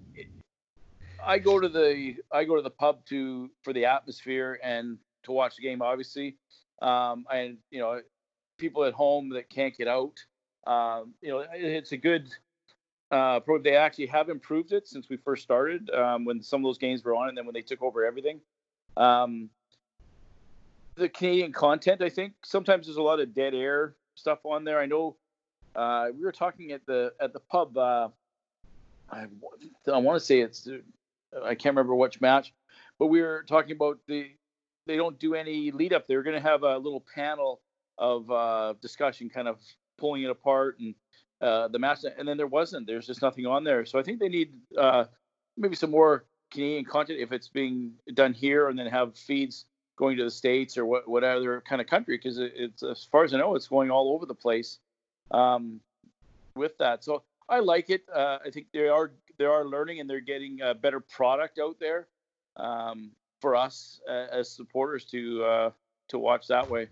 I 1.24 1.38
go 1.38 1.60
to 1.60 1.68
the 1.68 2.16
I 2.32 2.44
go 2.44 2.56
to 2.56 2.62
the 2.62 2.70
pub 2.70 3.04
to 3.06 3.50
for 3.62 3.72
the 3.72 3.84
atmosphere 3.84 4.58
and 4.62 4.98
to 5.24 5.32
watch 5.32 5.56
the 5.56 5.62
game. 5.62 5.82
Obviously, 5.82 6.36
um, 6.80 7.26
and 7.32 7.58
you 7.70 7.80
know 7.80 8.00
people 8.58 8.84
at 8.84 8.92
home 8.92 9.30
that 9.30 9.48
can't 9.48 9.76
get 9.76 9.88
out. 9.88 10.22
Um, 10.66 11.14
you 11.22 11.30
know, 11.30 11.44
it's 11.52 11.92
a 11.92 11.96
good. 11.96 12.28
Uh, 13.10 13.40
they 13.62 13.74
actually 13.74 14.06
have 14.06 14.28
improved 14.28 14.72
it 14.72 14.86
since 14.86 15.08
we 15.08 15.16
first 15.16 15.42
started 15.42 15.88
um, 15.90 16.26
when 16.26 16.42
some 16.42 16.60
of 16.60 16.64
those 16.64 16.76
games 16.76 17.02
were 17.02 17.14
on, 17.14 17.28
and 17.28 17.38
then 17.38 17.46
when 17.46 17.54
they 17.54 17.62
took 17.62 17.82
over 17.82 18.04
everything. 18.04 18.40
Um, 18.98 19.48
the 20.96 21.08
Canadian 21.08 21.52
content, 21.52 22.02
I 22.02 22.10
think 22.10 22.34
sometimes 22.44 22.86
there's 22.86 22.98
a 22.98 23.02
lot 23.02 23.20
of 23.20 23.32
dead 23.32 23.54
air 23.54 23.94
stuff 24.14 24.40
on 24.44 24.64
there. 24.64 24.78
I 24.78 24.86
know 24.86 25.16
uh, 25.74 26.08
we 26.14 26.24
were 26.24 26.32
talking 26.32 26.72
at 26.72 26.84
the 26.86 27.12
at 27.20 27.32
the 27.32 27.40
pub. 27.40 27.78
Uh, 27.78 28.08
I, 29.10 29.26
I 29.90 29.98
want 29.98 30.18
to 30.18 30.24
say 30.24 30.40
it's 30.40 30.68
I 31.44 31.54
can't 31.54 31.74
remember 31.74 31.94
which 31.94 32.20
match, 32.20 32.52
but 32.98 33.06
we 33.06 33.22
were 33.22 33.44
talking 33.48 33.72
about 33.72 33.98
the 34.06 34.32
they 34.86 34.96
don't 34.96 35.18
do 35.18 35.34
any 35.34 35.70
lead 35.70 35.92
up. 35.92 36.06
They're 36.06 36.22
going 36.22 36.36
to 36.36 36.46
have 36.46 36.62
a 36.62 36.76
little 36.76 37.04
panel 37.14 37.60
of 37.98 38.30
uh, 38.30 38.74
discussion, 38.80 39.28
kind 39.28 39.48
of 39.48 39.58
pulling 39.98 40.22
it 40.22 40.30
apart 40.30 40.78
and 40.78 40.94
uh, 41.40 41.68
the 41.68 41.78
match. 41.78 42.00
And 42.18 42.26
then 42.26 42.36
there 42.36 42.46
wasn't. 42.46 42.86
There's 42.86 43.06
just 43.06 43.22
nothing 43.22 43.46
on 43.46 43.64
there. 43.64 43.84
So 43.84 43.98
I 43.98 44.02
think 44.02 44.20
they 44.20 44.28
need 44.28 44.52
uh, 44.76 45.04
maybe 45.56 45.76
some 45.76 45.90
more 45.90 46.24
Canadian 46.50 46.84
content 46.84 47.18
if 47.20 47.32
it's 47.32 47.48
being 47.48 47.92
done 48.14 48.32
here, 48.32 48.68
and 48.68 48.78
then 48.78 48.86
have 48.86 49.16
feeds 49.16 49.66
going 49.96 50.16
to 50.16 50.24
the 50.24 50.30
states 50.30 50.78
or 50.78 50.86
what, 50.86 51.04
kind 51.64 51.80
of 51.80 51.86
country 51.88 52.16
because 52.16 52.38
it, 52.38 52.52
it's 52.54 52.82
as 52.82 53.04
far 53.04 53.24
as 53.24 53.34
I 53.34 53.38
know, 53.38 53.56
it's 53.56 53.66
going 53.66 53.90
all 53.90 54.14
over 54.14 54.26
the 54.26 54.34
place 54.34 54.78
um, 55.32 55.80
with 56.54 56.78
that. 56.78 57.04
So 57.04 57.24
I 57.48 57.58
like 57.58 57.90
it. 57.90 58.02
Uh, 58.14 58.38
I 58.44 58.50
think 58.50 58.66
they 58.72 58.88
are 58.88 59.10
they 59.38 59.44
are 59.44 59.64
learning 59.64 60.00
and 60.00 60.08
they're 60.08 60.20
getting 60.20 60.60
a 60.62 60.74
better 60.74 61.00
product 61.00 61.58
out 61.58 61.76
there 61.80 62.08
um, 62.56 63.10
for 63.40 63.56
us 63.56 64.00
uh, 64.08 64.26
as 64.32 64.50
supporters 64.50 65.04
to 65.06 65.44
uh, 65.44 65.70
to 66.08 66.18
watch 66.18 66.46
that 66.48 66.68
way. 66.70 66.88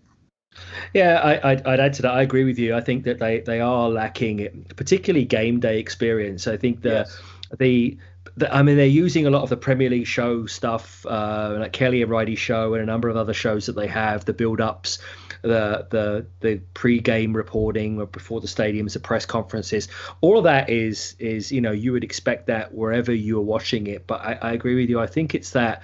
Yeah, 0.93 1.39
I, 1.43 1.55
would 1.55 1.79
add 1.79 1.93
to 1.95 2.01
that. 2.03 2.13
I 2.13 2.21
agree 2.21 2.43
with 2.43 2.59
you. 2.59 2.75
I 2.75 2.81
think 2.81 3.03
that 3.05 3.19
they, 3.19 3.39
they 3.41 3.59
are 3.59 3.89
lacking, 3.89 4.65
particularly 4.75 5.25
game 5.25 5.59
day 5.59 5.79
experience. 5.79 6.47
I 6.47 6.57
think 6.57 6.81
the 6.81 6.89
yes. 6.89 7.21
the, 7.57 7.97
the, 8.35 8.53
I 8.53 8.61
mean, 8.61 8.77
they're 8.77 8.85
using 8.85 9.25
a 9.25 9.29
lot 9.29 9.43
of 9.43 9.49
the 9.49 9.57
Premier 9.57 9.89
League 9.89 10.07
show 10.07 10.45
stuff, 10.45 11.05
uh, 11.05 11.57
like 11.59 11.73
Kelly 11.73 12.01
and 12.01 12.11
Riley 12.11 12.35
show, 12.35 12.73
and 12.73 12.83
a 12.83 12.85
number 12.85 13.09
of 13.09 13.17
other 13.17 13.33
shows 13.33 13.65
that 13.65 13.75
they 13.75 13.87
have. 13.87 14.25
The 14.25 14.33
build 14.33 14.61
ups, 14.61 14.99
the 15.41 15.87
the 15.89 16.27
the 16.39 16.61
pre-game 16.73 17.35
reporting 17.35 18.03
before 18.05 18.41
the 18.41 18.47
stadiums, 18.47 18.93
the 18.93 18.99
press 18.99 19.25
conferences. 19.25 19.87
All 20.21 20.37
of 20.37 20.43
that 20.43 20.69
is 20.69 21.15
is 21.19 21.51
you 21.51 21.61
know 21.61 21.71
you 21.71 21.91
would 21.93 22.03
expect 22.03 22.47
that 22.47 22.73
wherever 22.73 23.13
you 23.13 23.39
are 23.39 23.43
watching 23.43 23.87
it. 23.87 24.07
But 24.07 24.21
I, 24.21 24.33
I 24.33 24.51
agree 24.53 24.75
with 24.75 24.89
you. 24.89 24.99
I 24.99 25.07
think 25.07 25.33
it's 25.33 25.51
that 25.51 25.81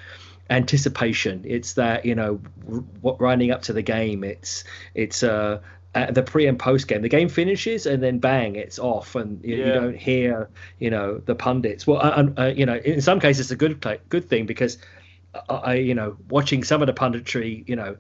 anticipation. 0.54 1.44
It's 1.46 1.74
that 1.74 2.06
you 2.06 2.16
know 2.16 2.36
what 3.02 3.20
running 3.20 3.52
up 3.52 3.64
to 3.64 3.74
the 3.74 3.82
game. 3.82 4.24
It's 4.24 4.64
it's 4.94 5.24
uh 5.24 5.60
the 5.94 6.24
pre 6.24 6.48
and 6.48 6.58
post 6.58 6.88
game. 6.88 7.02
The 7.02 7.10
game 7.10 7.30
finishes 7.30 7.86
and 7.86 8.02
then 8.02 8.20
bang, 8.20 8.56
it's 8.56 8.80
off, 8.80 9.16
and 9.16 9.44
you, 9.44 9.58
yeah. 9.58 9.66
you 9.66 9.74
don't 9.74 9.98
hear 9.98 10.50
you 10.80 10.90
know 10.90 11.18
the 11.18 11.36
pundits. 11.36 11.86
Well, 11.86 11.98
uh, 11.98 12.28
uh, 12.38 12.54
you 12.56 12.66
know 12.66 12.76
in 12.76 13.02
some 13.02 13.20
cases 13.20 13.52
it's 13.52 13.52
a 13.52 13.56
good 13.56 13.86
good 14.10 14.30
thing 14.30 14.46
because 14.46 14.78
I 15.50 15.76
you 15.76 15.96
know 15.96 16.18
watching 16.30 16.64
some 16.64 16.82
of 16.82 16.88
the 16.88 16.94
punditry 16.94 17.68
you 17.68 17.76
know 17.76 17.98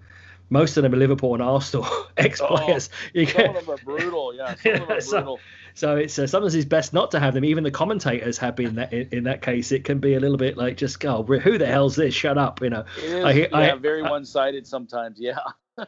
most 0.50 0.78
of 0.78 0.84
them 0.84 0.94
are 0.94 0.98
Liverpool 0.98 1.34
and 1.34 1.44
Arsenal 1.44 1.88
ex 2.18 2.40
players. 2.40 2.90
Oh, 3.16 3.26
some 3.26 3.46
of 3.46 3.56
them 3.56 3.70
are 3.70 3.78
brutal. 3.78 4.34
Yeah, 4.36 4.56
some 4.56 4.74
of 4.74 4.80
them 4.80 4.84
are 4.84 5.02
brutal. 5.02 5.02
So, 5.02 5.40
so 5.76 5.96
it's 5.98 6.20
uh, 6.20 6.28
sometimes 6.28 6.56
it's 6.56 6.66
best 6.66 6.94
not 6.94 7.12
to 7.12 7.20
have 7.20 7.34
them. 7.34 7.46
Even 7.46 7.64
the 7.64 7.72
commentators 7.72 8.38
have 8.38 8.56
been 8.56 8.76
that 8.76 8.94
in, 8.94 9.10
in, 9.12 9.24
that 9.24 9.42
case. 9.42 9.72
It 9.72 9.84
can 9.84 10.00
be 10.00 10.14
a 10.14 10.20
little 10.20 10.38
bit 10.38 10.58
like 10.58 10.78
just 10.78 11.00
go, 11.00 11.26
oh, 11.28 11.40
who 11.40 11.58
the 11.58 11.66
hell's 11.66 11.96
this? 11.96 12.14
Shut 12.14 12.38
up, 12.38 12.62
you 12.62 12.70
know. 12.70 12.86
It 12.98 13.04
is, 13.04 13.26
I, 13.26 13.32
yeah, 13.32 13.74
I, 13.74 13.76
very 13.76 14.04
one-sided 14.04 14.68
sometimes. 14.68 15.20
Yeah. 15.20 15.40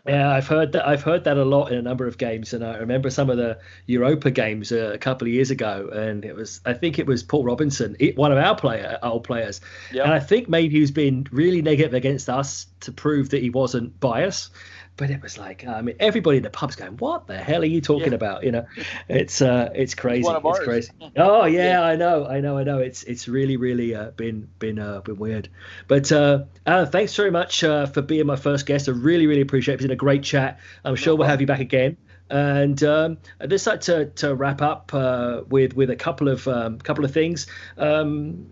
Yeah, 0.07 0.31
I've 0.31 0.47
heard 0.47 0.71
that. 0.71 0.87
I've 0.87 1.03
heard 1.03 1.23
that 1.25 1.37
a 1.37 1.45
lot 1.45 1.71
in 1.71 1.77
a 1.77 1.81
number 1.81 2.07
of 2.07 2.17
games, 2.17 2.53
and 2.53 2.63
I 2.63 2.77
remember 2.77 3.09
some 3.09 3.29
of 3.29 3.37
the 3.37 3.59
Europa 3.85 4.31
games 4.31 4.71
uh, 4.71 4.91
a 4.93 4.97
couple 4.97 5.27
of 5.27 5.33
years 5.33 5.51
ago, 5.51 5.89
and 5.93 6.25
it 6.25 6.35
was. 6.35 6.61
I 6.65 6.73
think 6.73 6.97
it 6.97 7.05
was 7.05 7.23
Paul 7.23 7.43
Robinson, 7.43 7.95
one 8.15 8.31
of 8.31 8.37
our 8.37 8.55
player, 8.55 8.97
old 9.03 9.23
players, 9.23 9.61
yep. 9.91 10.05
and 10.05 10.13
I 10.13 10.19
think 10.19 10.49
maybe 10.49 10.75
he 10.75 10.81
was 10.81 10.91
being 10.91 11.27
really 11.31 11.61
negative 11.61 11.93
against 11.93 12.29
us 12.29 12.67
to 12.81 12.91
prove 12.91 13.29
that 13.29 13.41
he 13.41 13.49
wasn't 13.49 13.99
biased 13.99 14.51
but 14.97 15.09
it 15.09 15.21
was 15.21 15.37
like 15.37 15.65
I 15.65 15.81
mean 15.81 15.95
everybody 15.99 16.37
in 16.37 16.43
the 16.43 16.49
pub's 16.49 16.75
going 16.75 16.97
what 16.97 17.27
the 17.27 17.37
hell 17.37 17.61
are 17.61 17.65
you 17.65 17.81
talking 17.81 18.09
yeah. 18.09 18.15
about? 18.15 18.43
You 18.43 18.51
know 18.51 18.65
it's 19.09 19.41
uh 19.41 19.69
it's 19.75 19.95
crazy 19.95 20.27
it's, 20.27 20.45
it's 20.45 20.59
crazy. 20.59 20.91
Oh 21.17 21.45
yeah, 21.45 21.79
yeah, 21.79 21.83
I 21.83 21.95
know 21.95 22.25
I 22.25 22.39
know 22.39 22.57
I 22.57 22.63
know. 22.63 22.79
It's 22.79 23.03
it's 23.03 23.27
really 23.27 23.57
really 23.57 23.95
uh, 23.95 24.11
been 24.11 24.47
been 24.59 24.79
uh, 24.79 25.01
been 25.01 25.17
weird. 25.17 25.49
But 25.87 26.11
uh 26.11 26.43
Alan 26.65 26.91
thanks 26.91 27.15
very 27.15 27.31
much 27.31 27.63
uh, 27.63 27.85
for 27.87 28.01
being 28.01 28.25
my 28.25 28.35
first 28.35 28.65
guest. 28.65 28.87
I 28.87 28.91
really 28.91 29.27
really 29.27 29.41
appreciate 29.41 29.73
it. 29.73 29.75
It's 29.75 29.83
been 29.83 29.91
a 29.91 29.95
great 29.95 30.23
chat. 30.23 30.59
I'm 30.83 30.95
sure 30.95 31.15
we'll 31.15 31.27
have 31.27 31.41
you 31.41 31.47
back 31.47 31.59
again. 31.59 31.97
And 32.27 32.81
um, 32.83 33.19
I'd 33.39 33.51
just 33.51 33.67
like 33.67 33.81
to, 33.81 34.07
to 34.07 34.33
wrap 34.33 34.61
up 34.61 34.91
uh, 34.95 35.41
with 35.47 35.75
with 35.75 35.91
a 35.91 35.95
couple 35.95 36.27
of 36.27 36.47
um, 36.47 36.79
couple 36.79 37.05
of 37.05 37.11
things. 37.11 37.45
Um, 37.77 38.47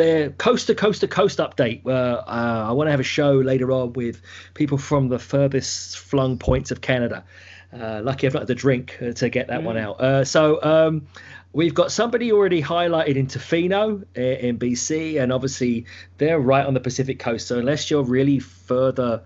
their 0.00 0.30
coast 0.30 0.66
to 0.68 0.74
coast 0.74 1.02
to 1.02 1.08
coast 1.08 1.38
update. 1.38 1.86
Uh, 1.86 1.90
uh, 1.90 2.66
I 2.68 2.72
want 2.72 2.88
to 2.88 2.90
have 2.90 3.00
a 3.00 3.04
show 3.04 3.34
later 3.34 3.70
on 3.70 3.92
with 3.92 4.22
people 4.54 4.78
from 4.78 5.08
the 5.08 5.18
furthest 5.18 5.98
flung 5.98 6.38
points 6.38 6.70
of 6.70 6.80
Canada. 6.80 7.24
Uh, 7.72 8.00
lucky 8.02 8.26
I've 8.26 8.32
not 8.32 8.40
had 8.40 8.48
the 8.48 8.54
drink 8.54 8.98
uh, 9.00 9.12
to 9.12 9.28
get 9.28 9.48
that 9.48 9.60
mm. 9.60 9.64
one 9.64 9.76
out. 9.76 10.00
Uh, 10.00 10.24
so 10.24 10.60
um, 10.62 11.06
we've 11.52 11.74
got 11.74 11.92
somebody 11.92 12.32
already 12.32 12.62
highlighted 12.62 13.16
in 13.16 13.26
Tofino 13.26 14.02
uh, 14.16 14.20
in 14.20 14.58
BC, 14.58 15.22
and 15.22 15.32
obviously 15.32 15.84
they're 16.18 16.40
right 16.40 16.66
on 16.66 16.74
the 16.74 16.80
Pacific 16.80 17.18
coast. 17.18 17.46
So 17.46 17.58
unless 17.58 17.90
you're 17.90 18.02
really 18.02 18.38
further 18.38 19.22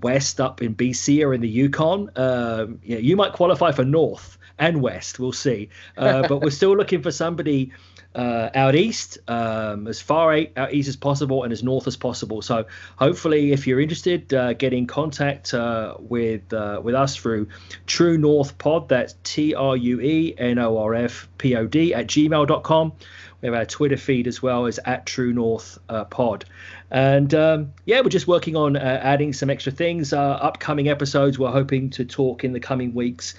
west 0.00 0.40
up 0.40 0.62
in 0.62 0.74
BC 0.74 1.26
or 1.26 1.34
in 1.34 1.40
the 1.40 1.48
Yukon, 1.48 2.10
um, 2.16 2.80
know, 2.94 3.00
you 3.00 3.16
might 3.16 3.32
qualify 3.32 3.72
for 3.72 3.84
north 3.84 4.38
and 4.58 4.82
west. 4.82 5.18
We'll 5.18 5.32
see. 5.32 5.70
but 5.96 6.40
we're 6.40 6.50
still 6.50 6.76
looking 6.76 7.02
for 7.02 7.10
somebody 7.10 7.72
uh, 8.14 8.48
out 8.54 8.74
east, 8.74 9.18
um, 9.28 9.88
as 9.88 10.00
far 10.00 10.38
out 10.56 10.72
east 10.72 10.88
as 10.88 10.96
possible 10.96 11.42
and 11.42 11.52
as 11.52 11.62
north 11.62 11.86
as 11.86 11.96
possible. 11.96 12.42
So 12.42 12.66
hopefully, 12.96 13.52
if 13.52 13.66
you're 13.66 13.80
interested, 13.80 14.32
uh, 14.32 14.52
get 14.52 14.72
in 14.72 14.86
contact 14.86 15.52
uh, 15.52 15.96
with 15.98 16.52
uh, 16.52 16.80
with 16.82 16.94
us 16.94 17.16
through 17.16 17.48
True 17.86 18.16
North 18.16 18.56
Pod. 18.58 18.88
That's 18.88 19.16
T 19.24 19.54
R 19.54 19.76
U 19.76 20.00
E 20.00 20.34
N 20.38 20.58
O 20.58 20.78
R 20.78 20.94
F 20.94 21.28
P 21.38 21.56
O 21.56 21.66
D 21.66 21.92
at 21.92 22.06
gmail.com. 22.06 22.92
We 23.40 23.48
have 23.48 23.54
our 23.54 23.66
Twitter 23.66 23.96
feed 23.96 24.26
as 24.26 24.40
well 24.40 24.66
as 24.66 24.78
at 24.84 25.06
True 25.06 25.32
North 25.32 25.78
uh, 25.88 26.04
Pod. 26.04 26.44
And 26.90 27.34
um, 27.34 27.72
yeah, 27.84 28.00
we're 28.00 28.08
just 28.10 28.28
working 28.28 28.54
on 28.54 28.76
uh, 28.76 29.00
adding 29.02 29.32
some 29.32 29.50
extra 29.50 29.72
things. 29.72 30.12
upcoming 30.12 30.88
episodes, 30.88 31.38
we're 31.38 31.50
hoping 31.50 31.90
to 31.90 32.04
talk 32.04 32.44
in 32.44 32.52
the 32.52 32.60
coming 32.60 32.94
weeks 32.94 33.34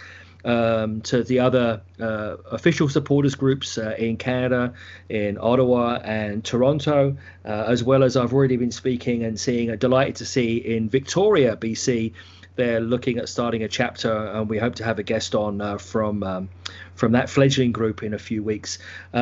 um, 0.46 1.02
to 1.02 1.24
the 1.24 1.40
other 1.40 1.82
uh, 2.00 2.38
official 2.52 2.88
supporters 2.88 3.36
groups 3.36 3.78
uh, 3.78 3.96
in 3.98 4.16
Canada, 4.16 4.74
in 5.10 5.38
Ottawa 5.42 6.00
and 6.04 6.46
Toronto, 6.46 7.18
uh, 7.44 7.50
as 7.68 7.84
well 7.84 8.04
as 8.04 8.16
I've 8.16 8.34
already 8.34 8.56
been 8.56 8.72
speaking 8.72 9.24
and 9.24 9.40
seeing, 9.40 9.72
uh, 9.72 9.76
delighted 9.76 10.18
to 10.18 10.26
see 10.26 10.58
in 10.58 10.88
Victoria, 10.90 11.58
BC. 11.58 12.14
They're 12.56 12.80
looking 12.80 13.18
at 13.18 13.28
starting 13.28 13.64
a 13.64 13.68
chapter, 13.68 14.14
and 14.14 14.48
we 14.48 14.58
hope 14.58 14.76
to 14.76 14.86
have 14.86 14.98
a 14.98 15.04
guest 15.04 15.36
on 15.36 15.60
uh, 15.60 15.78
from 15.78 16.24
um, 16.24 16.50
from 16.94 17.12
that 17.12 17.30
fledgling 17.30 17.74
group 17.74 18.02
in 18.02 18.14
a 18.14 18.20
few 18.20 18.44
weeks, 18.44 18.78
uh, 19.14 19.18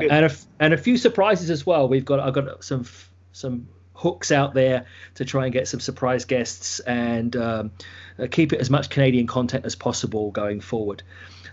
oh, 0.00 0.08
and 0.08 0.26
a, 0.26 0.30
and 0.60 0.72
a 0.72 0.78
few 0.78 0.96
surprises 0.96 1.50
as 1.50 1.66
well. 1.66 1.88
We've 1.88 2.04
got 2.04 2.20
I've 2.20 2.34
got 2.34 2.62
some 2.62 2.86
some 3.32 3.66
hooks 3.96 4.30
out 4.30 4.54
there 4.54 4.86
to 5.14 5.24
try 5.24 5.44
and 5.44 5.52
get 5.52 5.66
some 5.66 5.80
surprise 5.80 6.24
guests 6.24 6.80
and 6.80 7.34
um, 7.34 7.70
uh, 8.18 8.26
keep 8.30 8.52
it 8.52 8.60
as 8.60 8.70
much 8.70 8.90
Canadian 8.90 9.26
content 9.26 9.64
as 9.64 9.74
possible 9.74 10.30
going 10.30 10.60
forward. 10.60 11.02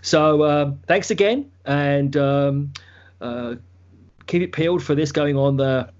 So 0.02 0.44
um, 0.44 0.80
thanks 0.86 1.10
again, 1.10 1.50
and 1.64 2.14
um, 2.16 2.72
uh, 3.20 3.56
keep 4.26 4.42
it 4.42 4.52
peeled 4.52 4.82
for 4.82 4.94
this 4.94 5.12
going 5.12 5.36
on 5.36 5.56
the 5.56 5.90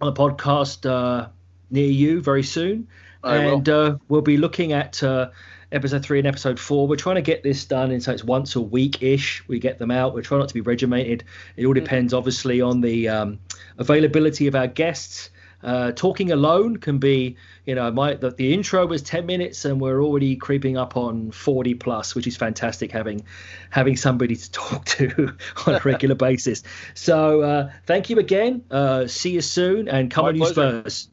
on 0.00 0.14
the 0.14 0.20
podcast 0.20 0.88
uh, 0.88 1.28
near 1.70 1.90
you 1.90 2.20
very 2.20 2.42
soon. 2.42 2.88
I 3.24 3.36
and. 3.36 3.68
Uh, 3.68 3.96
we'll 4.08 4.20
be 4.20 4.36
looking 4.36 4.72
at 4.72 5.02
uh, 5.02 5.30
episode 5.72 6.04
three 6.04 6.18
and 6.18 6.28
episode 6.28 6.60
four. 6.60 6.86
We're 6.86 6.96
trying 6.96 7.16
to 7.16 7.22
get 7.22 7.42
this 7.42 7.64
done, 7.64 7.90
and 7.90 8.02
so 8.02 8.12
it's 8.12 8.22
once 8.22 8.54
a 8.54 8.60
week 8.60 9.02
ish. 9.02 9.42
We 9.48 9.58
get 9.58 9.78
them 9.78 9.90
out. 9.90 10.14
We're 10.14 10.22
trying 10.22 10.40
not 10.40 10.48
to 10.48 10.54
be 10.54 10.60
regimented. 10.60 11.24
It 11.56 11.64
all 11.64 11.72
mm. 11.72 11.82
depends, 11.82 12.12
obviously, 12.12 12.60
on 12.60 12.82
the 12.82 13.08
um, 13.08 13.38
availability 13.78 14.46
of 14.46 14.54
our 14.54 14.66
guests 14.66 15.30
uh, 15.62 15.92
talking 15.92 16.30
alone 16.30 16.76
can 16.76 16.98
be, 16.98 17.36
you 17.64 17.74
know, 17.74 17.90
my 17.90 18.14
the, 18.14 18.30
the, 18.30 18.54
intro 18.54 18.86
was 18.86 19.02
10 19.02 19.26
minutes 19.26 19.64
and 19.64 19.80
we're 19.80 20.00
already 20.02 20.36
creeping 20.36 20.76
up 20.76 20.96
on 20.96 21.32
40 21.32 21.74
plus, 21.74 22.14
which 22.14 22.26
is 22.26 22.36
fantastic 22.36 22.92
having 22.92 23.24
having 23.70 23.96
somebody 23.96 24.36
to 24.36 24.50
talk 24.52 24.84
to 24.84 25.36
on 25.66 25.74
a 25.74 25.80
regular 25.80 26.14
basis. 26.28 26.62
So 26.94 27.42
uh, 27.42 27.72
thank 27.86 28.08
you 28.08 28.18
again. 28.18 28.64
Uh, 28.70 29.06
see 29.06 29.32
you 29.32 29.40
soon 29.40 29.88
and 29.88 30.10
come 30.10 30.24
my 30.24 30.28
on, 30.28 30.36
you 30.36 30.46
Spurs. 30.46 31.08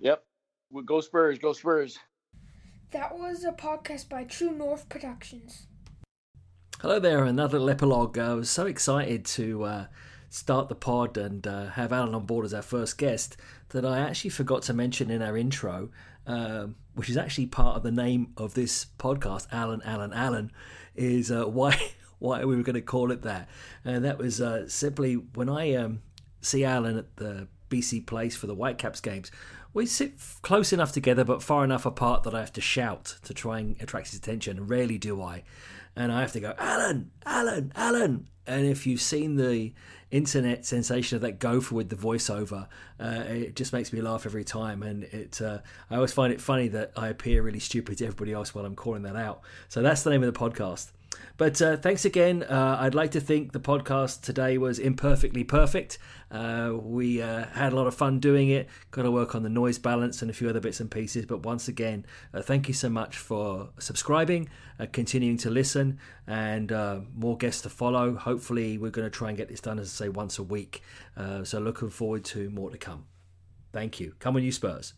Yep, 0.00 0.24
go 0.84 1.00
Spurs, 1.00 1.38
go 1.38 1.52
Spurs. 1.52 1.98
That 2.92 3.18
was 3.18 3.44
a 3.44 3.52
podcast 3.52 4.08
by 4.08 4.24
True 4.24 4.52
North 4.52 4.88
Productions. 4.88 5.66
Hello 6.80 7.00
there, 7.00 7.24
another 7.24 7.58
little 7.58 7.70
epilogue. 7.70 8.16
I 8.16 8.34
was 8.34 8.48
so 8.48 8.64
excited 8.66 9.24
to 9.24 9.64
uh, 9.64 9.86
start 10.28 10.68
the 10.68 10.74
pod 10.74 11.16
and 11.16 11.46
uh, 11.46 11.66
have 11.68 11.92
Alan 11.92 12.14
on 12.14 12.26
board 12.26 12.44
as 12.44 12.54
our 12.54 12.62
first 12.62 12.98
guest 12.98 13.36
that 13.70 13.84
I 13.84 13.98
actually 13.98 14.30
forgot 14.30 14.62
to 14.62 14.74
mention 14.74 15.10
in 15.10 15.22
our 15.22 15.36
intro, 15.36 15.90
um, 16.26 16.76
which 16.94 17.08
is 17.08 17.16
actually 17.16 17.46
part 17.46 17.76
of 17.76 17.82
the 17.82 17.92
name 17.92 18.32
of 18.36 18.54
this 18.54 18.86
podcast, 18.98 19.46
Alan, 19.52 19.82
Alan, 19.84 20.12
Alan, 20.12 20.52
is 20.94 21.30
uh, 21.30 21.44
why 21.44 21.76
why 22.18 22.44
we 22.44 22.56
were 22.56 22.62
going 22.62 22.74
to 22.74 22.82
call 22.82 23.12
it 23.12 23.22
that. 23.22 23.48
And 23.84 24.04
that 24.04 24.18
was 24.18 24.40
uh, 24.40 24.68
simply 24.68 25.14
when 25.14 25.48
I 25.48 25.74
um, 25.74 26.02
see 26.40 26.64
Alan 26.64 26.98
at 26.98 27.16
the 27.16 27.48
BC 27.70 28.06
Place 28.06 28.36
for 28.36 28.46
the 28.46 28.54
Whitecaps 28.54 29.00
games, 29.00 29.30
we 29.72 29.86
sit 29.86 30.14
close 30.42 30.72
enough 30.72 30.92
together 30.92 31.24
but 31.24 31.42
far 31.42 31.64
enough 31.64 31.86
apart 31.86 32.22
that 32.24 32.34
I 32.34 32.40
have 32.40 32.52
to 32.54 32.60
shout 32.60 33.16
to 33.24 33.34
try 33.34 33.60
and 33.60 33.80
attract 33.80 34.08
his 34.08 34.18
attention. 34.18 34.66
Rarely 34.66 34.98
do 34.98 35.22
I. 35.22 35.44
And 35.94 36.12
I 36.12 36.20
have 36.20 36.32
to 36.32 36.40
go, 36.40 36.54
Alan, 36.58 37.10
Alan, 37.26 37.72
Alan. 37.74 38.28
And 38.48 38.66
if 38.66 38.86
you've 38.86 39.00
seen 39.00 39.36
the 39.36 39.72
internet 40.10 40.64
sensation 40.64 41.16
of 41.16 41.22
that 41.22 41.38
gopher 41.38 41.74
with 41.74 41.90
the 41.90 41.96
voiceover. 41.96 42.66
Uh, 42.98 43.24
it 43.26 43.54
just 43.56 43.72
makes 43.72 43.92
me 43.92 44.00
laugh 44.00 44.24
every 44.26 44.44
time, 44.44 44.82
and 44.82 45.04
it. 45.04 45.40
Uh, 45.40 45.58
I 45.90 45.96
always 45.96 46.12
find 46.12 46.32
it 46.32 46.40
funny 46.40 46.68
that 46.68 46.92
I 46.96 47.08
appear 47.08 47.42
really 47.42 47.60
stupid 47.60 47.98
to 47.98 48.06
everybody 48.06 48.32
else 48.32 48.54
while 48.54 48.64
I'm 48.64 48.76
calling 48.76 49.02
that 49.02 49.16
out. 49.16 49.42
So 49.68 49.82
that's 49.82 50.02
the 50.02 50.10
name 50.10 50.22
of 50.22 50.32
the 50.32 50.38
podcast. 50.38 50.90
But 51.36 51.60
uh, 51.62 51.76
thanks 51.76 52.04
again. 52.04 52.42
Uh, 52.42 52.78
I'd 52.80 52.94
like 52.94 53.12
to 53.12 53.20
think 53.20 53.52
the 53.52 53.60
podcast 53.60 54.22
today 54.22 54.58
was 54.58 54.78
imperfectly 54.78 55.44
perfect. 55.44 55.98
Uh, 56.30 56.72
we 56.80 57.22
uh, 57.22 57.46
had 57.46 57.72
a 57.72 57.76
lot 57.76 57.86
of 57.86 57.94
fun 57.94 58.18
doing 58.18 58.48
it. 58.48 58.68
Got 58.90 59.02
to 59.02 59.10
work 59.10 59.34
on 59.34 59.42
the 59.42 59.48
noise 59.48 59.78
balance 59.78 60.20
and 60.20 60.30
a 60.30 60.34
few 60.34 60.48
other 60.48 60.60
bits 60.60 60.80
and 60.80 60.90
pieces. 60.90 61.26
But 61.26 61.44
once 61.44 61.68
again, 61.68 62.04
uh, 62.34 62.42
thank 62.42 62.68
you 62.68 62.74
so 62.74 62.88
much 62.88 63.16
for 63.16 63.70
subscribing, 63.78 64.48
uh, 64.80 64.86
continuing 64.92 65.38
to 65.38 65.50
listen, 65.50 65.98
and 66.26 66.72
more 67.14 67.36
guests 67.36 67.62
to 67.62 67.68
follow. 67.68 68.14
Hopefully, 68.14 68.78
we're 68.78 68.90
going 68.90 69.06
to 69.06 69.16
try 69.16 69.28
and 69.28 69.38
get 69.38 69.48
this 69.48 69.60
done, 69.60 69.78
as 69.78 69.88
I 69.88 70.06
say, 70.06 70.08
once 70.08 70.38
a 70.38 70.42
week. 70.42 70.82
so 71.44 71.58
looking 71.58 71.90
forward 71.90 72.24
to 72.26 72.50
more 72.50 72.70
to 72.70 72.78
come. 72.78 73.06
Thank 73.72 74.00
you. 74.00 74.14
Come 74.18 74.36
on, 74.36 74.42
you 74.42 74.52
Spurs. 74.52 74.94